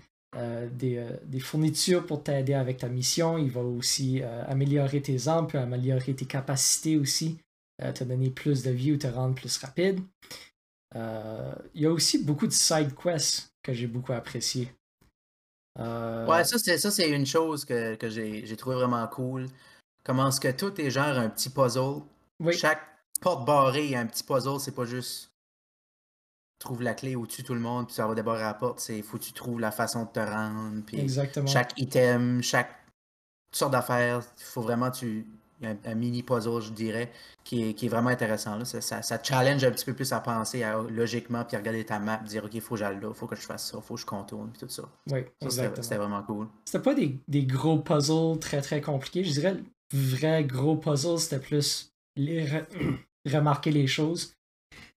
des, 0.73 1.05
des, 1.25 1.41
fournitures 1.41 2.07
pour 2.07 2.23
t'aider 2.23 2.55
avec 2.55 2.79
ta 2.79 2.89
mission. 2.89 3.37
Il 3.37 3.51
va 3.51 3.61
aussi 3.61 4.23
améliorer 4.47 5.03
tes 5.03 5.29
armes, 5.29 5.47
puis 5.47 5.59
améliorer 5.59 6.15
tes 6.15 6.25
capacités 6.25 6.97
aussi, 6.97 7.39
te 7.79 8.05
donner 8.05 8.31
plus 8.31 8.63
de 8.63 8.71
vie 8.71 8.93
ou 8.93 8.97
te 8.97 9.07
rendre 9.07 9.35
plus 9.35 9.57
rapide. 9.59 10.01
il 10.95 11.81
y 11.81 11.87
a 11.87 11.91
aussi 11.91 12.25
beaucoup 12.25 12.47
de 12.47 12.53
side 12.53 12.95
quests 12.95 13.53
que 13.63 13.73
j'ai 13.73 13.87
beaucoup 13.87 14.13
apprécié. 14.13 14.69
Ouais, 15.79 16.45
ça 16.45 16.59
c'est, 16.59 16.79
ça, 16.79 16.91
c'est 16.91 17.11
une 17.11 17.27
chose 17.27 17.65
que, 17.65 17.95
que 17.95 18.09
j'ai, 18.09 18.45
j'ai 18.47 18.57
trouvé 18.57 18.77
vraiment 18.77 19.07
cool. 19.09 19.47
Comment 20.05 20.29
est-ce 20.29 20.41
que 20.41 20.51
tout 20.51 20.81
est 20.81 20.91
genre 20.91 21.19
un 21.19 21.29
petit 21.29 21.51
puzzle? 21.51 22.03
Chaque 22.53 22.83
porte 23.21 23.45
barrée, 23.47 23.85
il 23.85 23.91
y 23.93 23.95
a 23.95 24.01
un 24.01 24.07
petit 24.07 24.25
puzzle, 24.25 24.59
c'est 24.59 24.75
pas 24.75 24.85
juste 24.85 25.33
trouve 26.63 26.83
la 26.83 26.95
clé 26.95 27.17
ou 27.17 27.27
tue 27.27 27.43
tout 27.43 27.55
le 27.55 27.61
monde, 27.61 27.87
puis 27.87 27.95
ça 27.95 28.07
va 28.07 28.15
débarrer 28.15 28.43
la 28.43 28.55
porte. 28.55 28.81
C'est 28.81 29.03
faut 29.03 29.19
que 29.19 29.25
tu 29.25 29.33
trouves 29.33 29.61
la 29.61 29.71
façon 29.71 30.05
de 30.05 30.09
te 30.09 30.21
rendre. 30.21 30.83
Puis 30.87 31.01
Exactement. 31.01 31.47
Chaque 31.47 31.73
item, 31.77 32.43
chaque 32.43 32.71
sorte 33.53 33.73
d'affaires, 33.73 34.23
il 34.39 34.45
faut 34.45 34.63
vraiment 34.63 34.91
tu. 34.91 35.27
y 35.61 35.67
a 35.67 35.75
un, 35.85 35.95
mini 35.95 36.23
puzzle, 36.23 36.61
je 36.61 36.71
dirais, 36.71 37.11
qui 37.45 37.69
est, 37.69 37.75
qui 37.75 37.87
est 37.87 37.89
vraiment 37.89 38.11
intéressant. 38.11 38.57
Là. 38.57 38.65
Ça, 38.65 39.03
ça, 39.03 39.23
challenge 39.23 39.65
un 39.65 39.73
petit 39.73 39.85
peu 39.85 39.93
plus 39.93 40.13
à 40.13 40.21
penser 40.21 40.65
logiquement, 40.89 41.45
puis 41.45 41.57
à 41.57 41.59
regarder 41.59 41.85
ta 41.85 41.99
map, 41.99 42.19
dire 42.19 42.45
OK, 42.45 42.55
il 42.55 42.61
faut 42.61 42.75
que 42.75 42.81
j'aille 42.81 43.01
là, 43.01 43.09
il 43.09 43.15
faut 43.15 43.27
que 43.27 43.37
je 43.37 43.43
fasse 43.43 43.71
ça, 43.71 43.79
il 43.79 43.83
faut 43.83 43.95
que 43.95 44.01
je 44.01 44.07
contourne, 44.07 44.51
puis 44.51 44.61
tout 44.61 44.73
ça. 44.73 44.85
Oui, 45.11 45.25
C'était 45.49 45.97
vraiment 45.97 46.23
cool. 46.23 46.49
C'était 46.65 46.83
pas 46.83 46.95
des, 46.95 47.19
des, 47.29 47.45
gros 47.45 47.79
puzzles 47.79 48.39
très 48.39 48.63
très 48.63 48.81
compliqués. 48.81 49.25
Je 49.25 49.33
dirais 49.33 49.57
vrai 49.93 50.45
gros 50.45 50.77
puzzle, 50.77 51.19
c'était 51.19 51.41
plus 51.41 51.93
les 52.17 52.47
remarquer 53.31 53.71
les 53.71 53.87
choses. 53.87 54.35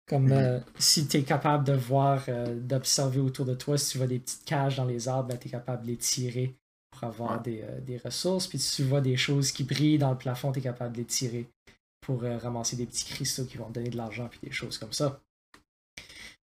Comme 0.07 0.25
mhm. 0.25 0.33
euh, 0.33 0.59
si 0.77 1.07
tu 1.07 1.17
es 1.17 1.23
capable 1.23 1.63
de 1.63 1.73
voir, 1.73 2.23
euh, 2.27 2.59
d'observer 2.59 3.19
autour 3.19 3.45
de 3.45 3.55
toi, 3.55 3.77
si 3.77 3.91
tu 3.91 3.97
vois 3.97 4.07
des 4.07 4.19
petites 4.19 4.45
cages 4.45 4.77
dans 4.77 4.85
les 4.85 5.07
arbres, 5.07 5.29
ben, 5.29 5.37
tu 5.37 5.47
es 5.47 5.51
capable 5.51 5.83
de 5.83 5.87
les 5.87 5.97
tirer 5.97 6.55
pour 6.91 7.03
avoir 7.05 7.41
des, 7.41 7.61
euh, 7.63 7.79
des, 7.81 7.97
ressources. 7.97 8.47
Puis 8.47 8.59
si 8.59 8.75
tu 8.75 8.83
vois 8.83 9.01
des 9.01 9.17
choses 9.17 9.51
qui 9.51 9.63
brillent 9.63 9.97
dans 9.97 10.11
le 10.11 10.17
plafond, 10.17 10.51
tu 10.51 10.59
es 10.59 10.61
capable 10.61 10.93
de 10.93 10.99
les 10.99 11.05
tirer 11.05 11.47
pour 12.01 12.21
ramasser 12.21 12.75
des 12.75 12.85
petits 12.85 13.05
cristaux 13.05 13.45
qui 13.45 13.57
vont 13.57 13.65
te 13.65 13.73
donner 13.73 13.89
de 13.89 13.97
l'argent, 13.97 14.27
puis 14.29 14.39
des 14.43 14.51
choses 14.51 14.77
comme 14.77 14.93
ça. 14.93 15.19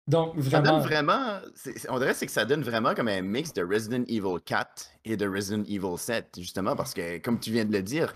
Donc, 0.06 0.36
vraiment. 0.36 0.64
Ça 0.64 0.72
donne 0.72 0.80
vraiment. 0.80 1.38
On 1.90 1.98
dirait 1.98 2.14
que 2.14 2.30
ça 2.30 2.44
donne 2.44 2.62
vraiment 2.62 2.94
comme 2.94 3.08
un 3.08 3.20
mix 3.20 3.52
de 3.52 3.62
Resident 3.62 4.04
Evil 4.08 4.40
4 4.42 4.90
et 5.04 5.16
de 5.16 5.28
Resident 5.28 5.64
Evil 5.64 5.98
7, 5.98 6.36
justement, 6.38 6.76
parce 6.76 6.94
que, 6.94 7.18
comme 7.18 7.38
tu 7.38 7.50
viens 7.50 7.64
de 7.66 7.72
le 7.72 7.82
dire, 7.82 8.14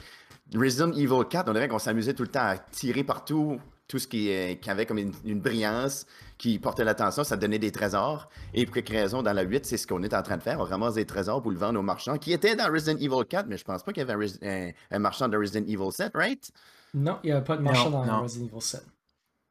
Resident 0.55 0.93
Evil 0.93 1.24
4, 1.28 1.49
on 1.49 1.53
dirait 1.53 1.68
qu'on 1.68 1.78
s'amusait 1.78 2.14
tout 2.14 2.22
le 2.22 2.28
temps 2.28 2.40
à 2.40 2.59
tirer 2.59 3.05
partout 3.05 3.59
tout 3.93 3.99
ce 3.99 4.07
qui, 4.07 4.30
qui 4.62 4.70
avait 4.70 4.86
comme 4.86 4.99
une, 4.99 5.40
brillance, 5.40 6.07
qui 6.38 6.59
portait 6.59 6.82
l'attention, 6.82 7.24
ça 7.24 7.36
donnait 7.36 7.59
des 7.59 7.72
trésors. 7.72 8.30
Et 8.55 8.64
pour 8.64 8.74
quelque 8.74 8.90
raison, 8.93 9.22
dans 9.22 9.34
la 9.34 9.43
8, 9.43 9.66
c'est 9.66 9.76
ce 9.76 9.86
qu'on 9.86 10.03
est 10.03 10.14
en 10.14 10.22
train 10.22 10.38
de 10.38 10.43
faire. 10.43 10.61
On 10.61 10.64
ramasse 10.64 10.95
des 10.95 11.05
trésors 11.05 11.43
pour 11.43 11.51
le 11.51 11.59
vendre 11.59 11.78
aux 11.78 11.82
marchands, 11.82 12.16
qui 12.16 12.32
étaient 12.32 12.57
dans 12.57 12.72
Resident 12.72 12.99
Evil 12.99 13.26
4, 13.28 13.47
mais 13.49 13.59
je 13.59 13.64
pense 13.64 13.82
pas 13.82 13.93
qu'il 13.93 14.07
y 14.07 14.11
avait 14.11 14.72
un, 14.90 14.99
marchand 14.99 15.28
de 15.28 15.36
Resident 15.36 15.66
Evil 15.66 15.93
7, 15.93 16.12
right? 16.14 16.51
Non, 16.95 17.18
il 17.22 17.26
n'y 17.26 17.32
avait 17.32 17.45
pas 17.45 17.59
de 17.59 17.62
marchand 17.62 17.90
dans 17.90 18.22
Resident 18.22 18.47
Evil 18.47 18.62
7. 18.62 18.82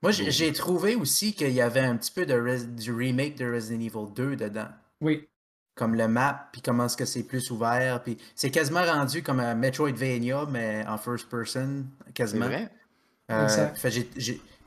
Moi, 0.02 0.12
j'ai 0.12 0.52
trouvé 0.54 0.96
aussi 0.96 1.34
qu'il 1.34 1.52
y 1.52 1.62
avait 1.62 1.82
un 1.82 1.96
petit 1.96 2.12
peu 2.12 2.26
de 2.26 2.66
du 2.66 2.92
remake 2.92 3.38
de 3.38 3.46
Resident 3.46 3.82
Evil 3.82 4.12
2 4.16 4.36
dedans. 4.38 4.70
Oui, 5.02 5.28
comme 5.76 5.96
le 5.96 6.08
map, 6.08 6.50
puis 6.52 6.62
comment 6.62 6.86
est-ce 6.86 6.98
que 6.98 7.06
c'est 7.06 7.24
plus 7.24 7.52
ouvert. 7.52 8.04
Puis 8.04 8.18
c'est 8.36 8.52
quasiment 8.52 8.84
rendu 8.84 9.24
comme 9.24 9.40
un 9.40 9.56
Metroidvania, 9.56 10.46
mais 10.50 10.86
en 10.88 10.98
first 10.98 11.30
person, 11.30 11.86
quasiment. 12.14 12.48
Vrai? 12.48 12.70
Euh, 13.32 13.48
fait, 13.76 13.90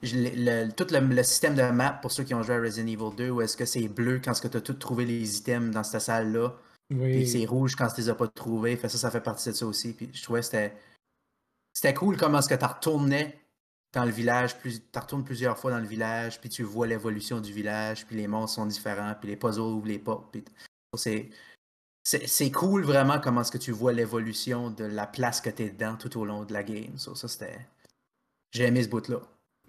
le, 0.02 0.70
tout 0.70 0.86
le, 0.90 1.22
système 1.22 1.54
de 1.54 1.62
map, 1.70 1.90
pour 1.90 2.12
ceux 2.12 2.24
qui 2.24 2.34
ont 2.34 2.42
joué 2.42 2.56
à 2.56 2.60
Resident 2.60 2.86
Evil 2.86 3.16
2, 3.16 3.30
où 3.30 3.42
est-ce 3.42 3.56
que 3.56 3.64
c'est 3.64 3.88
bleu 3.88 4.20
quand 4.22 4.32
tu 4.32 4.56
as 4.56 4.60
tout 4.60 4.74
trouvé 4.74 5.04
les 5.04 5.38
items 5.38 5.74
dans 5.74 5.82
cette 5.82 6.00
salle-là, 6.00 6.54
oui. 6.90 7.16
puis 7.16 7.28
c'est 7.28 7.44
rouge 7.46 7.76
quand 7.76 7.88
tu 7.88 8.00
les 8.00 8.08
as 8.08 8.14
pas 8.14 8.28
trouvés. 8.28 8.76
Fait 8.76 8.88
ça, 8.88 8.98
ça 8.98 9.10
fait 9.10 9.20
partie 9.20 9.48
de 9.50 9.54
ça 9.54 9.66
aussi. 9.66 9.92
Puis 9.92 10.10
je 10.12 10.22
trouvais 10.22 10.40
que 10.40 10.46
c'était, 10.46 10.74
c'était 11.72 11.94
cool 11.94 12.16
comment 12.16 12.38
est-ce 12.38 12.48
que 12.48 12.54
tu 12.54 12.64
retournais 12.64 13.38
dans 13.92 14.04
le 14.04 14.10
village, 14.10 14.56
tu 14.60 14.80
retournes 14.96 15.24
plusieurs 15.24 15.56
fois 15.56 15.70
dans 15.70 15.78
le 15.78 15.86
village, 15.86 16.40
puis 16.40 16.50
tu 16.50 16.64
vois 16.64 16.86
l'évolution 16.86 17.40
du 17.40 17.52
village, 17.52 18.04
puis 18.06 18.16
les 18.16 18.26
monstres 18.26 18.56
sont 18.56 18.66
différents, 18.66 19.14
puis 19.18 19.30
les 19.30 19.36
puzzles 19.36 19.60
ouvrent 19.60 19.86
les 19.86 20.00
portes. 20.00 20.32
Puis 20.32 20.44
c'est 20.96 22.50
cool 22.50 22.84
vraiment 22.84 23.18
comment 23.18 23.40
est-ce 23.40 23.50
que 23.50 23.58
tu 23.58 23.72
vois 23.72 23.92
l'évolution 23.92 24.70
de 24.70 24.84
la 24.84 25.06
place 25.06 25.40
que 25.40 25.50
tu 25.50 25.64
es 25.64 25.70
dedans 25.70 25.96
tout 25.96 26.18
au 26.18 26.24
long 26.24 26.44
de 26.44 26.52
la 26.52 26.62
game. 26.62 26.98
ça, 26.98 27.28
c'était. 27.28 27.58
J'ai 28.52 28.64
aimé 28.64 28.82
ce 28.82 28.88
bout-là. 28.88 29.20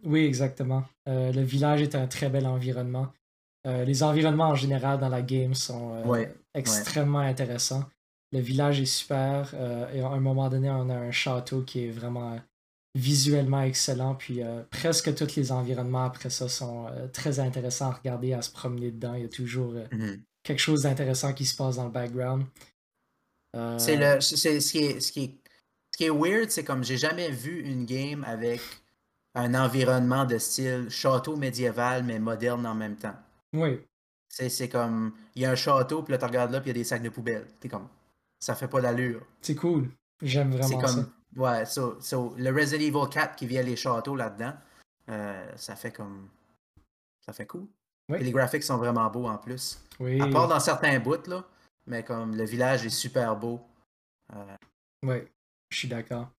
Oui, 0.03 0.25
exactement. 0.25 0.83
Euh, 1.07 1.31
le 1.31 1.41
village 1.41 1.81
est 1.81 1.95
un 1.95 2.07
très 2.07 2.29
bel 2.29 2.45
environnement. 2.45 3.07
Euh, 3.65 3.83
les 3.83 4.03
environnements 4.03 4.49
en 4.49 4.55
général 4.55 4.99
dans 4.99 5.09
la 5.09 5.23
game 5.23 5.55
sont 5.55 6.03
euh, 6.05 6.25
extrêmement 6.53 7.19
intéressants. 7.19 7.85
Le 8.31 8.39
village 8.39 8.79
est 8.81 8.85
super. 8.85 9.53
et 9.93 10.01
à 10.01 10.07
un 10.09 10.19
moment 10.19 10.49
donné, 10.49 10.69
on 10.69 10.89
a 10.89 10.95
un 10.95 11.11
château 11.11 11.61
qui 11.61 11.85
est 11.85 11.91
vraiment 11.91 12.37
visuellement 12.93 13.61
excellent. 13.61 14.13
Puis 14.13 14.41
presque 14.69 15.15
tous 15.15 15.35
les 15.37 15.51
environnements 15.51 16.03
après 16.05 16.29
ça 16.29 16.49
sont 16.49 16.87
très 17.13 17.39
intéressants 17.39 17.91
à 17.91 17.93
regarder, 17.93 18.33
à 18.33 18.41
se 18.41 18.51
promener 18.51 18.91
dedans. 18.91 19.13
Il 19.13 19.21
y 19.21 19.25
a 19.25 19.29
toujours 19.29 19.73
mm-hmm 19.73 20.19
quelque 20.45 20.59
chose 20.59 20.83
d'intéressant 20.83 21.33
qui 21.33 21.45
se 21.45 21.55
passe 21.57 21.75
dans 21.75 21.85
le 21.85 21.89
background. 21.89 22.45
Euh, 23.55 23.77
c'est 23.77 23.97
le. 23.97 24.21
C'est, 24.21 24.61
ce, 24.61 24.71
qui 24.71 24.77
est, 24.77 24.99
ce, 25.01 25.11
qui 25.11 25.23
est, 25.23 25.35
ce 25.91 25.97
qui 25.97 26.05
est 26.05 26.09
weird, 26.09 26.49
c'est 26.49 26.63
comme 26.63 26.83
j'ai 26.83 26.97
jamais 26.97 27.31
vu 27.31 27.61
une 27.61 27.85
game 27.85 28.23
avec 28.25 28.61
un 29.33 29.53
environnement 29.55 30.23
de 30.23 30.37
style 30.37 30.87
château 30.89 31.35
médiéval, 31.35 32.03
mais 32.03 32.19
moderne 32.19 32.65
en 32.65 32.75
même 32.75 32.95
temps. 32.95 33.15
Oui. 33.53 33.81
C'est, 34.29 34.69
comme. 34.69 35.13
Il 35.35 35.41
y 35.41 35.45
a 35.45 35.51
un 35.51 35.55
château, 35.55 36.03
puis 36.03 36.11
là, 36.11 36.17
tu 36.17 36.25
regardes 36.25 36.51
là, 36.51 36.61
puis 36.61 36.69
il 36.69 36.75
y 36.75 36.77
a 36.77 36.81
des 36.81 36.83
sacs 36.83 37.01
de 37.01 37.09
poubelle. 37.09 37.47
T'es 37.59 37.69
comme. 37.69 37.87
Ça 38.39 38.53
fait 38.53 38.67
pas 38.67 38.81
d'allure. 38.81 39.21
C'est 39.41 39.55
cool. 39.55 39.89
J'aime 40.21 40.51
vraiment 40.51 40.81
comme, 40.81 40.89
ça. 40.89 41.09
Ouais, 41.35 41.65
so, 41.65 41.97
so, 41.99 42.33
le 42.37 42.51
Resident 42.51 42.83
Evil 42.83 43.09
4 43.09 43.35
qui 43.35 43.47
vient 43.47 43.63
les 43.63 43.75
châteaux 43.75 44.15
là-dedans, 44.15 44.53
euh, 45.09 45.51
ça 45.55 45.75
fait 45.75 45.91
comme. 45.91 46.29
Ça 47.25 47.33
fait 47.33 47.45
cool. 47.45 47.65
les 48.09 48.31
graphiques 48.31 48.63
sont 48.63 48.77
vraiment 48.77 49.09
beaux 49.09 49.27
en 49.27 49.37
plus. 49.37 49.79
Oui. 49.99 50.21
À 50.21 50.27
part 50.27 50.47
dans 50.47 50.59
certains 50.59 50.99
bouts, 50.99 51.27
là. 51.27 51.45
Mais 51.87 52.03
comme 52.03 52.35
le 52.35 52.45
village 52.45 52.85
est 52.85 52.89
super 52.89 53.35
beau. 53.35 53.61
Euh... 54.33 54.55
Oui, 55.03 55.17
je 55.69 55.77
suis 55.77 55.87
d'accord. 55.87 56.29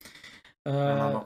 Euh, 0.67 1.19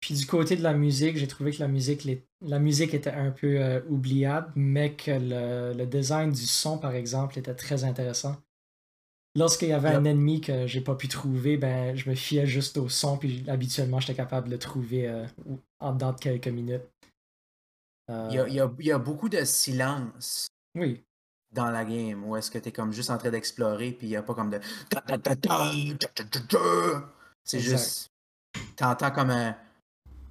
puis 0.00 0.14
du 0.14 0.26
côté 0.26 0.56
de 0.56 0.62
la 0.62 0.74
musique, 0.74 1.16
j'ai 1.16 1.26
trouvé 1.26 1.52
que 1.52 1.60
la 1.60 1.68
musique, 1.68 2.06
la 2.42 2.58
musique 2.58 2.92
était 2.92 3.10
un 3.10 3.30
peu 3.30 3.58
euh, 3.58 3.80
oubliable, 3.88 4.52
mais 4.54 4.92
que 4.92 5.10
le, 5.10 5.84
design 5.86 6.30
du 6.30 6.46
son, 6.46 6.76
par 6.76 6.94
exemple, 6.94 7.38
était 7.38 7.54
très 7.54 7.84
intéressant. 7.84 8.36
Lorsqu'il 9.34 9.68
y 9.68 9.72
avait 9.72 9.88
un 9.88 10.04
ennemi 10.04 10.42
que 10.42 10.66
j'ai 10.66 10.82
pas 10.82 10.94
pu 10.94 11.08
trouver, 11.08 11.56
ben 11.56 11.96
je 11.96 12.10
me 12.10 12.14
fiais 12.14 12.44
juste 12.44 12.76
au 12.76 12.90
son, 12.90 13.16
puis 13.16 13.42
habituellement 13.48 13.98
j'étais 13.98 14.14
capable 14.14 14.48
de 14.48 14.52
le 14.52 14.58
trouver 14.58 15.10
en 15.80 15.94
dedans 15.94 16.12
de 16.12 16.18
quelques 16.18 16.48
minutes. 16.48 16.82
Il 18.10 18.34
y, 18.34 18.38
a, 18.38 18.46
il, 18.46 18.84
y 18.84 18.92
a, 18.92 18.98
beaucoup 18.98 19.30
de 19.30 19.42
silence. 19.42 20.48
Oui 20.74 21.02
dans 21.52 21.70
la 21.70 21.84
game 21.84 22.24
ou 22.24 22.36
est-ce 22.36 22.50
que 22.50 22.58
tu 22.58 22.68
es 22.68 22.72
comme 22.72 22.92
juste 22.92 23.10
en 23.10 23.18
train 23.18 23.30
d'explorer 23.30 23.92
puis 23.92 24.06
il 24.06 24.10
n'y 24.10 24.16
a 24.16 24.22
pas 24.22 24.34
comme 24.34 24.50
de 24.50 24.60
c'est 27.44 27.60
juste 27.60 28.10
t'entends 28.76 29.10
comme 29.10 29.30
un, 29.30 29.54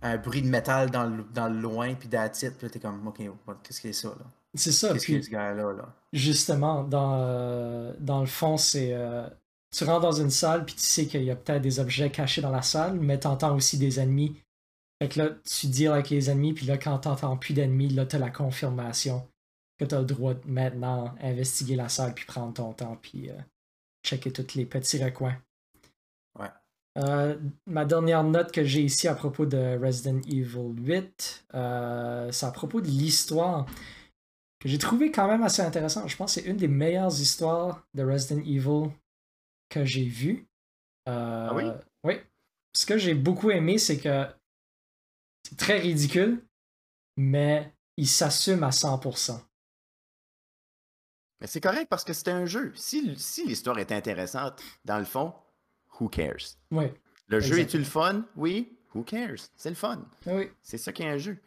un, 0.02 0.18
bruit 0.18 0.42
de 0.42 0.48
métal 0.48 0.90
dans 0.90 1.06
le, 1.06 1.24
dans 1.34 1.48
le 1.48 1.60
loin 1.60 1.94
puis 1.94 2.08
d'attitude 2.08 2.56
puis 2.58 2.70
t'es 2.70 2.80
comme 2.80 3.08
ok 3.08 3.18
qu'est-ce 3.64 3.82
que 3.82 3.92
c'est 3.92 3.94
ça 3.94 4.10
là? 4.10 4.26
C'est 4.56 4.72
ça 4.72 4.94
qu'est-ce 4.94 5.08
que 5.08 5.22
ce 5.22 5.30
gars 5.30 5.54
là, 5.54 5.74
justement 6.12 6.84
dans 6.84 7.20
euh, 7.22 7.94
dans 8.00 8.20
le 8.22 8.26
fond 8.26 8.58
c'est 8.58 8.94
euh, 8.94 9.28
tu 9.76 9.84
rentres 9.84 10.02
dans 10.02 10.12
une 10.12 10.32
salle 10.32 10.66
puis 10.66 10.76
tu 10.76 10.82
sais 10.82 11.06
qu'il 11.06 11.24
y 11.24 11.32
a 11.32 11.36
peut-être 11.36 11.62
des 11.62 11.80
objets 11.80 12.10
cachés 12.10 12.42
dans 12.42 12.52
la 12.52 12.62
salle 12.62 13.00
mais 13.00 13.20
t'entends 13.20 13.56
aussi 13.56 13.78
des 13.78 14.00
ennemis. 14.00 14.36
Fait 15.02 15.08
que 15.08 15.20
là 15.20 15.30
tu 15.46 15.68
dis 15.68 15.88
avec 15.88 16.10
les 16.10 16.30
ennemis 16.30 16.54
puis 16.54 16.66
là 16.66 16.78
quand 16.78 16.98
t'entends 16.98 17.38
plus 17.38 17.54
d'ennemis 17.54 17.90
là 17.90 18.06
t'as 18.06 18.20
la 18.20 18.30
confirmation 18.30 19.26
que 19.82 19.86
tu 19.88 19.96
as 19.96 20.00
le 20.00 20.06
droit 20.06 20.36
de 20.36 20.48
maintenant 20.48 21.16
investiguer 21.22 21.76
la 21.76 21.90
salle 21.90 22.14
puis 22.14 22.26
prendre 22.26 22.54
ton 22.54 22.72
temps 22.72 22.98
puis 23.02 23.32
euh, 23.32 23.38
checker 24.06 24.32
tous 24.32 24.54
les 24.56 24.66
petits 24.66 25.04
recoins. 25.04 25.36
Ouais. 26.40 26.50
Euh, 27.00 27.40
ma 27.66 27.84
dernière 27.86 28.24
note 28.24 28.52
que 28.52 28.64
j'ai 28.64 28.82
ici 28.82 29.08
à 29.08 29.16
propos 29.16 29.48
de 29.48 29.80
Resident 29.84 30.22
Evil 30.28 30.76
8, 30.78 31.46
euh, 31.56 32.32
c'est 32.32 32.46
à 32.46 32.52
propos 32.52 32.80
de 32.80 32.88
l'histoire 32.88 33.66
que 34.60 34.70
j'ai 34.70 34.78
trouvé 34.78 35.12
quand 35.12 35.28
même 35.28 35.42
assez 35.42 35.64
intéressant. 35.64 36.08
Je 36.08 36.16
pense 36.16 36.36
que 36.36 36.42
c'est 36.42 36.48
une 36.48 36.58
des 36.58 36.68
meilleures 36.68 37.20
histoires 37.20 37.84
de 37.96 38.04
Resident 38.04 38.42
Evil 38.42 38.92
que 39.70 39.84
j'ai 39.84 40.06
vues. 40.06 40.46
ah 41.08 41.56
oui? 41.56 41.64
Oui. 42.04 42.20
Ce 42.74 42.86
que 42.86 43.00
j'ai 43.00 43.16
beaucoup 43.16 43.50
aimé, 43.50 43.80
c'est 43.80 43.98
que 43.98 44.28
c'est 45.44 45.58
très 45.58 45.80
ridicule, 45.80 46.46
mais 47.18 47.74
il 47.98 48.08
s'assume 48.08 48.64
à 48.64 48.70
100%. 48.70 49.42
Mais 51.42 51.48
c'est 51.48 51.60
correct 51.60 51.88
parce 51.90 52.04
que 52.04 52.14
c'était 52.14 52.32
un 52.32 52.46
jeu. 52.46 52.72
Si, 52.76 53.16
si 53.18 53.48
l'histoire 53.48 53.80
est 53.80 53.92
intéressante, 53.92 54.62
dans 54.86 55.00
le 55.00 55.06
fond, 55.06 55.34
who 56.00 56.08
cares? 56.08 56.56
Oui. 56.70 56.86
Le 57.28 57.40
jeu 57.40 57.60
est-tu 57.60 57.80
le 57.80 57.84
fun? 57.84 58.26
Oui. 58.36 58.78
Who 58.94 59.04
cares? 59.04 59.50
C'est 59.56 59.70
le 59.70 59.76
fun. 59.76 60.06
Oui. 60.28 60.50
C'est 60.62 60.78
ça 60.78 60.92
qui 60.92 61.02
est 61.02 61.10
un 61.10 61.18
jeu. 61.18 61.38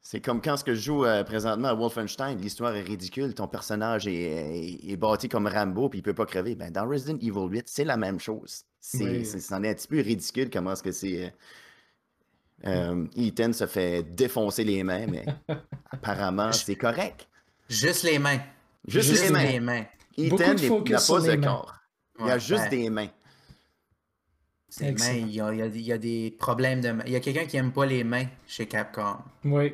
C'est 0.00 0.20
comme 0.20 0.42
quand 0.42 0.58
ce 0.58 0.64
que 0.64 0.74
je 0.74 0.80
joue 0.80 1.04
euh, 1.06 1.24
présentement 1.24 1.68
à 1.68 1.74
Wolfenstein, 1.74 2.36
l'histoire 2.36 2.74
est 2.76 2.82
ridicule, 2.82 3.34
ton 3.34 3.48
personnage 3.48 4.06
est, 4.06 4.96
bâti 4.98 5.30
comme 5.30 5.46
Rambo 5.46 5.88
puis 5.88 6.00
il 6.00 6.02
peut 6.02 6.12
pas 6.12 6.26
crever. 6.26 6.54
Ben, 6.56 6.70
dans 6.70 6.86
Resident 6.86 7.16
Evil 7.18 7.48
8, 7.48 7.64
c'est 7.66 7.84
la 7.84 7.96
même 7.96 8.20
chose. 8.20 8.64
C'est, 8.80 9.24
c'en 9.24 9.62
est 9.62 9.70
un 9.70 9.74
petit 9.74 9.88
peu 9.88 10.00
ridicule 10.00 10.50
comment 10.50 10.72
est-ce 10.72 10.82
que 10.82 10.92
c'est. 10.92 11.32
Euh, 12.66 13.06
Ethan 13.16 13.52
se 13.52 13.66
fait 13.66 14.02
défoncer 14.02 14.64
les 14.64 14.82
mains, 14.82 15.06
mais 15.06 15.24
apparemment 15.90 16.52
c'est 16.52 16.76
correct. 16.76 17.26
Juste 17.68 18.02
les 18.02 18.18
mains. 18.18 18.40
Juste, 18.86 19.22
les, 19.22 19.60
mains. 19.60 19.84
Ethan 20.16 20.36
n'a 20.36 20.54
pas 20.54 21.20
de 21.20 21.42
corps. 21.42 21.74
il 22.20 22.26
y 22.26 22.30
a 22.30 22.38
juste 22.38 22.68
des 22.70 22.90
mains. 22.90 23.08
Ses 24.68 24.92
mains, 24.92 25.12
il 25.12 25.30
y, 25.30 25.40
a, 25.40 25.52
il 25.52 25.80
y, 25.80 25.92
a, 25.92 25.98
des 25.98 26.34
problèmes 26.38 26.80
de 26.80 26.90
mains. 26.90 27.04
Il 27.06 27.12
y 27.12 27.16
a 27.16 27.20
quelqu'un 27.20 27.46
qui 27.46 27.56
aime 27.56 27.72
pas 27.72 27.86
les 27.86 28.02
mains 28.02 28.26
chez 28.46 28.66
Capcom. 28.66 29.18
Oui. 29.44 29.72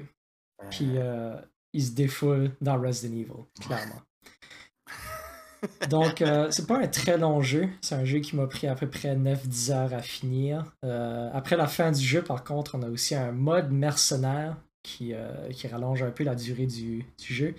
Puis 0.71 0.93
euh, 0.97 1.35
il 1.73 1.83
se 1.83 1.93
défoule 1.93 2.53
dans 2.61 2.79
Resident 2.79 3.17
Evil, 3.17 3.47
clairement. 3.61 4.03
Donc, 5.89 6.21
euh, 6.21 6.51
c'est 6.51 6.67
pas 6.67 6.79
un 6.79 6.89
très 6.89 7.17
long 7.17 7.41
jeu. 7.41 7.69
C'est 7.81 7.95
un 7.95 8.05
jeu 8.05 8.19
qui 8.19 8.37
m'a 8.37 8.47
pris 8.47 8.67
à 8.67 8.75
peu 8.75 8.89
près 8.89 9.17
9-10 9.17 9.73
heures 9.73 9.95
à 9.95 10.03
finir. 10.03 10.71
Euh, 10.85 11.31
après 11.33 11.57
la 11.57 11.67
fin 11.67 11.93
du 11.93 12.03
jeu, 12.03 12.23
par 12.23 12.45
contre, 12.45 12.75
on 12.75 12.83
a 12.83 12.89
aussi 12.89 13.15
un 13.15 13.33
mode 13.33 13.71
mercenaire 13.71 14.57
qui, 14.83 15.13
qui 15.53 15.69
rallonge 15.69 16.03
un 16.03 16.11
peu 16.11 16.25
la 16.25 16.35
durée 16.35 16.67
du, 16.67 17.05
du 17.19 17.35
jeu. 17.35 17.55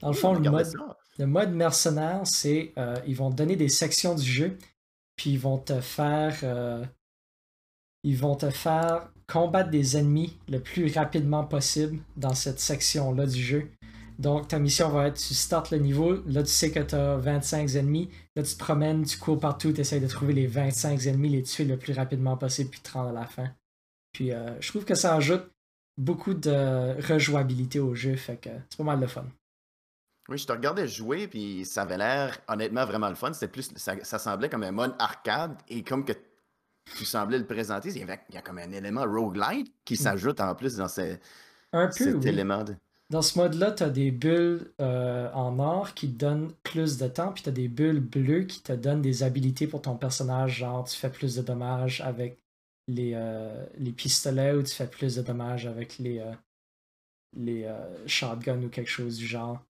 Dans 0.00 0.08
le 0.08 0.14
fond, 0.14 0.34
le 0.34 0.50
mode, 0.50 0.72
le 1.18 1.26
mode, 1.26 1.52
mercenaire, 1.52 2.22
c'est 2.24 2.72
ils 3.06 3.16
vont 3.16 3.30
te 3.30 3.36
donner 3.36 3.56
des 3.56 3.68
sections 3.68 4.14
du 4.14 4.24
jeu, 4.24 4.58
puis 5.16 5.30
ils 5.30 5.38
vont 5.38 5.58
te 5.58 5.80
faire 5.80 6.44
ils 8.02 8.16
vont 8.16 8.34
te 8.34 8.50
faire 8.50 9.10
combattre 9.26 9.70
des 9.70 9.96
ennemis 9.96 10.38
le 10.48 10.60
plus 10.60 10.92
rapidement 10.92 11.44
possible 11.44 11.98
dans 12.16 12.34
cette 12.34 12.60
section-là 12.60 13.26
du 13.26 13.40
jeu. 13.40 13.70
Donc, 14.18 14.48
ta 14.48 14.58
mission 14.58 14.90
va 14.90 15.06
être, 15.06 15.18
tu 15.18 15.32
startes 15.32 15.70
le 15.70 15.78
niveau, 15.78 16.22
là 16.26 16.42
tu 16.42 16.50
sais 16.50 16.70
que 16.70 16.80
tu 16.80 16.94
as 16.94 17.16
25 17.16 17.74
ennemis, 17.76 18.10
là 18.36 18.42
tu 18.42 18.52
te 18.52 18.58
promènes, 18.58 19.04
tu 19.04 19.18
cours 19.18 19.40
partout, 19.40 19.72
tu 19.72 19.80
essaies 19.80 20.00
de 20.00 20.06
trouver 20.06 20.34
les 20.34 20.46
25 20.46 21.06
ennemis, 21.06 21.30
les 21.30 21.42
tuer 21.42 21.64
le 21.64 21.78
plus 21.78 21.94
rapidement 21.94 22.36
possible, 22.36 22.70
puis 22.70 22.80
te 22.80 22.90
rendre 22.92 23.10
à 23.10 23.12
la 23.12 23.24
fin. 23.24 23.50
Puis 24.12 24.32
euh, 24.32 24.60
je 24.60 24.68
trouve 24.68 24.84
que 24.84 24.94
ça 24.94 25.14
ajoute 25.14 25.50
beaucoup 25.96 26.34
de 26.34 27.00
rejouabilité 27.00 27.80
au 27.80 27.94
jeu, 27.94 28.16
fait 28.16 28.36
que 28.36 28.50
c'est 28.68 28.76
pas 28.76 28.84
mal 28.84 29.00
de 29.00 29.06
fun. 29.06 29.24
Oui, 30.30 30.38
je 30.38 30.46
te 30.46 30.52
regardais 30.52 30.86
jouer, 30.86 31.26
puis 31.26 31.64
ça 31.64 31.82
avait 31.82 31.98
l'air 31.98 32.38
honnêtement 32.46 32.84
vraiment 32.84 33.08
le 33.08 33.16
fun. 33.16 33.32
C'était 33.32 33.48
plus, 33.48 33.72
ça, 33.74 33.96
ça, 34.04 34.18
semblait 34.20 34.48
comme 34.48 34.62
un 34.62 34.70
mode 34.70 34.94
arcade, 35.00 35.56
et 35.68 35.82
comme 35.82 36.04
que 36.04 36.12
tu 36.96 37.04
semblais 37.04 37.38
le 37.38 37.46
présenter, 37.46 37.90
il 37.90 37.96
y, 37.98 38.36
a 38.36 38.42
comme 38.42 38.58
un 38.58 38.70
élément 38.70 39.04
roguelite 39.04 39.72
qui 39.84 39.94
mm. 39.94 39.96
s'ajoute 39.96 40.40
en 40.40 40.54
plus 40.54 40.76
dans 40.76 40.88
cet 40.88 41.20
élément. 42.24 42.64
Dans 43.10 43.22
ce 43.22 43.38
mode-là, 43.38 43.72
tu 43.72 43.82
as 43.82 43.90
des 43.90 44.12
bulles 44.12 44.70
euh, 44.80 45.30
en 45.32 45.58
or 45.58 45.94
qui 45.94 46.08
te 46.08 46.16
donnent 46.16 46.52
plus 46.62 46.96
de 46.96 47.08
temps, 47.08 47.32
puis 47.32 47.42
tu 47.42 47.48
as 47.48 47.52
des 47.52 47.66
bulles 47.66 48.00
bleues 48.00 48.44
qui 48.44 48.62
te 48.62 48.72
donnent 48.72 49.02
des 49.02 49.24
habilités 49.24 49.66
pour 49.66 49.82
ton 49.82 49.96
personnage, 49.96 50.58
genre 50.58 50.84
tu 50.84 50.96
fais 50.96 51.10
plus 51.10 51.34
de 51.34 51.42
dommages 51.42 52.00
avec 52.02 52.38
les, 52.86 53.12
euh, 53.14 53.66
les 53.78 53.90
pistolets 53.90 54.52
ou 54.52 54.62
tu 54.62 54.72
fais 54.72 54.86
plus 54.86 55.16
de 55.16 55.22
dommages 55.22 55.66
avec 55.66 55.98
les, 55.98 56.20
euh, 56.20 56.32
les 57.36 57.68
shotguns 58.06 58.62
ou 58.62 58.68
quelque 58.68 58.90
chose 58.90 59.16
du 59.16 59.26
genre. 59.26 59.60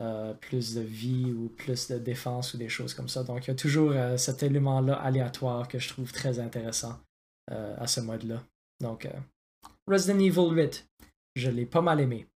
Euh, 0.00 0.32
plus 0.32 0.76
de 0.76 0.80
vie 0.80 1.32
ou 1.32 1.48
plus 1.48 1.88
de 1.88 1.98
défense 1.98 2.54
ou 2.54 2.56
des 2.56 2.68
choses 2.68 2.94
comme 2.94 3.08
ça. 3.08 3.24
Donc 3.24 3.44
il 3.44 3.48
y 3.48 3.50
a 3.50 3.56
toujours 3.56 3.90
euh, 3.90 4.16
cet 4.16 4.44
élément-là 4.44 4.94
aléatoire 4.94 5.66
que 5.66 5.80
je 5.80 5.88
trouve 5.88 6.12
très 6.12 6.38
intéressant 6.38 7.00
euh, 7.50 7.74
à 7.76 7.88
ce 7.88 8.00
mode-là. 8.00 8.40
Donc 8.78 9.08
Resident 9.88 10.20
Evil 10.20 10.54
8, 10.54 10.88
je 11.34 11.50
l'ai 11.50 11.66
pas 11.66 11.80
mal 11.80 12.00
aimé. 12.00 12.28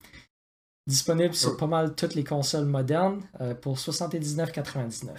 Disponible 0.88 1.34
sur 1.34 1.56
pas 1.56 1.68
mal 1.68 1.94
toutes 1.94 2.16
les 2.16 2.24
consoles 2.24 2.64
modernes 2.64 3.22
pour 3.60 3.76
79,99. 3.76 5.10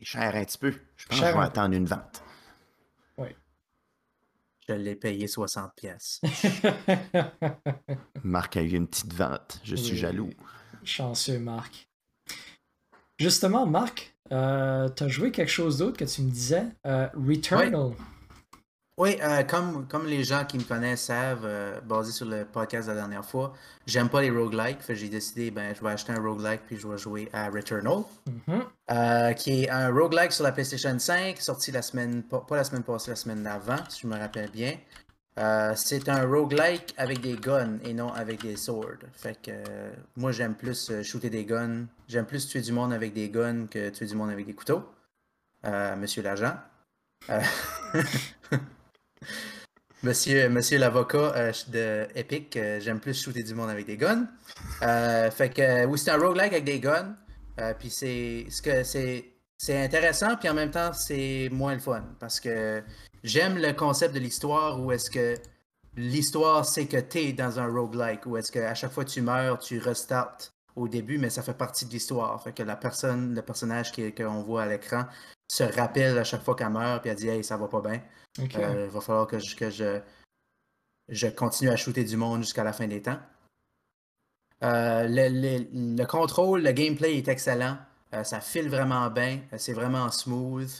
Cher 0.00 0.34
un 0.34 0.44
petit 0.44 0.56
peu. 0.56 0.70
Je 0.96 1.06
pense 1.08 1.20
que 1.20 1.26
je 1.26 1.32
vais 1.32 1.40
attendre 1.40 1.74
une 1.74 1.84
vente. 1.84 2.22
Je 4.68 4.74
l'ai 4.74 4.96
payé 4.96 5.28
60 5.28 5.72
pièces. 5.76 6.20
Marc 8.24 8.56
a 8.56 8.62
eu 8.62 8.70
une 8.70 8.88
petite 8.88 9.12
vente. 9.12 9.60
Je 9.62 9.76
suis 9.76 9.96
jaloux. 9.96 10.30
Chanceux, 10.82 11.38
Marc. 11.38 11.88
Justement, 13.18 13.64
Marc, 13.64 14.16
euh, 14.32 14.88
tu 14.88 15.04
as 15.04 15.08
joué 15.08 15.30
quelque 15.30 15.50
chose 15.50 15.78
d'autre 15.78 15.96
que 15.96 16.04
tu 16.04 16.22
me 16.22 16.30
disais. 16.30 16.64
Euh, 16.86 17.08
Returnal. 17.14 17.92
Oui, 18.98 19.18
euh, 19.22 19.42
comme, 19.42 19.86
comme 19.88 20.06
les 20.06 20.24
gens 20.24 20.46
qui 20.46 20.56
me 20.56 20.62
connaissent 20.62 21.04
savent, 21.04 21.44
euh, 21.44 21.78
basé 21.82 22.12
sur 22.12 22.24
le 22.24 22.46
podcast 22.46 22.88
de 22.88 22.94
la 22.94 23.00
dernière 23.00 23.26
fois, 23.26 23.52
j'aime 23.86 24.08
pas 24.08 24.22
les 24.22 24.30
roguelikes. 24.30 24.78
J'ai 24.88 25.10
décidé, 25.10 25.50
ben, 25.50 25.74
je 25.74 25.84
vais 25.84 25.90
acheter 25.90 26.12
un 26.12 26.20
roguelike 26.22 26.62
puis 26.66 26.78
je 26.78 26.88
vais 26.88 26.96
jouer 26.96 27.28
à 27.34 27.50
Returnal, 27.50 28.04
mm-hmm. 28.26 28.62
euh, 28.92 29.32
qui 29.34 29.64
est 29.64 29.70
un 29.70 29.92
roguelike 29.92 30.32
sur 30.32 30.44
la 30.44 30.52
PlayStation 30.52 30.98
5, 30.98 31.38
sorti 31.38 31.72
la 31.72 31.82
semaine, 31.82 32.22
pas, 32.22 32.42
la 32.52 32.64
semaine 32.64 32.84
passée, 32.84 33.10
la 33.10 33.16
semaine 33.16 33.42
d'avant, 33.42 33.84
si 33.90 34.00
je 34.00 34.06
me 34.06 34.16
rappelle 34.16 34.50
bien. 34.50 34.78
c'est 35.74 36.08
un 36.08 36.26
roguelike 36.26 36.94
avec 36.96 37.20
des 37.20 37.36
guns 37.36 37.78
et 37.84 37.92
non 37.92 38.10
avec 38.14 38.40
des 38.40 38.56
swords. 38.56 39.04
Fait 39.12 39.38
que 39.42 39.52
moi, 40.16 40.32
j'aime 40.32 40.54
plus 40.54 41.02
shooter 41.02 41.28
des 41.28 41.44
guns. 41.44 41.84
J'aime 42.08 42.24
plus 42.24 42.48
tuer 42.48 42.62
du 42.62 42.72
monde 42.72 42.94
avec 42.94 43.12
des 43.12 43.28
guns 43.28 43.66
que 43.66 43.90
tuer 43.90 44.06
du 44.06 44.14
monde 44.14 44.30
avec 44.30 44.46
des 44.46 44.54
couteaux. 44.54 44.84
Monsieur 45.98 46.22
l'agent. 46.22 46.54
Monsieur, 50.02 50.48
monsieur 50.48 50.78
l'avocat 50.78 51.32
euh, 51.36 51.52
de 51.68 52.06
Epic, 52.14 52.56
euh, 52.56 52.78
j'aime 52.80 53.00
plus 53.00 53.20
shooter 53.20 53.42
du 53.42 53.54
monde 53.54 53.70
avec 53.70 53.86
des 53.86 53.96
guns. 53.96 54.28
Euh, 54.82 55.30
fait 55.30 55.48
que 55.50 55.86
oui, 55.86 55.98
c'est 55.98 56.10
un 56.10 56.18
roguelike 56.18 56.52
avec 56.52 56.64
des 56.64 56.80
guns. 56.80 57.16
puis 57.78 57.90
c'est 57.90 58.46
ce 58.50 58.62
que 58.62 58.84
c'est 58.84 59.32
c'est 59.58 59.82
intéressant, 59.82 60.36
puis 60.36 60.50
en 60.50 60.54
même 60.54 60.70
temps 60.70 60.92
c'est 60.92 61.48
moins 61.50 61.74
le 61.74 61.80
fun 61.80 62.04
parce 62.20 62.40
que 62.40 62.82
j'aime 63.24 63.56
le 63.56 63.72
concept 63.72 64.14
de 64.14 64.20
l'histoire 64.20 64.78
où 64.78 64.92
est-ce 64.92 65.10
que 65.10 65.34
l'histoire 65.96 66.66
c'est 66.66 66.86
que 66.86 66.98
tu 66.98 67.18
es 67.18 67.32
dans 67.32 67.58
un 67.58 67.66
roguelike 67.66 68.26
où 68.26 68.36
est-ce 68.36 68.52
que 68.52 68.58
à 68.58 68.74
chaque 68.74 68.92
fois 68.92 69.04
que 69.04 69.10
tu 69.10 69.22
meurs, 69.22 69.58
tu 69.58 69.78
restartes 69.78 70.52
au 70.76 70.88
début, 70.88 71.18
mais 71.18 71.30
ça 71.30 71.42
fait 71.42 71.56
partie 71.56 71.86
de 71.86 71.90
l'histoire. 71.90 72.40
Fait 72.42 72.52
que 72.52 72.62
la 72.62 72.76
personne, 72.76 73.34
le 73.34 73.42
personnage 73.42 73.92
qu'on 73.92 74.42
voit 74.42 74.62
à 74.62 74.66
l'écran 74.66 75.06
se 75.48 75.64
rappelle 75.64 76.18
à 76.18 76.24
chaque 76.24 76.42
fois 76.42 76.54
qu'elle 76.54 76.70
meurt, 76.70 77.00
puis 77.02 77.10
elle 77.10 77.16
dit 77.16 77.28
Hey, 77.28 77.42
ça 77.42 77.56
va 77.56 77.66
pas 77.66 77.80
bien. 77.80 78.00
Euh, 78.38 78.84
il 78.86 78.90
va 78.90 79.00
falloir 79.00 79.26
que, 79.26 79.38
je, 79.38 79.56
que 79.56 79.70
je, 79.70 80.00
je, 81.08 81.26
continue 81.28 81.70
à 81.70 81.76
shooter 81.76 82.04
du 82.04 82.16
monde 82.16 82.42
jusqu'à 82.42 82.64
la 82.64 82.74
fin 82.74 82.86
des 82.86 83.00
temps. 83.00 83.18
Euh, 84.62 85.06
le, 85.08 86.04
contrôle, 86.04 86.62
le 86.62 86.72
gameplay 86.72 87.16
est 87.16 87.28
excellent. 87.28 87.78
Euh, 88.14 88.24
ça 88.24 88.40
file 88.40 88.68
vraiment 88.68 89.08
bien. 89.10 89.40
c'est 89.56 89.72
vraiment 89.72 90.10
smooth. 90.10 90.70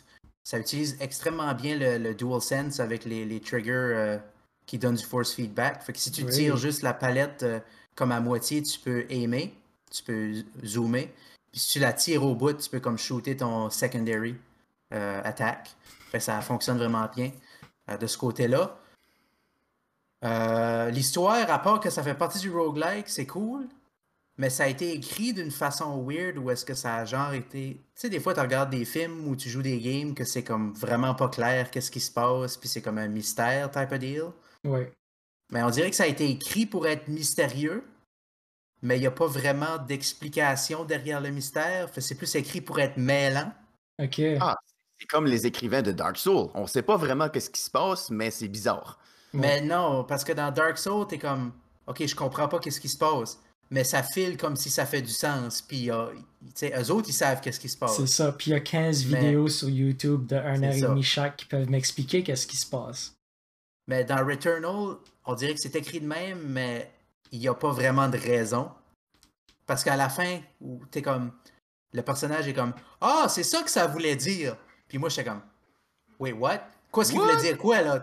Ça 0.44 0.58
utilise 0.58 0.96
extrêmement 1.00 1.54
bien 1.54 1.76
le, 1.78 2.14
DualSense 2.14 2.80
avec 2.80 3.04
les, 3.06 3.40
triggers 3.40 4.18
qui 4.66 4.78
donnent 4.78 4.94
du 4.96 5.04
force 5.04 5.32
feedback. 5.32 5.82
Fait 5.82 5.92
que 5.92 5.98
si 5.98 6.12
tu 6.12 6.24
tires 6.26 6.56
juste 6.56 6.82
la 6.82 6.92
palette 6.92 7.44
comme 7.96 8.12
à 8.12 8.20
moitié, 8.20 8.62
tu 8.62 8.78
peux 8.78 9.06
aimer, 9.08 9.54
tu 9.90 10.02
peux 10.02 10.32
zoomer. 10.64 11.12
Puis 11.52 11.60
si 11.60 11.72
tu 11.72 11.78
la 11.78 11.92
tires 11.92 12.24
au 12.24 12.34
bout, 12.34 12.54
tu 12.54 12.70
peux 12.70 12.80
comme 12.80 12.98
shooter 12.98 13.36
ton 13.36 13.70
secondary 13.70 14.36
attack. 14.90 15.74
Fait 16.10 16.18
que 16.18 16.24
ça 16.24 16.40
fonctionne 16.40 16.78
vraiment 16.78 17.08
bien. 17.14 17.32
Euh, 17.88 17.96
de 17.96 18.06
ce 18.06 18.18
côté-là. 18.18 18.78
Euh, 20.24 20.90
l'histoire, 20.90 21.48
à 21.50 21.58
part 21.60 21.78
que 21.78 21.90
ça 21.90 22.02
fait 22.02 22.14
partie 22.14 22.40
du 22.40 22.50
roguelike, 22.50 23.08
c'est 23.08 23.26
cool, 23.26 23.68
mais 24.38 24.50
ça 24.50 24.64
a 24.64 24.66
été 24.66 24.92
écrit 24.92 25.32
d'une 25.32 25.52
façon 25.52 26.04
weird 26.04 26.36
où 26.38 26.50
est-ce 26.50 26.64
que 26.64 26.74
ça 26.74 26.96
a 26.96 27.04
genre 27.04 27.32
été. 27.32 27.74
Tu 27.74 27.80
sais, 27.94 28.08
des 28.08 28.18
fois, 28.18 28.34
tu 28.34 28.40
regardes 28.40 28.70
des 28.70 28.84
films 28.84 29.28
où 29.28 29.36
tu 29.36 29.48
joues 29.48 29.62
des 29.62 29.78
games 29.78 30.14
que 30.14 30.24
c'est 30.24 30.42
comme 30.42 30.72
vraiment 30.72 31.14
pas 31.14 31.28
clair 31.28 31.70
qu'est-ce 31.70 31.92
qui 31.92 32.00
se 32.00 32.10
passe, 32.10 32.56
puis 32.56 32.68
c'est 32.68 32.82
comme 32.82 32.98
un 32.98 33.08
mystère 33.08 33.70
type 33.70 33.92
of 33.92 33.98
deal. 34.00 34.24
Oui. 34.64 34.80
Mais 35.52 35.62
on 35.62 35.70
dirait 35.70 35.90
que 35.90 35.96
ça 35.96 36.04
a 36.04 36.08
été 36.08 36.28
écrit 36.28 36.66
pour 36.66 36.88
être 36.88 37.06
mystérieux, 37.06 37.84
mais 38.82 38.96
il 38.96 39.00
n'y 39.00 39.06
a 39.06 39.10
pas 39.10 39.26
vraiment 39.26 39.78
d'explication 39.78 40.84
derrière 40.84 41.20
le 41.20 41.30
mystère. 41.30 41.88
C'est 41.96 42.14
plus 42.14 42.34
écrit 42.34 42.60
pour 42.60 42.78
être 42.78 42.96
mêlant. 42.96 43.52
OK. 44.02 44.20
Ah, 44.40 44.56
c'est 44.98 45.06
comme 45.06 45.26
les 45.26 45.46
écrivains 45.46 45.82
de 45.82 45.92
Dark 45.92 46.16
Souls. 46.16 46.50
On 46.54 46.66
sait 46.66 46.82
pas 46.82 46.96
vraiment 46.96 47.28
qu'est-ce 47.28 47.50
qui 47.50 47.60
se 47.60 47.70
passe, 47.70 48.10
mais 48.10 48.30
c'est 48.30 48.48
bizarre. 48.48 48.98
Mais 49.32 49.60
non, 49.60 50.04
parce 50.04 50.24
que 50.24 50.32
dans 50.32 50.50
Dark 50.50 50.78
Souls, 50.78 51.06
t'es 51.06 51.18
comme, 51.18 51.52
ok, 51.86 52.06
je 52.06 52.14
comprends 52.14 52.48
pas 52.48 52.58
qu'est-ce 52.58 52.80
qui 52.80 52.88
se 52.88 52.96
passe, 52.96 53.38
mais 53.70 53.84
ça 53.84 54.02
file 54.02 54.36
comme 54.36 54.56
si 54.56 54.70
ça 54.70 54.86
fait 54.86 55.02
du 55.02 55.10
sens. 55.10 55.60
Puis, 55.60 55.90
euh, 55.90 56.06
tu 56.14 56.52
sais, 56.54 56.72
eux 56.78 56.90
autres, 56.90 57.08
ils 57.08 57.14
savent 57.14 57.40
qu'est-ce 57.40 57.60
qui 57.60 57.68
se 57.68 57.76
passe. 57.76 57.96
C'est 57.96 58.06
ça. 58.06 58.32
Puis 58.32 58.50
il 58.50 58.54
y 58.54 58.56
a 58.56 58.60
15 58.60 59.04
vidéos 59.04 59.48
sur 59.48 59.68
YouTube 59.68 60.26
de 60.26 60.36
1 60.36 60.62
heure 60.62 60.72
et 60.72 60.80
demie 60.80 61.02
chaque 61.02 61.36
qui 61.36 61.46
peuvent 61.46 61.68
m'expliquer 61.68 62.22
qu'est-ce 62.22 62.46
qui 62.46 62.56
se 62.56 62.66
passe. 62.66 63.14
Mais 63.88 64.04
dans 64.04 64.24
Returnal, 64.24 64.96
on 65.24 65.34
dirait 65.34 65.54
que 65.54 65.60
c'est 65.60 65.76
écrit 65.76 66.00
de 66.00 66.06
même, 66.06 66.40
mais 66.46 66.90
il 67.32 67.40
n'y 67.40 67.48
a 67.48 67.54
pas 67.54 67.70
vraiment 67.70 68.08
de 68.08 68.18
raison. 68.18 68.70
Parce 69.66 69.82
qu'à 69.82 69.96
la 69.96 70.08
fin, 70.08 70.40
où 70.60 70.80
t'es 70.90 71.02
comme. 71.02 71.32
Le 71.92 72.02
personnage 72.02 72.46
est 72.46 72.52
comme 72.52 72.74
Ah, 73.00 73.26
c'est 73.28 73.42
ça 73.42 73.62
que 73.62 73.70
ça 73.70 73.86
voulait 73.86 74.16
dire. 74.16 74.56
Puis 74.88 74.98
moi, 74.98 75.08
j'étais 75.08 75.28
comme, 75.28 75.42
wait, 76.18 76.32
what? 76.32 76.60
Quoi, 76.90 77.04
ce 77.04 77.12
qu'il 77.12 77.20
voulait 77.20 77.36
dire 77.36 77.58
quoi, 77.58 77.82
là? 77.82 78.02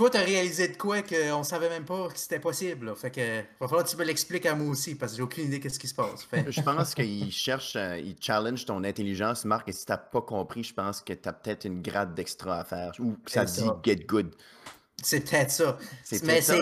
toi, 0.00 0.08
t'as 0.08 0.22
réalisé 0.22 0.68
de 0.68 0.76
quoi 0.76 1.02
qu'on 1.02 1.42
savait 1.42 1.68
même 1.68 1.84
pas 1.84 2.08
que 2.08 2.18
c'était 2.18 2.40
possible. 2.40 2.94
Fait 2.96 3.10
que 3.10 3.40
va 3.60 3.68
falloir 3.68 3.84
que 3.84 3.90
tu 3.90 3.96
me 3.98 4.04
l'expliques 4.04 4.46
à 4.46 4.54
moi 4.54 4.68
aussi 4.68 4.94
parce 4.94 5.12
que 5.12 5.18
j'ai 5.18 5.22
aucune 5.22 5.44
idée 5.44 5.58
de 5.58 5.68
ce 5.68 5.78
qui 5.78 5.88
se 5.88 5.94
passe. 5.94 6.26
Je 6.48 6.60
pense 6.62 6.94
qu'il 6.94 7.30
cherche, 7.30 7.76
euh, 7.76 7.98
il 7.98 8.16
challenge 8.18 8.64
ton 8.64 8.82
intelligence, 8.82 9.44
Marc, 9.44 9.68
et 9.68 9.72
si 9.72 9.84
t'as 9.84 9.98
pas 9.98 10.22
compris, 10.22 10.64
je 10.64 10.72
pense 10.72 11.02
que 11.02 11.12
t'as 11.12 11.32
peut-être 11.32 11.66
une 11.66 11.82
grade 11.82 12.14
d'extra 12.14 12.60
à 12.60 12.64
faire 12.64 12.92
ou 12.98 13.16
que 13.24 13.30
ça 13.30 13.44
dit 13.44 13.68
get 13.84 14.06
good. 14.06 14.34
C'est 15.02 15.20
peut-être 15.20 15.50
ça. 15.50 15.76
C'est 16.02 16.24
peut 16.24 16.40
ça. 16.40 16.56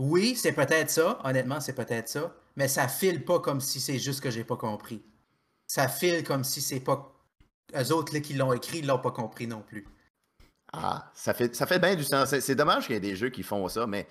Oui, 0.00 0.34
c'est 0.34 0.52
peut-être 0.52 0.88
ça. 0.88 1.18
Honnêtement, 1.24 1.60
c'est 1.60 1.74
peut-être 1.74 2.08
ça. 2.08 2.34
Mais 2.56 2.68
ça 2.68 2.88
file 2.88 3.22
pas 3.22 3.38
comme 3.38 3.60
si 3.60 3.80
c'est 3.80 3.98
juste 3.98 4.22
que 4.22 4.30
j'ai 4.30 4.44
pas 4.44 4.56
compris. 4.56 5.02
Ça 5.66 5.88
file 5.88 6.24
comme 6.24 6.42
si 6.42 6.62
c'est 6.62 6.80
pas. 6.80 7.14
Eux 7.78 7.92
autres 7.92 8.14
là, 8.14 8.20
qui 8.20 8.32
l'ont 8.32 8.54
écrit, 8.54 8.78
ils 8.78 8.86
l'ont 8.86 8.98
pas 8.98 9.10
compris 9.10 9.46
non 9.46 9.60
plus. 9.60 9.86
Ah, 10.72 11.10
ça 11.14 11.34
fait, 11.34 11.54
ça 11.54 11.66
fait 11.66 11.78
bien 11.78 11.96
du 11.96 12.04
sens. 12.04 12.38
C'est 12.38 12.54
dommage 12.54 12.86
qu'il 12.86 12.94
y 12.94 12.96
ait 12.96 13.00
des 13.00 13.14
jeux 13.14 13.28
qui 13.28 13.42
font 13.42 13.68
ça, 13.68 13.86
mais 13.86 14.06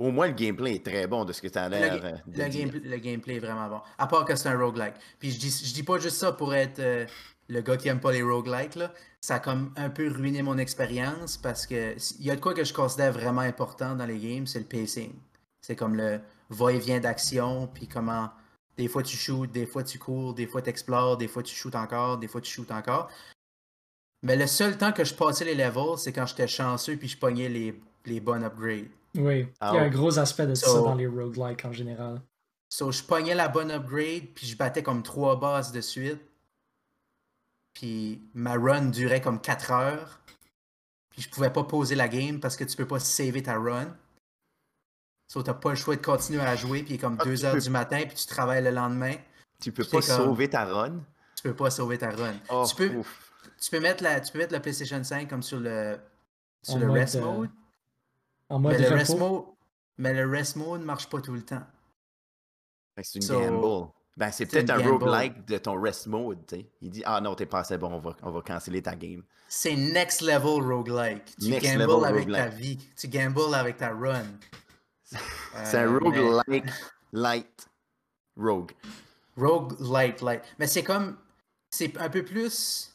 au 0.00 0.10
moins 0.10 0.26
le 0.26 0.32
gameplay 0.32 0.74
est 0.74 0.84
très 0.84 1.06
bon 1.06 1.24
de 1.24 1.32
ce 1.32 1.40
que 1.40 1.48
tu 1.48 1.58
as 1.58 1.68
l'air 1.68 2.04
euh, 2.04 2.12
le, 2.26 2.88
le, 2.88 2.96
gameplay 2.96 3.36
est 3.36 3.40
vraiment 3.40 3.68
bon. 3.68 3.80
À 3.98 4.08
part 4.08 4.24
que 4.24 4.34
c'est 4.34 4.48
un 4.48 4.58
roguelike. 4.58 4.94
Puis 5.20 5.30
je 5.30 5.38
dis, 5.38 5.62
je 5.64 5.72
dis 5.72 5.82
pas 5.84 5.98
juste 5.98 6.16
ça 6.16 6.32
pour 6.32 6.54
être 6.54 6.80
euh, 6.80 7.06
le 7.50 7.60
gars 7.60 7.76
qui 7.76 7.88
aime 7.88 8.00
pas 8.00 8.12
les 8.12 8.22
roguelikes. 8.22 8.76
Là. 8.76 8.92
Ça 9.20 9.34
a 9.34 9.38
comme 9.40 9.72
un 9.76 9.90
peu 9.90 10.08
ruiné 10.08 10.42
mon 10.42 10.56
expérience 10.56 11.36
parce 11.36 11.66
que 11.66 11.96
il 12.18 12.24
y 12.24 12.30
a 12.30 12.36
de 12.36 12.40
quoi 12.40 12.54
que 12.54 12.64
je 12.64 12.72
considère 12.72 13.12
vraiment 13.12 13.42
important 13.42 13.94
dans 13.94 14.06
les 14.06 14.18
games, 14.18 14.46
c'est 14.46 14.60
le 14.60 14.64
pacing. 14.64 15.12
C'est 15.60 15.76
comme 15.76 15.96
le 15.96 16.20
va-et-vient 16.48 17.00
d'action, 17.00 17.66
puis 17.66 17.86
comment 17.86 18.30
des 18.78 18.88
fois 18.88 19.02
tu 19.02 19.16
shoots, 19.16 19.50
des 19.50 19.66
fois 19.66 19.82
tu 19.82 19.98
cours, 19.98 20.32
des 20.32 20.46
fois 20.46 20.62
tu 20.62 20.70
explores, 20.70 21.16
des 21.18 21.28
fois 21.28 21.42
tu 21.42 21.54
shoots 21.54 21.74
encore, 21.74 22.18
des 22.18 22.28
fois 22.28 22.40
tu 22.40 22.50
shoots 22.50 22.70
encore. 22.70 23.10
Mais 24.22 24.36
le 24.36 24.46
seul 24.46 24.78
temps 24.78 24.92
que 24.92 25.04
je 25.04 25.14
passais 25.14 25.44
les 25.44 25.54
levels, 25.54 25.98
c'est 25.98 26.12
quand 26.12 26.26
j'étais 26.26 26.48
chanceux 26.48 26.96
puis 26.96 27.08
je 27.08 27.18
pognais 27.18 27.48
les, 27.48 27.80
les 28.06 28.20
bonnes 28.20 28.44
upgrades. 28.44 28.88
Oui, 29.16 29.48
il 29.60 29.74
y 29.74 29.78
a 29.78 29.82
un 29.82 29.90
gros 29.90 30.18
aspect 30.18 30.46
de 30.46 30.54
ça 30.54 30.72
dans 30.72 30.94
les 30.94 31.08
roguelikes 31.08 31.64
en 31.64 31.72
général. 31.72 32.22
So, 32.68 32.92
je 32.92 33.02
pognais 33.02 33.34
la 33.34 33.48
bonne 33.48 33.72
upgrade 33.72 34.28
puis 34.34 34.46
je 34.46 34.56
battais 34.56 34.84
comme 34.84 35.02
trois 35.02 35.34
boss 35.36 35.72
de 35.72 35.80
suite. 35.80 36.29
Puis 37.74 38.22
ma 38.34 38.54
run 38.54 38.86
durait 38.86 39.20
comme 39.20 39.40
4 39.40 39.70
heures. 39.72 40.20
Puis 41.10 41.22
je 41.22 41.30
pouvais 41.30 41.50
pas 41.50 41.64
poser 41.64 41.94
la 41.94 42.08
game 42.08 42.40
parce 42.40 42.56
que 42.56 42.64
tu 42.64 42.76
peux 42.76 42.86
pas 42.86 43.00
saver 43.00 43.42
ta 43.42 43.58
run. 43.58 43.96
So, 45.28 45.42
t'as 45.42 45.54
pas 45.54 45.70
le 45.70 45.76
choix 45.76 45.94
de 45.94 46.02
continuer 46.02 46.42
à 46.42 46.56
jouer, 46.56 46.82
puis 46.82 46.94
il 46.94 46.96
est 46.96 46.98
comme 46.98 47.16
2 47.16 47.44
ah, 47.44 47.48
heures 47.48 47.62
du 47.62 47.70
matin, 47.70 48.02
puis 48.04 48.16
tu 48.16 48.26
travailles 48.26 48.64
le 48.64 48.70
lendemain. 48.70 49.14
Tu 49.60 49.70
peux 49.70 49.84
pas 49.84 50.02
sauver 50.02 50.50
ta 50.50 50.64
run? 50.64 51.04
Tu 51.36 51.42
peux 51.44 51.54
pas 51.54 51.70
sauver 51.70 51.98
ta 51.98 52.10
run. 52.10 52.34
Oh, 52.48 52.64
tu 52.68 52.74
peux, 52.74 52.90
tu 53.60 53.70
peux 53.70 53.78
mettre 53.78 54.02
la, 54.02 54.20
tu 54.20 54.32
peux 54.32 54.38
mettre 54.38 54.52
la 54.52 54.60
PlayStation 54.60 55.02
5 55.04 55.28
comme 55.28 55.44
sur 55.44 55.60
le, 55.60 55.98
sur 56.62 56.78
le 56.78 56.90
rest 56.90 57.16
euh, 57.16 57.20
mode. 57.20 57.50
En 58.48 58.58
mode 58.58 58.72
mais, 58.72 58.88
le 58.88 58.94
rest 58.96 59.16
mode 59.16 59.44
mais 59.98 60.14
le 60.14 60.28
rest 60.28 60.56
mode 60.56 60.80
ne 60.80 60.86
marche 60.86 61.08
pas 61.08 61.20
tout 61.20 61.32
le 61.32 61.42
temps. 61.42 61.62
C'est 63.02 63.20
une 63.20 63.28
gamble. 63.28 63.90
Ben, 64.16 64.30
c'est 64.30 64.46
peut-être 64.46 64.70
un 64.70 64.78
roguelike 64.78 65.46
de 65.46 65.58
ton 65.58 65.80
rest 65.80 66.06
mode. 66.06 66.38
sais. 66.48 66.66
Il 66.82 66.90
dit 66.90 67.02
Ah 67.06 67.20
non, 67.20 67.34
t'es 67.34 67.46
pas 67.46 67.60
assez 67.60 67.78
bon, 67.78 67.92
on 67.94 67.98
va, 68.00 68.16
on 68.22 68.30
va 68.30 68.40
canceller 68.42 68.82
ta 68.82 68.94
game. 68.94 69.22
C'est 69.48 69.76
next 69.76 70.20
level 70.20 70.62
roguelike. 70.62 71.36
Tu 71.40 71.50
next 71.50 71.76
gambles 71.76 72.04
avec 72.04 72.30
ta 72.30 72.48
vie. 72.48 72.78
Tu 72.96 73.08
gambles 73.08 73.54
avec 73.54 73.78
ta 73.78 73.90
run. 73.90 74.26
c'est 75.64 75.78
un 75.78 75.92
euh, 75.92 75.98
roguelike 75.98 76.70
light 77.12 77.68
rogue. 78.36 78.72
Rogue 79.36 79.74
light 79.80 80.20
light. 80.20 80.42
Mais 80.58 80.66
c'est 80.66 80.82
comme. 80.82 81.16
C'est 81.70 81.96
un 81.98 82.10
peu 82.10 82.24
plus 82.24 82.90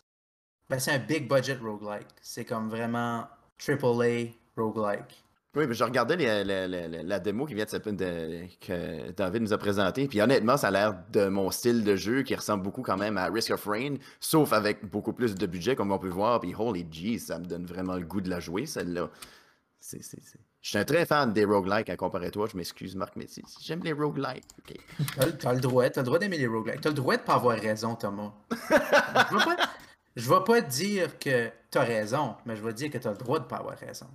ben, 0.70 0.80
c'est 0.80 0.92
un 0.92 1.00
big 1.00 1.28
budget 1.28 1.58
roguelike. 1.62 2.08
C'est 2.22 2.46
comme 2.46 2.70
vraiment 2.70 3.28
AAA 3.60 4.34
roguelike. 4.58 5.24
Oui, 5.56 5.68
mais 5.68 5.74
je 5.74 5.84
regardais 5.84 6.44
la 6.44 7.20
démo 7.20 7.46
qui 7.46 7.54
vient 7.54 7.66
de, 7.66 8.46
que 8.60 9.12
David 9.12 9.42
nous 9.42 9.54
a 9.54 9.58
présentée. 9.58 10.08
Puis 10.08 10.22
honnêtement, 10.22 10.58
ça 10.58 10.68
a 10.68 10.72
l'air 10.72 10.96
de 11.12 11.28
mon 11.28 11.50
style 11.50 11.84
de 11.84 11.96
jeu 11.96 12.24
qui 12.24 12.36
ressemble 12.36 12.64
beaucoup 12.64 12.82
quand 12.82 12.98
même 12.98 13.18
à 13.18 13.26
Risk 13.28 13.52
of 13.52 13.66
Rain, 13.66 13.96
sauf 14.20 14.52
avec 14.52 14.86
beaucoup 14.90 15.14
plus 15.14 15.34
de 15.36 15.46
budget, 15.46 15.76
comme 15.76 15.92
on 15.92 16.00
peut 16.00 16.10
voir. 16.10 16.42
Puis 16.42 16.54
holy 16.58 16.86
jeez, 16.92 17.20
ça 17.20 17.40
me 17.40 17.46
donne 17.46 17.66
vraiment 17.66 17.96
le 17.96 18.06
goût 18.06 18.22
de 18.22 18.30
la 18.30 18.40
jouer, 18.40 18.66
celle-là. 18.66 19.10
Je 19.90 20.70
suis 20.70 20.78
un 20.78 20.84
très 20.84 21.06
fan 21.06 21.32
des 21.32 21.46
roguelikes 21.46 21.90
à 21.90 21.96
comparer 21.96 22.28
à 22.28 22.32
toi. 22.32 22.48
Je 22.52 22.58
m'excuse, 22.58 22.96
Marc, 22.96 23.16
mais 23.16 23.28
j'aime 23.62 23.82
les 23.84 23.94
roguelikes. 23.94 24.44
Okay. 24.60 24.80
T'as 25.40 25.54
le 25.54 25.60
droit, 25.60 25.86
as 25.86 25.96
le 25.96 26.04
droit 26.04 26.20
d'aimer 26.20 26.38
les 26.38 26.48
roguelikes. 26.48 26.82
T'as 26.82 26.90
le 26.90 26.96
droit 26.96 27.16
de 27.16 27.22
pas 27.22 27.36
avoir 27.36 27.58
raison, 27.58 27.96
Thomas. 27.96 28.34
Je 30.16 30.30
vais 30.30 30.44
pas 30.46 30.62
te 30.62 30.70
dire 30.70 31.20
que 31.20 31.50
tu 31.72 31.78
as 31.78 31.84
raison, 31.84 32.36
mais 32.46 32.56
je 32.56 32.64
vais 32.64 32.74
dire 32.74 32.90
que 32.90 32.98
tu 32.98 33.08
as 33.08 33.12
le 33.12 33.18
droit 33.18 33.40
de 33.40 33.46
pas 33.46 33.58
avoir 33.58 33.78
raison. 33.78 34.08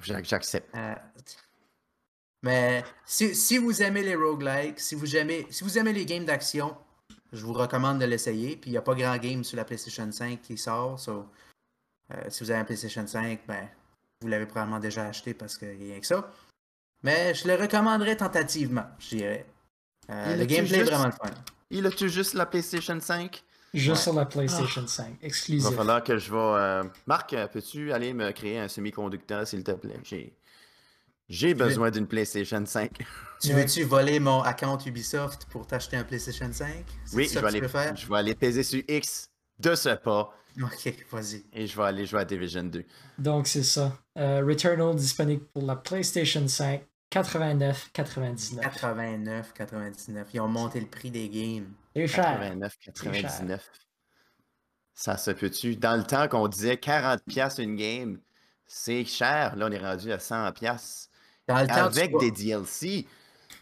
J'accepte. 0.00 0.74
Euh, 0.74 0.94
mais 2.42 2.84
si, 3.04 3.58
vous 3.58 3.82
aimez 3.82 4.02
les 4.02 4.16
roguelikes, 4.16 4.80
si 4.80 4.94
vous 4.94 5.16
aimez, 5.16 5.46
si 5.50 5.62
vous 5.64 5.78
aimez 5.78 5.92
les 5.92 6.04
games 6.04 6.24
d'action, 6.24 6.76
je 7.32 7.44
vous 7.44 7.52
recommande 7.52 8.00
de 8.00 8.04
l'essayer. 8.04 8.56
Puis 8.56 8.70
il 8.70 8.72
n'y 8.72 8.78
a 8.78 8.82
pas 8.82 8.94
grand 8.94 9.16
game 9.18 9.44
sur 9.44 9.56
la 9.56 9.64
PlayStation 9.64 10.10
5 10.10 10.40
qui 10.42 10.58
sort. 10.58 10.98
Euh, 11.08 11.24
si 12.28 12.42
vous 12.42 12.50
avez 12.50 12.60
un 12.60 12.64
PlayStation 12.64 13.06
5, 13.06 13.40
ben, 13.46 13.68
vous 14.20 14.28
l'avez 14.28 14.46
probablement 14.46 14.80
déjà 14.80 15.06
acheté 15.06 15.34
parce 15.34 15.56
qu'il 15.56 15.78
n'y 15.78 15.90
a 15.90 15.92
rien 15.92 16.00
que 16.00 16.06
ça. 16.06 16.30
Mais 17.02 17.34
je 17.34 17.46
le 17.46 17.54
recommanderais 17.54 18.16
tentativement, 18.16 18.86
je 18.98 19.16
dirais. 19.16 19.46
Euh, 20.10 20.36
le 20.36 20.44
gameplay 20.44 20.78
est 20.78 20.84
vraiment 20.84 21.06
le 21.06 21.12
fun. 21.12 21.30
Il 21.70 21.86
a-tu 21.86 22.08
juste 22.08 22.34
la 22.34 22.46
PlayStation 22.46 22.98
5 22.98 23.42
Juste 23.74 24.02
sur 24.02 24.12
la 24.12 24.26
PlayStation 24.26 24.86
5, 24.86 25.16
exclusif. 25.22 25.64
Il 25.64 25.70
va 25.70 25.76
falloir 25.76 26.04
que 26.04 26.18
je 26.18 26.30
vais. 26.30 26.36
Euh, 26.38 26.84
Marc, 27.06 27.34
peux-tu 27.52 27.92
aller 27.92 28.12
me 28.12 28.30
créer 28.32 28.58
un 28.58 28.68
semi-conducteur, 28.68 29.46
s'il 29.46 29.64
te 29.64 29.72
plaît? 29.72 29.98
J'ai, 30.04 30.36
J'ai 31.28 31.54
besoin 31.54 31.90
d'une 31.90 32.06
PlayStation 32.06 32.64
5. 32.64 32.90
Tu 33.40 33.52
veux-tu 33.52 33.82
voler 33.82 34.20
mon 34.20 34.40
account 34.42 34.78
Ubisoft 34.86 35.46
pour 35.46 35.66
t'acheter 35.66 35.96
un 35.96 36.04
PlayStation 36.04 36.48
5 36.52 36.68
Oui, 37.14 37.28
je 37.28 37.40
vais, 37.40 37.46
aller, 37.46 37.62
je 37.96 38.06
vais 38.06 38.16
aller 38.16 38.34
peser 38.36 38.62
sur 38.62 38.80
X 38.86 39.30
de 39.58 39.74
ce 39.74 39.88
pas. 39.96 40.32
Ok, 40.60 40.94
vas-y. 41.10 41.42
Et 41.52 41.66
je 41.66 41.76
vais 41.76 41.82
aller 41.82 42.06
jouer 42.06 42.20
à 42.20 42.24
Division 42.24 42.62
2. 42.62 42.84
Donc, 43.18 43.46
c'est 43.46 43.62
ça. 43.62 43.98
Euh, 44.18 44.44
Returnal 44.46 44.94
disponible 44.94 45.44
pour 45.46 45.62
la 45.62 45.76
PlayStation 45.76 46.46
5, 46.46 46.82
89, 47.10 47.90
99. 47.92 48.62
89, 48.62 49.52
99. 49.54 50.28
Ils 50.34 50.40
ont 50.40 50.48
monté 50.48 50.78
le 50.80 50.86
prix 50.86 51.10
des 51.10 51.28
games. 51.28 51.66
C'est 51.94 52.06
cher. 52.06 52.38
89, 52.40 52.76
99. 52.84 53.70
Ça 54.94 55.16
se 55.16 55.30
peut-tu? 55.30 55.76
Dans 55.76 55.96
le 55.96 56.04
temps 56.04 56.28
qu'on 56.28 56.48
disait 56.48 56.74
40$ 56.74 57.60
une 57.62 57.76
game, 57.76 58.18
c'est 58.66 59.04
cher. 59.04 59.56
Là, 59.56 59.66
on 59.68 59.72
est 59.72 59.78
rendu 59.78 60.12
à 60.12 60.18
100$. 60.18 61.08
Dans 61.48 61.60
le 61.60 61.66
temps, 61.66 61.74
avec 61.74 62.16
des 62.18 62.30
DLC. 62.30 63.06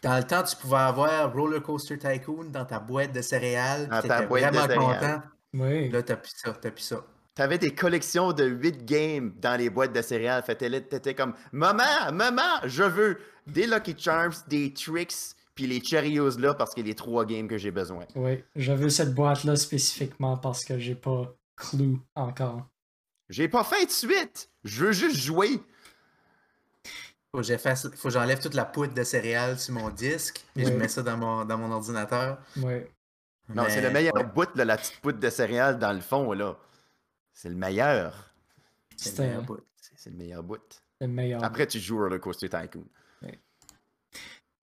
Dans 0.01 0.17
le 0.17 0.23
temps, 0.23 0.43
tu 0.43 0.55
pouvais 0.55 0.77
avoir 0.77 1.33
Roller 1.33 1.61
Coaster 1.61 1.97
Tycoon 1.97 2.45
dans 2.45 2.65
ta 2.65 2.79
boîte 2.79 3.11
de 3.11 3.21
céréales. 3.21 3.87
Dans 3.87 4.01
ta 4.01 4.23
boîte 4.23 4.43
vraiment 4.43 4.67
de 4.67 4.73
céréales. 4.73 4.99
content. 4.99 5.21
Oui. 5.53 5.89
Là, 5.89 6.03
t'as 6.03 6.15
plus 6.15 6.33
ça, 6.35 6.53
t'as 6.53 6.71
plus 6.71 6.83
ça. 6.83 7.03
T'avais 7.33 7.57
des 7.57 7.73
collections 7.73 8.33
de 8.33 8.45
8 8.45 8.85
games 8.85 9.33
dans 9.37 9.57
les 9.57 9.69
boîtes 9.69 9.93
de 9.93 10.01
céréales. 10.01 10.43
Fait 10.43 10.55
t'étais 10.55 11.15
comme 11.15 11.33
Maman, 11.51 12.11
maman, 12.11 12.59
je 12.65 12.83
veux 12.83 13.19
des 13.47 13.67
Lucky 13.67 13.95
Charms, 13.97 14.33
des 14.47 14.73
Tricks, 14.73 15.35
puis 15.55 15.67
les 15.67 15.83
Cheerios 15.83 16.37
là 16.37 16.53
parce 16.53 16.73
qu'il 16.73 16.85
y 16.85 16.89
a 16.89 16.91
les 16.91 16.95
trois 16.95 17.25
games 17.25 17.47
que 17.47 17.57
j'ai 17.57 17.71
besoin. 17.71 18.05
Oui, 18.15 18.43
je 18.55 18.71
veux 18.71 18.89
cette 18.89 19.13
boîte-là 19.13 19.55
spécifiquement 19.55 20.37
parce 20.37 20.63
que 20.63 20.79
j'ai 20.79 20.95
pas 20.95 21.35
Clue 21.55 21.99
encore. 22.15 22.67
J'ai 23.29 23.47
pas 23.47 23.63
fait 23.63 23.85
de 23.85 23.91
suite. 23.91 24.49
Je 24.63 24.85
veux 24.85 24.91
juste 24.91 25.17
jouer. 25.17 25.61
Faut 27.33 27.41
que 27.41 28.09
j'enlève 28.09 28.41
toute 28.41 28.55
la 28.55 28.65
poudre 28.65 28.93
de 28.93 29.03
céréales 29.03 29.57
sur 29.57 29.73
mon 29.73 29.89
disque, 29.89 30.43
et 30.57 30.65
je 30.65 30.73
mets 30.73 30.89
ça 30.89 31.01
dans 31.01 31.15
mon, 31.15 31.45
dans 31.45 31.57
mon 31.57 31.71
ordinateur. 31.71 32.39
Oui. 32.57 32.81
Non, 33.55 33.65
c'est 33.69 33.81
le 33.81 33.89
meilleur 33.89 34.13
bout 34.33 34.53
de 34.53 34.63
la 34.63 34.77
petite 34.77 34.99
poudre 34.99 35.19
de 35.19 35.29
céréales 35.29 35.79
dans 35.79 35.93
le 35.93 36.01
fond, 36.01 36.33
là. 36.33 36.57
C'est 37.33 37.49
le 37.49 37.55
meilleur. 37.55 38.33
C'est 38.97 39.17
le 39.17 39.23
meilleur 39.23 39.43
bout. 39.43 39.63
C'est 39.77 40.09
le 40.09 40.17
meilleur 40.17 40.43
bout. 40.43 40.83
Le 40.99 41.07
meilleur 41.07 41.43
Après, 41.43 41.65
tu 41.67 41.79
joues 41.79 41.99
Roller 41.99 42.19
Coaster 42.19 42.49
Tycoon. 42.49 42.85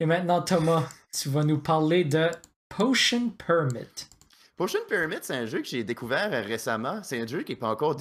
Et 0.01 0.05
maintenant, 0.05 0.41
Thomas, 0.41 0.87
tu 1.11 1.27
vas 1.27 1.43
nous 1.43 1.57
parler 1.57 2.05
de 2.05 2.29
Potion 2.69 3.31
Permit. 3.31 4.07
Potion 4.55 4.79
Permit, 4.87 5.17
c'est 5.21 5.35
un 5.35 5.45
jeu 5.45 5.59
que 5.59 5.67
j'ai 5.67 5.83
découvert 5.83 6.31
récemment. 6.45 7.01
C'est 7.03 7.19
un 7.19 7.27
jeu 7.27 7.43
qui 7.43 7.51
n'est 7.51 7.57
pas 7.57 7.69
encore 7.69 7.97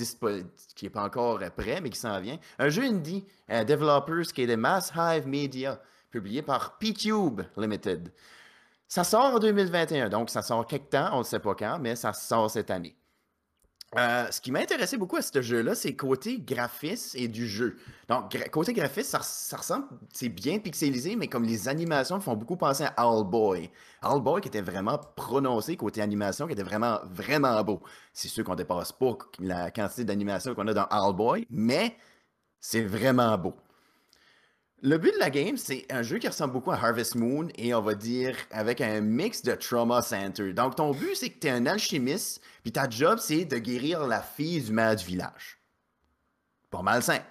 qui 0.77 0.89
pas 0.91 1.03
encore 1.03 1.41
prêt, 1.57 1.81
mais 1.81 1.91
qui 1.91 1.99
s'en 1.99 2.21
vient. 2.21 2.39
Un 2.61 2.69
jeu 2.69 2.85
indie, 2.85 3.25
un 3.49 3.65
developers 3.65 4.33
qui 4.33 4.43
est 4.43 4.47
de 4.47 4.55
Mass 4.55 4.93
Hive 4.97 5.27
Media, 5.27 5.81
publié 6.13 6.41
par 6.41 6.79
PTube 6.79 7.41
Limited. 7.57 8.13
Ça 8.87 9.03
sort 9.03 9.35
en 9.35 9.39
2021, 9.41 10.09
donc 10.09 10.31
ça 10.31 10.43
sort 10.43 10.69
quelque 10.69 10.91
temps, 10.91 11.11
on 11.15 11.19
ne 11.19 11.25
sait 11.25 11.41
pas 11.41 11.57
quand, 11.57 11.79
mais 11.81 11.97
ça 11.97 12.13
sort 12.13 12.49
cette 12.49 12.71
année. 12.71 12.98
Euh, 13.97 14.31
ce 14.31 14.41
qui 14.43 14.53
m'a 14.53 14.61
intéressé 14.61 14.99
beaucoup 14.99 15.17
à 15.17 15.23
ce 15.23 15.41
jeu-là, 15.41 15.75
c'est 15.75 15.97
côté 15.97 16.39
graphisme 16.41 17.17
et 17.19 17.27
du 17.27 17.49
jeu. 17.49 17.79
Donc, 18.09 18.37
côté 18.51 18.75
graphisme, 18.75 19.19
ça, 19.23 19.57
ressemble, 19.57 19.87
c'est 20.13 20.29
bien 20.29 20.59
pixelisé, 20.59 21.17
mais 21.17 21.29
comme 21.29 21.45
les 21.45 21.69
animations 21.69 22.21
font 22.21 22.37
beaucoup 22.37 22.57
penser 22.57 22.85
à 22.85 23.09
Owlboy. 23.09 23.71
Owlboy 24.03 24.43
qui 24.43 24.49
était 24.49 24.61
vraiment 24.61 24.99
prononcé 25.17 25.77
côté 25.79 26.03
animation, 26.03 26.47
qui 26.47 26.53
était 26.53 26.63
vraiment, 26.63 27.01
vraiment 27.07 27.63
beau. 27.65 27.83
C'est 28.13 28.29
sûr 28.29 28.45
qu'on 28.45 28.55
dépasse 28.57 28.93
pas 28.93 29.17
la 29.39 29.71
quantité 29.71 30.05
d'animation 30.05 30.55
qu'on 30.55 30.67
a 30.69 30.75
dans 30.75 30.87
Owlboy, 30.91 31.47
mais 31.51 31.97
C'est 32.61 32.83
vraiment 32.85 33.37
beau. 33.39 33.55
Le 34.81 34.97
but 34.97 35.13
de 35.13 35.19
la 35.19 35.31
game, 35.31 35.57
c'est 35.57 35.87
un 35.91 36.03
jeu 36.03 36.19
qui 36.19 36.29
ressemble 36.29 36.53
beaucoup 36.53 36.71
à 36.71 36.77
Harvest 36.77 37.17
Moon 37.17 37.49
et 37.57 37.75
on 37.75 37.81
va 37.81 37.95
dire 37.95 38.37
avec 38.53 38.81
un 38.81 39.01
mix 39.01 39.43
de 39.43 39.53
Trauma 39.55 40.03
Center. 40.03 40.53
Donc, 40.53 40.77
ton 40.77 40.93
but, 40.93 41.17
c'est 41.17 41.31
que 41.31 41.41
tu 41.41 41.49
es 41.49 41.51
un 41.51 41.67
alchimiste, 41.67 42.41
puis 42.63 42.71
ta 42.71 42.89
job, 42.89 43.19
c'est 43.21 43.45
de 43.45 43.59
guérir 43.59 44.07
la 44.07 44.23
fille 44.23 44.63
du 44.63 44.73
maire 44.73 44.95
du 44.95 45.05
village. 45.05 45.59
Pas 46.71 46.83
mal 46.83 47.03
simple. 47.03 47.27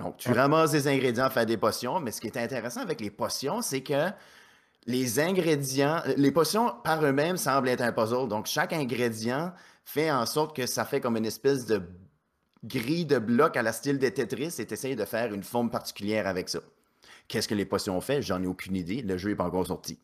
Donc, 0.00 0.16
tu 0.16 0.32
ramasses 0.32 0.72
des 0.72 0.88
ingrédients, 0.88 1.30
faire 1.30 1.46
des 1.46 1.56
potions, 1.56 2.00
mais 2.00 2.10
ce 2.10 2.20
qui 2.20 2.26
est 2.26 2.36
intéressant 2.36 2.80
avec 2.80 3.00
les 3.00 3.10
potions, 3.10 3.62
c'est 3.62 3.82
que 3.82 4.10
les 4.86 5.20
ingrédients, 5.20 6.02
les 6.16 6.32
potions 6.32 6.72
par 6.82 7.04
eux-mêmes 7.04 7.36
semblent 7.36 7.68
être 7.68 7.82
un 7.82 7.92
puzzle. 7.92 8.28
Donc, 8.28 8.46
chaque 8.46 8.72
ingrédient 8.72 9.52
fait 9.84 10.10
en 10.10 10.26
sorte 10.26 10.54
que 10.54 10.66
ça 10.66 10.84
fait 10.84 11.00
comme 11.00 11.16
une 11.16 11.26
espèce 11.26 11.64
de 11.64 11.80
grille 12.66 13.06
de 13.06 13.18
blocs 13.18 13.56
à 13.56 13.62
la 13.62 13.72
style 13.72 13.98
des 13.98 14.12
Tetris 14.12 14.54
et 14.58 14.66
tu 14.66 14.94
de 14.94 15.04
faire 15.04 15.32
une 15.32 15.42
forme 15.42 15.70
particulière 15.70 16.26
avec 16.26 16.48
ça. 16.48 16.60
Qu'est-ce 17.28 17.48
que 17.48 17.54
les 17.54 17.64
potions 17.64 17.96
ont 17.96 18.00
fait? 18.00 18.22
J'en 18.22 18.42
ai 18.42 18.46
aucune 18.46 18.76
idée. 18.76 19.02
Le 19.02 19.18
jeu 19.18 19.30
n'est 19.30 19.36
pas 19.36 19.44
encore 19.44 19.66
sorti. 19.66 19.98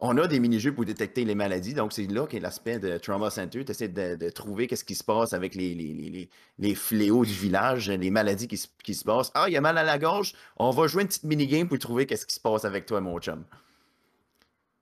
On 0.00 0.18
a 0.18 0.26
des 0.26 0.40
mini-jeux 0.40 0.74
pour 0.74 0.84
détecter 0.84 1.24
les 1.24 1.34
maladies, 1.34 1.72
donc 1.72 1.92
c'est 1.92 2.06
là 2.06 2.26
qu'est 2.26 2.40
l'aspect 2.40 2.78
de 2.78 2.98
Trauma 2.98 3.30
Center. 3.30 3.64
Tu 3.64 3.70
essaies 3.70 3.88
de, 3.88 4.28
trouver 4.30 4.66
qu'est-ce 4.66 4.84
qui 4.84 4.96
se 4.96 5.04
passe 5.04 5.32
avec 5.32 5.54
les, 5.54 6.28
les, 6.58 6.74
fléaux 6.74 7.24
du 7.24 7.32
village, 7.32 7.88
les 7.88 8.10
maladies 8.10 8.48
qui, 8.48 8.56
se 8.58 9.04
passent. 9.04 9.30
Ah, 9.34 9.44
il 9.46 9.52
y 9.52 9.56
a 9.56 9.60
mal 9.60 9.78
à 9.78 9.84
la 9.84 9.98
gorge, 9.98 10.34
on 10.56 10.70
va 10.70 10.88
jouer 10.88 11.02
une 11.02 11.08
petite 11.08 11.24
mini-game 11.24 11.68
pour 11.68 11.78
trouver 11.78 12.06
qu'est-ce 12.06 12.26
qui 12.26 12.34
se 12.34 12.40
passe 12.40 12.64
avec 12.64 12.86
toi, 12.86 13.00
mon 13.00 13.18
chum. 13.18 13.44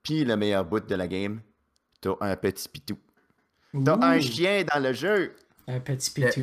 Puis 0.01 0.25
le 0.25 0.35
meilleur 0.35 0.65
bout 0.65 0.85
de 0.85 0.95
la 0.95 1.07
game, 1.07 1.41
t'as 2.01 2.15
un 2.19 2.35
petit 2.35 2.67
pitou. 2.67 2.97
T'as 3.85 3.97
un 4.01 4.19
chien 4.19 4.65
dans 4.73 4.81
le 4.81 4.93
jeu. 4.93 5.33
Un 5.67 5.79
petit 5.79 6.11
pitou. 6.11 6.41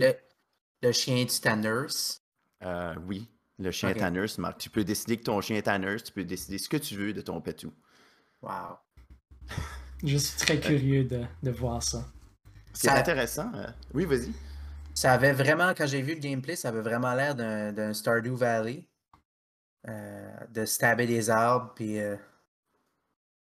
Le, 0.83 0.93
chien 0.93 1.25
du 1.25 1.41
Tanners. 1.41 2.21
Euh, 2.63 2.95
oui, 3.07 3.29
le 3.59 3.71
chien 3.71 3.91
okay. 3.91 4.01
Tanners, 4.01 4.39
Marc. 4.39 4.59
Tu 4.59 4.71
peux 4.71 4.85
décider 4.85 5.19
que 5.19 5.25
ton 5.25 5.41
chien 5.41 5.57
est 5.57 5.63
Tanners, 5.63 6.03
tu 6.03 6.13
peux 6.13 6.25
décider 6.25 6.59
ce 6.59 6.69
que 6.69 6.77
tu 6.77 6.97
veux 6.97 7.13
de 7.13 7.21
ton 7.21 7.41
pétou. 7.41 7.73
Wow. 8.43 8.79
Je 10.05 10.17
suis 10.17 10.39
très 10.39 10.59
curieux 10.59 11.05
de, 11.05 11.25
de 11.43 11.51
voir 11.51 11.83
ça. 11.83 12.07
C'est 12.73 12.89
intéressant. 12.89 13.51
Euh, 13.55 13.67
oui, 13.93 14.07
vas-y. 14.07 14.33
Ça 14.95 15.13
avait 15.13 15.33
vraiment, 15.33 15.75
quand 15.75 15.87
j'ai 15.87 16.01
vu 16.01 16.15
le 16.15 16.21
gameplay, 16.21 16.57
ça 16.57 16.69
avait 16.69 16.81
vraiment 16.81 17.15
l'air 17.15 17.35
d'un 17.35 17.93
Stardew 17.93 18.35
Valley. 18.35 18.87
Euh, 19.89 20.31
de 20.51 20.67
stabber 20.67 21.07
des 21.07 21.31
arbres 21.31 21.73
puis 21.75 21.99
euh, 21.99 22.15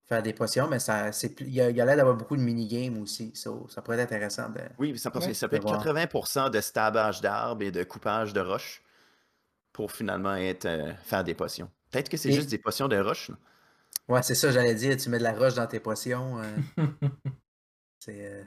faire 0.08 0.24
des 0.24 0.34
potions, 0.34 0.68
mais 0.68 0.80
ça, 0.80 1.12
il 1.42 1.50
y 1.50 1.62
a, 1.62 1.72
l'air 1.72 1.98
d'avoir 1.98 2.16
beaucoup 2.16 2.38
de 2.38 2.42
mini-games 2.42 3.02
aussi. 3.02 3.34
ça 3.36 3.82
pourrait 3.82 4.00
être 4.00 4.14
intéressant. 4.14 4.50
De, 4.50 4.62
oui, 4.80 4.98
ça, 4.98 5.12
peut 5.12 5.20
être 5.22 5.34
80% 5.36 6.50
de 6.50 6.62
stabage 6.62 7.22
d'arbres 7.22 7.64
et 7.64 7.72
de 7.72 7.84
coupage 7.84 8.34
de 8.34 8.40
roches 8.40 8.82
pour 9.74 9.92
finalement 9.92 10.36
être, 10.36 10.68
faire 11.04 11.24
des 11.24 11.34
potions. 11.34 11.70
Peut-être 11.92 12.10
que 12.10 12.18
c'est 12.18 12.32
juste 12.32 12.50
des 12.50 12.58
potions 12.58 12.88
de 12.88 12.98
roches. 12.98 13.32
Ouais, 14.08 14.24
c'est 14.24 14.36
ça, 14.36 14.52
j'allais 14.52 14.76
dire. 14.76 14.96
Tu 14.98 15.10
mets 15.10 15.18
de 15.18 15.24
la 15.24 15.34
roche 15.34 15.56
dans 15.56 15.68
tes 15.68 15.80
potions. 15.80 16.40
Euh. 16.40 16.58
c'est. 18.00 18.26
Euh... 18.26 18.44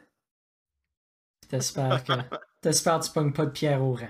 T'espères 1.48 2.02
que. 2.02 2.12
T'espères 2.60 3.00
que 3.00 3.06
tu 3.06 3.12
pognes 3.12 3.32
pas 3.32 3.46
de 3.46 3.50
pierre 3.50 3.82
au 3.82 3.94
rang. 3.94 4.08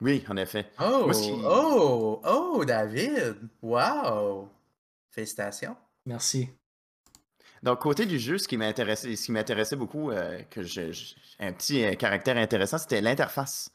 Oui, 0.00 0.24
en 0.28 0.36
effet. 0.36 0.70
Oh, 0.80 1.10
oh, 1.44 2.20
oh, 2.24 2.64
David! 2.64 3.36
Wow! 3.62 4.48
Félicitations. 5.10 5.76
Merci. 6.06 6.50
Donc, 7.62 7.80
côté 7.80 8.04
du 8.04 8.18
jeu, 8.18 8.36
ce 8.36 8.46
qui 8.46 8.58
m'intéressait, 8.58 9.16
ce 9.16 9.24
qui 9.24 9.32
m'intéressait 9.32 9.76
beaucoup, 9.76 10.10
euh, 10.10 10.42
que 10.50 10.60
un 11.40 11.52
petit 11.54 11.82
euh, 11.82 11.94
caractère 11.94 12.36
intéressant, 12.36 12.76
c'était 12.76 13.00
l'interface. 13.00 13.70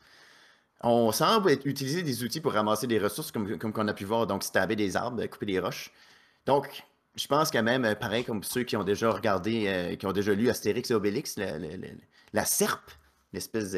On 0.82 1.12
semble 1.12 1.52
utiliser 1.66 2.04
des 2.04 2.24
outils 2.24 2.40
pour 2.40 2.54
ramasser 2.54 2.86
des 2.86 3.00
ressources, 3.00 3.32
comme, 3.32 3.58
comme 3.58 3.74
on 3.76 3.88
a 3.88 3.94
pu 3.94 4.06
voir, 4.06 4.28
donc 4.28 4.44
stabber 4.44 4.76
des 4.76 4.96
arbres, 4.96 5.26
couper 5.26 5.48
des 5.48 5.60
roches. 5.60 5.92
Donc, 6.46 6.84
je 7.16 7.26
pense 7.28 7.50
quand 7.50 7.64
même, 7.64 7.84
euh, 7.84 7.96
pareil 7.96 8.24
comme 8.24 8.44
ceux 8.44 8.64
qui 8.64 8.78
ont 8.78 8.84
déjà 8.84 9.10
regardé, 9.12 9.98
qui 10.00 10.06
ont 10.06 10.14
déjà 10.14 10.34
lu 10.34 10.50
Astérix 10.50 10.92
et 10.92 10.94
Obélix, 10.94 11.36
la, 12.34 12.46
serpe, 12.46 12.92
l'espèce 13.34 13.76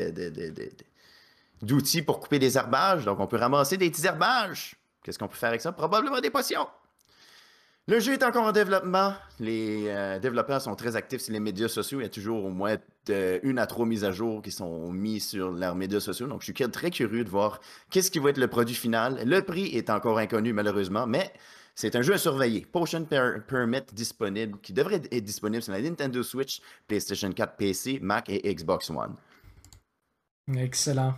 d'outil 1.62 2.02
pour 2.02 2.20
couper 2.20 2.38
des 2.38 2.58
herbages. 2.58 3.06
Donc, 3.06 3.22
on 3.22 3.28
peut 3.28 3.38
ramasser 3.38 3.78
des 3.78 3.90
petits 3.90 4.06
herbages. 4.06 4.76
Qu'est-ce 5.04 5.18
qu'on 5.18 5.30
peut 5.30 5.38
faire 5.38 5.50
avec 5.50 5.62
ça? 5.62 5.72
Probablement 5.72 6.20
des 6.20 6.30
potions. 6.30 6.68
Le 7.88 8.00
jeu 8.00 8.14
est 8.14 8.24
encore 8.24 8.46
en 8.46 8.52
développement. 8.52 9.14
Les 9.40 9.86
euh, 9.88 10.20
développeurs 10.20 10.62
sont 10.62 10.76
très 10.76 10.96
actifs 10.96 11.22
sur 11.22 11.34
les 11.34 11.40
médias 11.40 11.68
sociaux. 11.68 12.00
Il 12.00 12.04
y 12.04 12.06
a 12.06 12.10
toujours 12.10 12.46
au 12.46 12.50
moins 12.50 12.78
une 13.10 13.58
à 13.58 13.66
trois 13.66 13.86
mises 13.86 14.04
à 14.04 14.12
jour 14.12 14.42
qui 14.42 14.52
sont 14.52 14.92
mises 14.92 15.28
sur 15.30 15.52
leurs 15.52 15.76
médias 15.76 16.00
sociaux. 16.00 16.28
Donc, 16.28 16.42
je 16.42 16.54
suis 16.54 16.72
très 16.72 16.92
curieux 16.92 17.24
de 17.24 17.30
voir 17.30 17.60
qu'est-ce 17.90 18.12
qui 18.12 18.20
va 18.20 18.30
être 18.30 18.38
le 18.38 18.48
produit 18.48 18.76
final. 18.76 19.22
Le 19.26 19.42
prix 19.42 19.76
est 19.76 19.90
encore 19.90 20.20
inconnu, 20.20 20.54
malheureusement, 20.54 21.08
mais 21.08 21.34
c'est 21.74 21.96
un 21.96 22.04
jeu 22.04 22.14
à 22.14 22.18
surveiller. 22.18 22.66
Potion 22.72 23.06
Permit 23.06 23.82
disponible, 23.92 24.60
qui 24.62 24.74
devrait 24.74 25.02
être 25.12 25.24
disponible 25.24 25.64
sur 25.64 25.74
la 25.74 25.82
Nintendo 25.82 26.22
Switch, 26.22 26.62
PlayStation 26.88 27.32
4, 27.32 27.56
PC, 27.58 28.00
Mac 28.02 28.30
et 28.30 28.54
Xbox 28.54 28.92
One. 28.92 29.16
Excellent. 30.56 31.16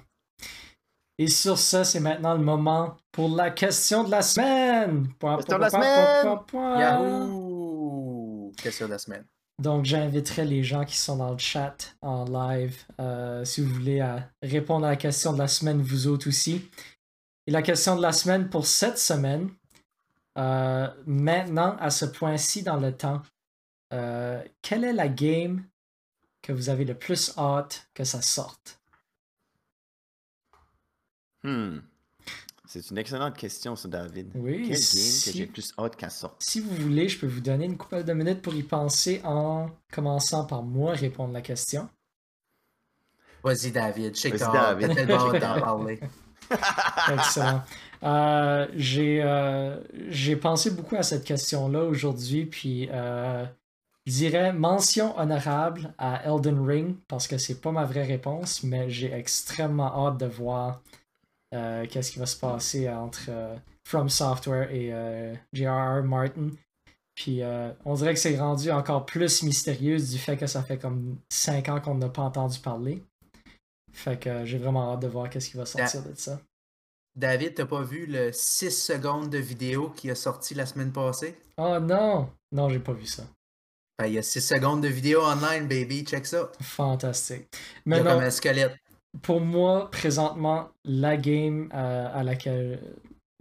Et 1.19 1.27
sur 1.27 1.57
ça, 1.57 1.83
c'est 1.83 1.99
maintenant 1.99 2.33
le 2.33 2.43
moment 2.43 2.97
pour 3.11 3.29
la 3.29 3.51
question 3.51 4.03
de 4.03 4.11
la 4.11 4.21
semaine. 4.21 5.07
Question 5.19 5.57
de 5.57 5.61
la 5.61 5.69
semaine. 5.69 6.39
Yahoo! 6.53 8.51
Question 8.57 8.87
de 8.87 8.91
la 8.91 8.97
semaine. 8.97 9.25
Donc, 9.59 9.85
j'inviterai 9.85 10.45
les 10.45 10.63
gens 10.63 10.83
qui 10.83 10.97
sont 10.97 11.17
dans 11.17 11.31
le 11.31 11.37
chat 11.37 11.95
en 12.01 12.25
live, 12.25 12.75
euh, 12.99 13.45
si 13.45 13.61
vous 13.61 13.71
voulez, 13.71 13.99
à 13.99 14.29
répondre 14.41 14.85
à 14.85 14.89
la 14.89 14.95
question 14.95 15.31
de 15.31 15.37
la 15.37 15.47
semaine, 15.47 15.81
vous 15.81 16.07
autres 16.07 16.27
aussi. 16.27 16.67
Et 17.45 17.51
la 17.51 17.61
question 17.61 17.95
de 17.95 18.01
la 18.01 18.11
semaine 18.11 18.49
pour 18.49 18.65
cette 18.65 18.97
semaine, 18.97 19.51
euh, 20.39 20.87
maintenant, 21.05 21.77
à 21.79 21.91
ce 21.91 22.05
point-ci 22.05 22.63
dans 22.63 22.77
le 22.77 22.95
temps, 22.95 23.21
euh, 23.93 24.41
quelle 24.63 24.83
est 24.83 24.93
la 24.93 25.07
game 25.07 25.63
que 26.41 26.51
vous 26.51 26.69
avez 26.69 26.85
le 26.85 26.95
plus 26.95 27.31
hâte 27.37 27.87
que 27.93 28.03
ça 28.03 28.21
sorte? 28.21 28.81
Hmm. 31.43 31.79
C'est 32.65 32.89
une 32.89 32.97
excellente 32.97 33.37
question, 33.37 33.75
ça, 33.75 33.87
David. 33.87 34.31
Oui. 34.35 34.67
Quelle 34.67 34.79
game 34.79 35.21
que 35.25 35.31
j'ai 35.31 35.45
plus 35.45 35.73
hâte 35.77 35.95
qu'elle 35.95 36.09
sorte? 36.09 36.41
Si 36.41 36.59
vous 36.59 36.73
voulez, 36.73 37.07
je 37.09 37.19
peux 37.19 37.27
vous 37.27 37.41
donner 37.41 37.65
une 37.65 37.77
couple 37.77 38.03
de 38.03 38.13
minutes 38.13 38.41
pour 38.41 38.55
y 38.55 38.63
penser 38.63 39.21
en 39.23 39.69
commençant 39.91 40.45
par 40.45 40.63
moi 40.63 40.93
répondre 40.93 41.29
à 41.31 41.33
la 41.33 41.41
question. 41.41 41.87
Vas-y, 43.43 43.71
David. 43.71 44.15
Je 44.15 44.21
sais 44.21 44.31
que 44.31 44.37
tu 44.37 44.95
tellement 44.95 45.33
d'en 45.33 45.39
parler. 45.61 45.99
Excellent. 47.11 47.63
Euh, 48.03 48.67
euh, 48.75 49.79
j'ai 50.09 50.35
pensé 50.35 50.71
beaucoup 50.71 50.95
à 50.95 51.03
cette 51.03 51.23
question-là 51.23 51.83
aujourd'hui, 51.83 52.45
puis 52.45 52.89
euh, 52.91 53.45
je 54.05 54.11
dirais 54.11 54.51
mention 54.51 55.17
honorable 55.17 55.93
à 55.97 56.25
Elden 56.25 56.65
Ring, 56.65 56.95
parce 57.07 57.27
que 57.27 57.37
c'est 57.37 57.61
pas 57.61 57.71
ma 57.71 57.85
vraie 57.85 58.03
réponse, 58.03 58.63
mais 58.63 58.89
j'ai 58.89 59.11
extrêmement 59.13 60.07
hâte 60.07 60.17
de 60.17 60.25
voir 60.25 60.81
qu'est-ce 61.89 62.11
qui 62.11 62.19
va 62.19 62.25
se 62.25 62.37
passer 62.37 62.89
entre 62.89 63.29
From 63.87 64.09
Software 64.09 64.71
et 64.71 64.91
J.R.R. 65.53 66.03
Martin? 66.03 66.49
Puis 67.15 67.41
on 67.85 67.93
dirait 67.93 68.13
que 68.13 68.19
c'est 68.19 68.37
rendu 68.37 68.71
encore 68.71 69.05
plus 69.05 69.43
mystérieux 69.43 69.97
du 69.97 70.17
fait 70.17 70.35
que 70.35 70.47
ça 70.47 70.63
fait 70.63 70.77
comme 70.79 71.17
5 71.31 71.69
ans 71.69 71.79
qu'on 71.79 71.95
n'a 71.95 72.09
pas 72.09 72.23
entendu 72.23 72.59
parler. 72.59 73.03
Fait 73.91 74.19
que 74.19 74.43
j'ai 74.45 74.57
vraiment 74.57 74.91
hâte 74.91 75.01
de 75.01 75.07
voir 75.07 75.29
qu'est-ce 75.29 75.51
qui 75.51 75.57
va 75.57 75.67
sortir 75.67 76.01
de 76.03 76.15
ça. 76.15 76.41
David, 77.15 77.53
t'as 77.53 77.67
pas 77.67 77.83
vu 77.83 78.07
le 78.07 78.31
6 78.33 78.71
secondes 78.71 79.29
de 79.29 79.37
vidéo 79.37 79.91
qui 79.91 80.09
a 80.09 80.15
sorti 80.15 80.55
la 80.55 80.65
semaine 80.65 80.91
passée? 80.91 81.37
Oh 81.57 81.77
non! 81.79 82.31
Non, 82.51 82.69
j'ai 82.69 82.79
pas 82.79 82.93
vu 82.93 83.05
ça. 83.05 83.21
Ben, 83.99 84.07
il 84.07 84.13
y 84.13 84.17
a 84.17 84.23
6 84.23 84.41
secondes 84.41 84.81
de 84.81 84.87
vidéo 84.87 85.21
online, 85.21 85.67
baby. 85.67 86.03
Check 86.03 86.25
ça. 86.25 86.51
Fantastique. 86.59 87.45
Mais 87.85 87.97
il 87.97 88.03
y 88.03 88.07
a 88.07 88.11
comme 88.11 88.23
un 88.23 88.31
squelette. 88.31 88.75
Pour 89.21 89.41
moi, 89.41 89.91
présentement, 89.91 90.69
la 90.83 91.17
game 91.17 91.69
euh, 91.73 92.09
à 92.13 92.23
laquelle 92.23 92.79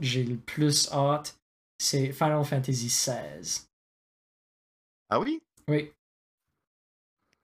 j'ai 0.00 0.22
le 0.22 0.36
plus 0.36 0.90
hâte, 0.92 1.38
c'est 1.78 2.12
Final 2.12 2.44
Fantasy 2.44 2.86
XVI. 2.86 3.66
Ah 5.08 5.18
oui? 5.18 5.42
Oui. 5.68 5.92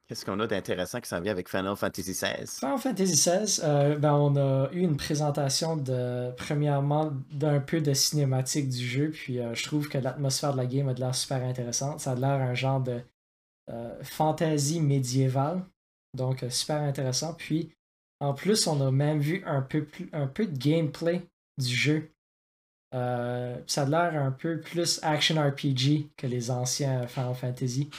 Qu'est-ce 0.09 0.25
qu'on 0.25 0.41
a 0.41 0.47
d'intéressant 0.47 1.03
qui 1.03 1.09
s'en 1.09 1.21
vient 1.21 1.33
avec 1.33 1.51
Final 1.51 1.77
Fantasy 1.77 2.13
XVI? 2.13 2.47
Final 2.47 2.79
Fantasy 2.79 3.13
XVI, 3.13 3.61
euh, 3.63 3.99
ben 3.99 4.15
on 4.15 4.37
a 4.37 4.71
eu 4.73 4.81
une 4.81 4.97
présentation 4.97 5.77
de, 5.77 6.33
premièrement, 6.39 7.13
d'un 7.31 7.61
peu 7.61 7.83
de 7.83 7.93
cinématique 7.93 8.71
du 8.71 8.87
jeu, 8.87 9.11
puis 9.11 9.39
euh, 9.39 9.55
je 9.55 9.65
trouve 9.65 9.91
que 9.91 9.99
l'atmosphère 9.99 10.53
de 10.53 10.57
la 10.57 10.65
game 10.65 10.89
a 10.89 10.95
de 10.95 11.01
l'air 11.01 11.15
super 11.15 11.45
intéressante. 11.45 12.01
Ça 12.01 12.13
a 12.13 12.15
l'air 12.15 12.41
un 12.41 12.55
genre 12.55 12.81
de 12.81 13.03
euh, 13.69 14.03
fantasy 14.03 14.81
médiévale, 14.81 15.63
donc 16.15 16.43
super 16.49 16.81
intéressant. 16.81 17.35
Puis, 17.35 17.71
en 18.21 18.35
plus, 18.35 18.67
on 18.67 18.81
a 18.87 18.91
même 18.91 19.21
vu 19.21 19.43
un 19.47 19.63
peu, 19.63 19.85
plus, 19.85 20.09
un 20.13 20.27
peu 20.27 20.47
de 20.47 20.57
gameplay 20.57 21.23
du 21.59 21.75
jeu. 21.75 22.11
ça 22.93 23.83
a 23.83 23.85
l'air 23.85 24.21
un 24.21 24.33
peu 24.33 24.61
plus 24.61 25.01
action 25.03 25.41
RPG 25.41 26.11
que 26.17 26.27
les 26.27 26.51
anciens 26.51 27.07
Final 27.07 27.35
Fantasy. 27.35 27.91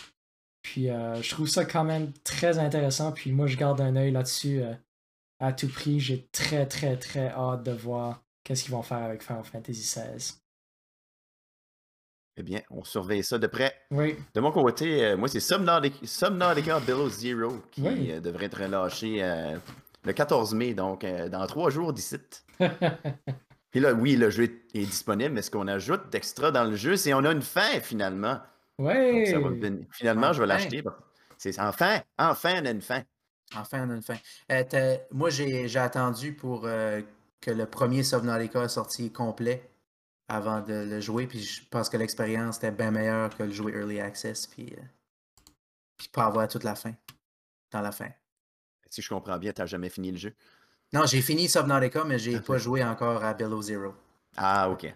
Puis 0.62 0.90
euh, 0.90 1.22
je 1.22 1.30
trouve 1.30 1.48
ça 1.48 1.64
quand 1.66 1.84
même 1.84 2.12
très 2.24 2.60
intéressant. 2.60 3.12
Puis 3.12 3.32
moi, 3.32 3.48
je 3.48 3.58
garde 3.58 3.80
un 3.82 3.96
œil 3.96 4.12
là-dessus. 4.12 4.62
Euh, 4.62 4.74
à 5.40 5.54
tout 5.54 5.68
prix. 5.68 6.00
J'ai 6.00 6.28
très, 6.32 6.66
très, 6.66 6.98
très 6.98 7.30
hâte 7.30 7.64
de 7.64 7.72
voir 7.72 8.24
qu'est-ce 8.44 8.64
qu'ils 8.64 8.74
vont 8.74 8.84
faire 8.84 8.98
avec 9.00 9.24
Final 9.24 9.44
Fantasy 9.44 9.82
XVI. 9.82 10.36
Eh 12.38 12.44
bien, 12.44 12.62
on 12.70 12.84
surveille 12.84 13.24
ça 13.24 13.38
de 13.38 13.48
près. 13.48 13.76
Oui. 13.92 14.16
De 14.34 14.40
mon 14.40 14.52
côté, 14.52 15.06
euh, 15.06 15.18
moi, 15.18 15.28
c'est 15.28 15.42
Subnautica 15.42 16.80
Below 16.80 17.10
Zero 17.10 17.62
qui 17.72 18.12
euh, 18.12 18.22
devrait 18.22 18.46
être 18.46 18.62
relâché 18.62 19.22
euh, 19.22 19.58
le 20.10 20.14
14 20.14 20.54
mai, 20.54 20.74
donc 20.74 21.06
dans 21.06 21.46
trois 21.48 21.70
jours 21.70 21.94
d'ici. 21.94 22.18
Puis 23.72 23.80
là, 23.80 23.94
oui, 23.94 24.16
le 24.16 24.30
jeu 24.30 24.46
est, 24.74 24.86
disponible, 24.86 25.36
mais 25.36 25.44
ce 25.44 25.52
qu'on 25.52 25.68
ajoute 25.68 26.10
d'extra 26.10 26.52
dans 26.52 26.64
le 26.64 26.76
jeu, 26.76 26.96
c'est 26.96 27.12
qu'on 27.12 27.26
a 27.26 27.32
une 27.32 27.44
fin 27.44 27.80
finalement. 27.82 28.40
Oui. 28.80 29.26
Finalement, 29.92 30.34
je 30.34 30.42
vais 30.42 30.48
l'acheter. 30.48 30.84
C'est 31.38 31.60
enfin, 31.60 32.02
enfin, 32.18 32.62
on 32.62 32.66
a 32.66 32.72
une 32.72 32.82
fin. 32.82 33.04
Enfin, 33.56 33.88
on 33.88 33.92
a 33.92 33.96
une 33.96 34.02
fin. 34.02 34.18
moi, 35.12 35.30
j'ai 35.30 35.78
attendu 35.78 36.34
pour 36.34 36.62
que 36.62 37.52
le 37.52 37.66
premier 37.66 38.04
soit 38.04 38.68
sorti 38.68 39.12
complet 39.12 39.70
avant 40.30 40.62
de 40.62 40.74
le 40.74 41.02
jouer. 41.02 41.28
Puis 41.28 41.42
je 41.42 41.62
pense 41.70 41.90
que 41.90 41.98
l'expérience 41.98 42.58
était 42.58 42.72
bien 42.72 42.92
meilleure 42.92 43.36
que 43.36 43.44
le 43.44 43.52
jouer 43.52 43.74
Early 43.74 44.00
Access. 44.00 44.48
Puis, 44.48 44.74
euh, 44.78 44.82
puis 45.98 46.08
pas 46.08 46.26
avoir 46.26 46.48
toute 46.48 46.64
la 46.64 46.76
fin. 46.76 46.94
Dans 47.72 47.82
la 47.82 47.92
fin. 47.92 48.10
Si 48.90 49.02
je 49.02 49.10
comprends 49.10 49.38
bien, 49.38 49.54
tu 49.54 49.62
n'as 49.62 49.68
jamais 49.68 49.90
fini 49.90 50.12
le 50.12 50.18
jeu? 50.18 50.34
Non, 50.92 51.06
j'ai 51.06 51.22
fini 51.22 51.48
Subnautica, 51.48 52.04
mais 52.04 52.18
j'ai 52.18 52.40
pas 52.40 52.58
joué 52.58 52.84
encore 52.84 53.24
à 53.24 53.34
Below 53.34 53.62
Zero. 53.62 53.94
Ah, 54.36 54.70
ok. 54.70 54.94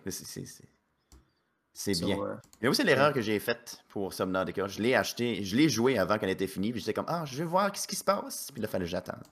C'est 1.75 1.99
bien. 1.99 2.17
Euh, 2.19 2.35
mais 2.61 2.67
aussi 2.67 2.83
l'erreur 2.83 3.13
que 3.13 3.21
j'ai 3.21 3.39
faite 3.39 3.83
pour 3.89 4.13
Subnautica. 4.13 4.67
Je 4.67 4.81
l'ai 4.81 4.95
acheté, 4.95 5.43
je 5.43 5.55
l'ai 5.55 5.69
joué 5.69 5.97
avant 5.97 6.17
qu'elle 6.17 6.29
était 6.29 6.47
finie, 6.47 6.71
puis 6.71 6.79
j'étais 6.81 6.93
comme 6.93 7.05
Ah, 7.07 7.25
je 7.25 7.37
vais 7.37 7.43
voir 7.43 7.75
ce 7.75 7.87
qui 7.87 7.95
se 7.95 8.03
passe. 8.03 8.49
Puis 8.51 8.61
là, 8.61 8.67
il 8.67 8.71
fallait 8.71 8.85
que 8.85 8.91
j'attende. 8.91 9.23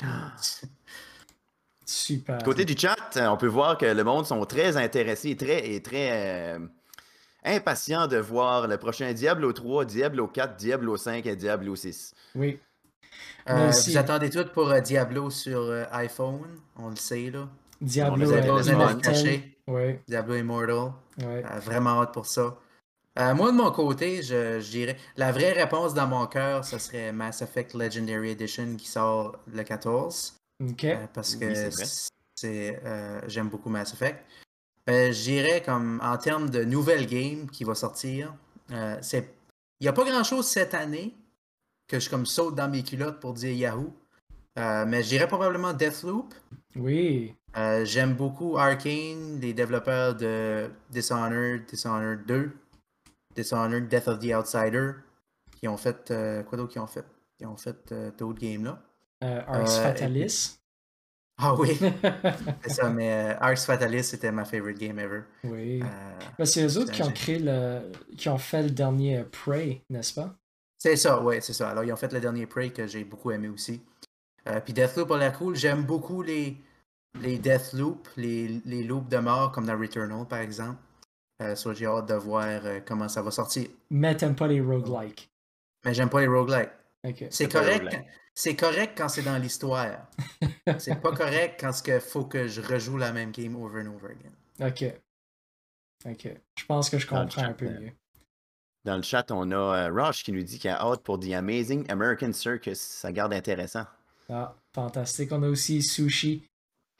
Super. 1.86 2.38
Côté 2.42 2.64
du 2.64 2.76
chat, 2.76 2.96
on 3.16 3.36
peut 3.36 3.46
voir 3.46 3.76
que 3.76 3.84
le 3.86 4.04
monde 4.04 4.26
sont 4.26 4.44
très 4.46 4.76
intéressés 4.76 5.30
et 5.30 5.36
très, 5.36 5.68
et 5.70 5.82
très 5.82 6.54
euh, 6.54 6.58
impatients 7.44 8.06
de 8.06 8.16
voir 8.16 8.66
le 8.66 8.78
prochain 8.78 9.12
Diablo 9.12 9.52
3, 9.52 9.84
Diablo 9.84 10.26
4, 10.26 10.56
Diablo 10.56 10.96
5 10.96 11.26
et 11.26 11.36
Diablo 11.36 11.76
6. 11.76 12.14
Oui. 12.36 12.58
Euh, 13.50 13.70
vous 13.70 13.98
attendez 13.98 14.30
tout 14.30 14.44
pour 14.52 14.70
euh, 14.70 14.80
Diablo 14.80 15.30
sur 15.30 15.70
iPhone, 15.92 16.48
on 16.76 16.90
le 16.90 16.96
sait 16.96 17.30
là. 17.30 17.48
Diablo 17.80 18.32
Immortal. 18.32 19.40
Ouais. 19.66 20.00
Diablo 20.08 20.36
Immortal. 20.36 20.92
Ouais. 21.22 21.42
vraiment 21.60 22.00
hâte 22.02 22.12
pour 22.12 22.26
ça. 22.26 22.56
moi, 23.16 23.52
de 23.52 23.56
mon 23.56 23.70
côté, 23.70 24.22
je, 24.22 24.60
je, 24.60 24.70
dirais 24.70 24.96
la 25.16 25.30
vraie 25.32 25.52
réponse 25.52 25.94
dans 25.94 26.06
mon 26.06 26.26
cœur, 26.26 26.64
ce 26.64 26.78
serait 26.78 27.12
Mass 27.12 27.42
Effect 27.42 27.74
Legendary 27.74 28.30
Edition 28.30 28.76
qui 28.76 28.88
sort 28.88 29.36
le 29.52 29.62
14. 29.62 30.34
Euh, 30.62 31.06
parce 31.12 31.36
que 31.36 31.52
c'est 32.34 32.80
euh, 32.84 33.20
j'aime 33.26 33.48
beaucoup 33.48 33.70
Mass 33.70 33.92
Effect. 33.92 34.24
Euh, 34.88 35.12
J'irais 35.12 35.62
comme 35.62 36.00
en 36.02 36.16
termes 36.16 36.50
de 36.50 36.64
nouvelles 36.64 37.06
games 37.06 37.48
qui 37.50 37.64
va 37.64 37.74
sortir. 37.74 38.34
Euh, 38.70 38.96
il 39.12 39.24
n'y 39.82 39.88
a 39.88 39.92
pas 39.92 40.04
grand 40.04 40.24
chose 40.24 40.46
cette 40.46 40.74
année 40.74 41.14
que 41.98 42.04
je 42.04 42.10
comme 42.10 42.26
saute 42.26 42.54
dans 42.54 42.68
mes 42.68 42.82
culottes 42.82 43.20
pour 43.20 43.34
dire 43.34 43.52
Yahoo. 43.52 43.92
mais 44.56 45.02
je 45.02 45.08
dirais 45.08 45.28
probablement 45.28 45.72
Deathloop. 45.72 46.34
Oui. 46.76 47.34
J'aime 47.84 48.14
beaucoup 48.14 48.58
Arkane, 48.58 49.40
les 49.40 49.54
développeurs 49.54 50.14
de 50.14 50.70
Dishonored, 50.90 51.64
Dishonored 51.66 52.26
2, 52.26 52.50
Dishonored, 53.36 53.88
Death 53.88 54.08
of 54.08 54.18
the 54.18 54.34
Outsider, 54.34 54.92
qui 55.60 55.68
ont 55.68 55.76
fait. 55.76 56.12
quoi 56.48 56.58
d'autre 56.58 56.72
qu'ils 56.72 56.82
ont 56.82 56.86
fait? 56.86 57.04
Ils 57.40 57.46
ont 57.46 57.56
fait 57.56 57.94
d'autres 58.16 58.40
games 58.40 58.64
là. 58.64 58.82
Euh, 59.24 59.42
Arx 59.46 59.78
euh, 59.78 59.82
Fatalis. 59.82 60.58
Ah 61.36 61.52
oui, 61.56 61.76
c'est 62.62 62.70
ça, 62.70 62.90
mais 62.90 63.10
euh, 63.12 63.34
Arx 63.40 63.66
Fatalis, 63.66 64.04
c'était 64.04 64.30
ma 64.30 64.44
favorite 64.44 64.78
game 64.78 65.00
ever. 65.00 65.22
Oui. 65.42 65.82
Euh, 65.82 66.44
c'est 66.44 66.64
eux 66.64 66.78
autres 66.78 66.92
qui 66.92 67.02
ont 67.02 67.10
créé 67.10 67.40
le. 67.40 67.90
qui 68.16 68.28
ont 68.28 68.38
fait 68.38 68.62
le 68.62 68.70
dernier 68.70 69.24
Prey, 69.24 69.82
n'est-ce 69.90 70.14
pas? 70.14 70.36
C'est 70.84 70.96
ça, 70.96 71.18
oui, 71.18 71.36
c'est 71.40 71.54
ça. 71.54 71.70
Alors, 71.70 71.82
ils 71.82 71.90
ont 71.94 71.96
fait 71.96 72.12
le 72.12 72.20
dernier 72.20 72.44
Prey 72.44 72.68
que 72.68 72.86
j'ai 72.86 73.04
beaucoup 73.04 73.30
aimé 73.30 73.48
aussi. 73.48 73.80
puis 74.66 74.74
Deathloop 74.74 75.10
a 75.12 75.16
l'air 75.16 75.32
cool. 75.32 75.56
J'aime 75.56 75.82
beaucoup 75.82 76.20
les, 76.20 76.58
les 77.22 77.38
Deathloop, 77.38 78.06
les, 78.18 78.60
les 78.66 78.82
loops 78.84 79.08
de 79.08 79.16
mort, 79.16 79.50
comme 79.50 79.64
dans 79.64 79.78
Returnal, 79.78 80.26
par 80.28 80.40
exemple. 80.40 80.76
Euh, 81.40 81.56
so, 81.56 81.72
j'ai 81.72 81.86
hâte 81.86 82.10
de 82.10 82.12
voir 82.12 82.60
comment 82.84 83.08
ça 83.08 83.22
va 83.22 83.30
sortir. 83.30 83.66
Mais 83.88 84.14
t'aimes 84.14 84.36
pas 84.36 84.46
les 84.46 84.60
roguelikes. 84.60 85.30
Mais 85.86 85.94
j'aime 85.94 86.10
pas 86.10 86.20
les 86.20 86.26
roguelikes. 86.26 86.68
Okay. 87.02 87.28
C'est 87.30 87.50
correct. 87.50 87.88
C'est 88.34 88.54
correct 88.54 88.92
quand 88.94 89.08
c'est 89.08 89.22
dans 89.22 89.38
l'histoire. 89.38 90.06
c'est 90.78 91.00
pas 91.00 91.12
correct 91.12 91.58
quand 91.58 91.72
il 91.86 92.00
faut 92.00 92.26
que 92.26 92.46
je 92.46 92.60
rejoue 92.60 92.98
la 92.98 93.10
même 93.10 93.30
game 93.30 93.56
over 93.56 93.80
and 93.80 93.86
over 93.86 94.08
again. 94.08 94.68
Ok. 94.68 94.84
Ok. 96.04 96.28
Je 96.58 96.64
pense 96.66 96.90
que 96.90 96.98
je 96.98 97.06
comprends 97.06 97.42
un 97.42 97.54
peu 97.54 97.68
euh, 97.68 97.80
mieux. 97.80 97.92
Dans 98.84 98.96
le 98.96 99.02
chat, 99.02 99.30
on 99.30 99.50
a 99.50 99.56
euh, 99.56 99.92
Roche 99.92 100.22
qui 100.22 100.32
nous 100.32 100.42
dit 100.42 100.58
qu'il 100.58 100.70
a 100.70 100.80
hâte 100.80 101.02
pour 101.02 101.18
The 101.18 101.32
Amazing 101.32 101.90
American 101.90 102.32
Circus. 102.32 102.78
Ça 102.78 103.12
garde 103.12 103.32
intéressant. 103.32 103.86
Ah, 104.28 104.54
fantastique. 104.74 105.32
On 105.32 105.42
a 105.42 105.48
aussi 105.48 105.82
Sushi 105.82 106.42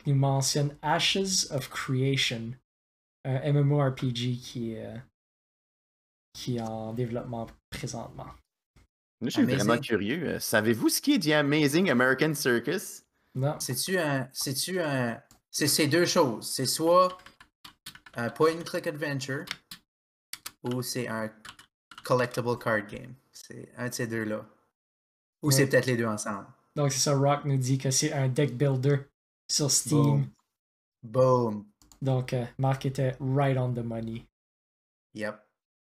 qui 0.02 0.10
nous 0.10 0.18
mentionne 0.18 0.76
Ashes 0.82 1.50
of 1.50 1.68
Creation, 1.68 2.52
un 3.24 3.52
MMORPG 3.52 4.38
qui, 4.38 4.76
euh, 4.76 4.96
qui 6.32 6.56
est 6.56 6.62
en 6.62 6.92
développement 6.92 7.46
présentement 7.70 8.28
je 9.22 9.30
suis 9.30 9.44
vraiment 9.44 9.78
curieux. 9.78 10.28
Euh, 10.28 10.38
savez-vous 10.40 10.88
ce 10.88 11.00
qui 11.00 11.14
est 11.14 11.18
The 11.18 11.32
Amazing 11.32 11.90
American 11.90 12.34
Circus? 12.34 13.04
Non. 13.34 13.56
C'est-tu 13.58 13.98
un. 13.98 14.28
C'est-tu 14.32 14.80
un. 14.80 15.20
C'est 15.50 15.86
deux 15.86 16.06
choses. 16.06 16.48
C'est 16.50 16.66
soit 16.66 17.16
un 18.16 18.30
point 18.30 18.52
and 18.52 18.62
click 18.62 18.86
adventure 18.86 19.44
ou 20.64 20.82
c'est 20.82 21.08
un 21.08 21.30
collectible 22.04 22.58
card 22.58 22.86
game. 22.86 23.14
C'est 23.32 23.68
un 23.76 23.88
de 23.88 23.94
ces 23.94 24.06
deux-là. 24.06 24.44
Ou 25.42 25.50
c'est 25.50 25.66
peut-être 25.66 25.86
les 25.86 25.96
deux 25.96 26.06
ensemble. 26.06 26.46
Donc 26.76 26.92
c'est 26.92 27.00
ça, 27.00 27.14
Rock 27.14 27.44
nous 27.44 27.56
dit 27.56 27.78
que 27.78 27.90
c'est 27.90 28.12
un 28.12 28.28
deck 28.28 28.56
builder 28.56 28.98
sur 29.48 29.70
Steam. 29.70 30.28
Boom. 31.02 31.64
Donc 32.00 32.32
euh, 32.32 32.44
Mark 32.58 32.86
était 32.86 33.16
right 33.20 33.58
on 33.58 33.72
the 33.72 33.84
money. 33.84 34.24
Yep. 35.14 35.36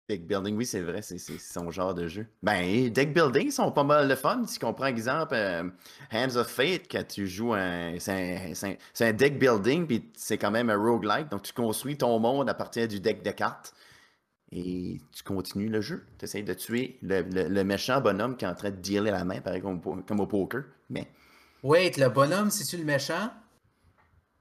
Deck 0.09 0.25
building, 0.25 0.57
oui, 0.57 0.65
c'est 0.65 0.81
vrai, 0.81 1.03
c'est 1.03 1.19
son 1.19 1.69
genre 1.69 1.93
de 1.93 2.07
jeu. 2.07 2.25
Ben, 2.41 2.89
deck 2.89 3.13
building 3.13 3.51
sont 3.51 3.71
pas 3.71 3.83
mal 3.83 4.07
de 4.07 4.15
fun. 4.15 4.43
Si 4.47 4.57
on 4.65 4.73
prend 4.73 4.87
exemple 4.87 5.35
euh, 5.35 5.69
Hands 6.11 6.35
of 6.35 6.47
Fate, 6.47 6.87
quand 6.89 7.07
tu 7.07 7.27
joues 7.27 7.53
un. 7.53 7.99
C'est 7.99 8.79
un, 9.01 9.13
deck 9.13 9.37
building, 9.37 9.85
puis 9.85 10.09
c'est 10.15 10.39
quand 10.39 10.49
même 10.49 10.71
un 10.71 10.77
roguelike. 10.77 11.29
Donc, 11.29 11.43
tu 11.43 11.53
construis 11.53 11.95
ton 11.95 12.17
monde 12.17 12.49
à 12.49 12.55
partir 12.55 12.87
du 12.87 12.99
deck 12.99 13.21
de 13.21 13.29
cartes. 13.29 13.75
Et 14.51 14.99
tu 15.11 15.23
continues 15.23 15.69
le 15.69 15.81
jeu. 15.81 16.05
Tu 16.17 16.25
essaies 16.25 16.41
de 16.41 16.53
tuer 16.53 16.97
le, 17.01 17.63
méchant 17.63 18.01
bonhomme 18.01 18.35
qui 18.35 18.45
est 18.45 18.47
en 18.47 18.55
train 18.55 18.71
de 18.71 18.77
dealer 18.77 19.11
la 19.11 19.23
main, 19.23 19.41
pareil 19.41 19.61
comme, 19.61 19.81
comme 19.81 20.19
au 20.19 20.27
poker. 20.27 20.63
Mais. 20.89 21.07
Wait, 21.61 21.97
le 21.97 22.09
bonhomme, 22.09 22.49
c'est-tu 22.49 22.77
le 22.77 22.85
méchant? 22.85 23.31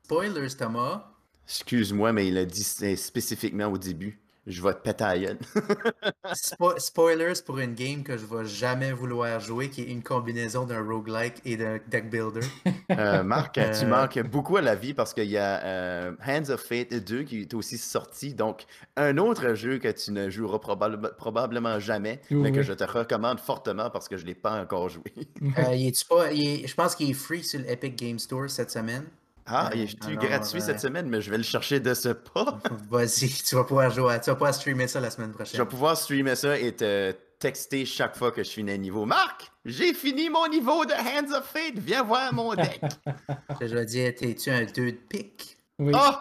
Spoilers, 0.05 0.57
Thomas. 0.57 1.13
Excuse-moi, 1.47 2.13
mais 2.13 2.29
il 2.29 2.39
a 2.39 2.45
dit 2.45 2.65
spécifiquement 2.65 3.67
au 3.67 3.79
début 3.79 4.21
je 4.49 4.63
vais 4.63 4.73
te 4.73 4.81
péter 4.81 5.05
à 5.05 5.19
gueule. 5.19 5.39
spoilers 6.79 7.43
pour 7.45 7.59
une 7.59 7.75
game 7.75 8.03
que 8.03 8.17
je 8.17 8.25
vais 8.25 8.47
jamais 8.47 8.93
vouloir 8.93 9.39
jouer, 9.41 9.69
qui 9.69 9.83
est 9.83 9.91
une 9.91 10.03
combinaison 10.03 10.65
d'un 10.65 10.83
roguelike 10.83 11.35
et 11.45 11.57
d'un 11.57 11.79
deck 11.89 12.11
builder. 12.11 12.47
Euh, 12.91 13.23
Marc, 13.23 13.55
tu 13.55 13.61
euh, 13.61 13.87
manques 13.87 14.19
beaucoup 14.23 14.57
à 14.57 14.63
la 14.63 14.75
vie 14.75 14.95
parce 14.95 15.13
qu'il 15.13 15.29
y 15.29 15.37
a 15.37 15.63
euh, 15.63 16.13
Hands 16.27 16.49
of 16.49 16.61
Fate 16.61 16.95
2 16.95 17.23
qui 17.23 17.43
est 17.43 17.55
aussi 17.55 17.77
sorti. 17.77 18.33
Donc, 18.33 18.65
un 18.97 19.19
autre 19.19 19.55
jeu 19.55 19.79
que 19.79 19.89
tu 19.89 20.11
ne 20.11 20.31
joueras 20.31 20.59
probablement 20.59 21.79
jamais, 21.79 22.21
mais 22.31 22.51
que 22.51 22.63
je 22.63 22.73
te 22.73 22.85
recommande 22.85 23.41
fortement 23.41 23.91
parce 23.91 24.09
que 24.09 24.17
je 24.17 24.23
ne 24.23 24.29
l'ai 24.29 24.35
pas 24.35 24.53
encore 24.61 24.89
joué. 24.89 25.13
je 25.41 26.75
pense 26.75 26.97
qu'il 26.97 27.11
est 27.11 27.15
free 27.15 27.45
sur 27.45 27.61
l'Epic 27.61 27.95
Game 27.97 28.19
Store 28.19 28.49
cette 28.49 28.71
semaine. 28.71 29.05
Ah, 29.51 29.71
il 29.75 29.83
est 29.83 30.17
gratuit 30.17 30.61
cette 30.61 30.81
semaine, 30.81 31.09
mais 31.09 31.23
je 31.23 31.31
vais 31.31 31.39
le 31.39 31.43
chercher 31.43 31.81
de 31.81 31.95
ce 31.95 32.11
pas. 32.11 32.59
Vas-y, 32.91 33.29
tu 33.29 33.55
vas 33.55 33.65
pouvoir 33.65 33.91
jouer, 33.91 34.21
tu 34.23 34.29
vas 34.29 34.37
pouvoir 34.37 34.55
streamer 34.55 34.87
ça 34.87 35.01
la 35.01 35.11
semaine 35.11 35.33
prochaine. 35.33 35.57
Je 35.57 35.63
vais 35.63 35.69
pouvoir 35.69 35.97
streamer 35.97 36.37
ça 36.37 36.59
et 36.59 36.73
te 36.73 37.15
texter 37.39 37.87
chaque 37.87 38.17
fois 38.17 38.31
que 38.31 38.43
je 38.43 38.51
finis 38.51 38.73
un 38.73 38.77
niveau. 38.77 39.07
Marc, 39.07 39.51
j'ai 39.65 39.95
fini 39.95 40.29
mon 40.29 40.47
niveau 40.49 40.85
de 40.85 40.93
Hands 40.93 41.33
of 41.35 41.47
Fate, 41.47 41.79
viens 41.79 42.03
voir 42.03 42.35
mon 42.35 42.55
deck. 42.55 42.81
je 43.61 43.75
vais 43.75 43.87
dire, 43.87 44.15
t'es-tu 44.15 44.51
un 44.51 44.65
2 44.65 44.73
de 44.73 44.91
pique? 44.91 45.57
Oui. 45.79 45.93
Oh! 45.95 46.15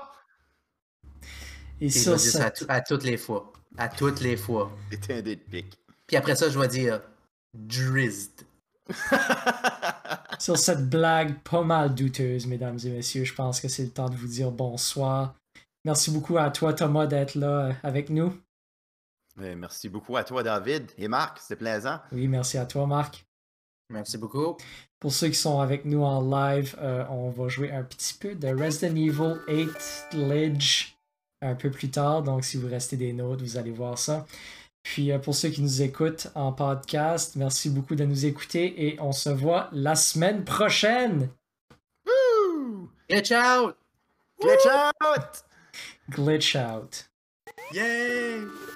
Et, 1.82 1.90
ça, 1.90 2.18
ça... 2.18 2.52
À, 2.70 2.82
toutes 2.82 3.04
les 3.04 3.18
fois. 3.18 3.52
À 3.78 3.90
toutes 3.90 4.22
les 4.22 4.38
fois. 4.38 4.72
T'es 4.90 5.16
un 5.16 5.22
2 5.22 5.36
de 5.36 5.42
pique. 5.42 5.78
Puis 6.08 6.16
après 6.16 6.36
ça, 6.36 6.50
je 6.50 6.58
vais 6.58 6.68
dire 6.68 7.02
Drizzed. 7.54 8.47
Sur 10.40 10.58
cette 10.58 10.90
blague 10.90 11.40
pas 11.40 11.64
mal 11.64 11.96
douteuse, 11.96 12.46
mesdames 12.48 12.78
et 12.86 12.90
messieurs, 12.90 13.24
je 13.24 13.34
pense 13.34 13.60
que 13.60 13.68
c'est 13.68 13.84
le 13.84 13.90
temps 13.90 14.10
de 14.10 14.16
vous 14.16 14.28
dire 14.28 14.52
bonsoir. 14.52 15.36
Merci 15.86 16.12
beaucoup 16.12 16.38
à 16.38 16.50
toi, 16.52 16.74
Thomas, 16.74 17.08
d'être 17.08 17.36
là 17.36 17.68
euh, 17.68 17.74
avec 17.84 18.10
nous. 18.10 18.34
Merci 19.38 19.88
beaucoup 19.88 20.18
à 20.18 20.24
toi, 20.24 20.44
David 20.44 20.92
et 20.98 21.08
Marc. 21.08 21.40
C'était 21.40 21.56
plaisant. 21.56 22.00
Oui, 22.12 22.28
merci 22.28 22.58
à 22.58 22.66
toi, 22.66 22.88
Marc. 22.88 23.26
Merci 23.90 24.18
beaucoup. 24.18 24.58
Pour 25.00 25.14
ceux 25.14 25.30
qui 25.30 25.36
sont 25.36 25.60
avec 25.62 25.86
nous 25.86 26.04
en 26.04 26.22
live, 26.22 26.76
euh, 26.80 27.06
on 27.10 27.30
va 27.30 27.48
jouer 27.48 27.72
un 27.72 27.84
petit 27.84 28.16
peu 28.16 28.36
de 28.36 28.48
Resident 28.48 28.96
Evil 28.96 29.38
8 29.48 30.14
Ledge 30.14 30.98
un 31.42 31.56
peu 31.56 31.70
plus 31.70 31.90
tard. 31.90 32.24
Donc, 32.24 32.44
si 32.44 32.58
vous 32.58 32.68
restez 32.68 32.98
des 32.98 33.14
notes, 33.14 33.42
vous 33.42 33.58
allez 33.58 33.72
voir 33.72 33.98
ça. 33.98 34.26
Puis, 34.94 35.12
euh, 35.12 35.20
pour 35.20 35.36
ceux 35.36 35.50
qui 35.50 35.62
nous 35.62 35.82
écoutent 35.82 36.30
en 36.34 36.54
podcast, 36.54 37.36
merci 37.36 37.70
beaucoup 37.70 37.96
de 37.96 38.06
nous 38.06 38.26
écouter 38.26 38.88
et 38.88 38.98
on 39.02 39.12
se 39.12 39.30
voit 39.30 39.70
la 39.74 39.96
semaine 39.96 40.46
prochaine. 40.46 41.30
Glitch 43.10 43.34
out! 43.34 43.76
Glitch 44.42 44.66
out! 44.66 45.44
Glitch 46.10 46.56
out. 46.56 47.10
Yay! 47.74 48.68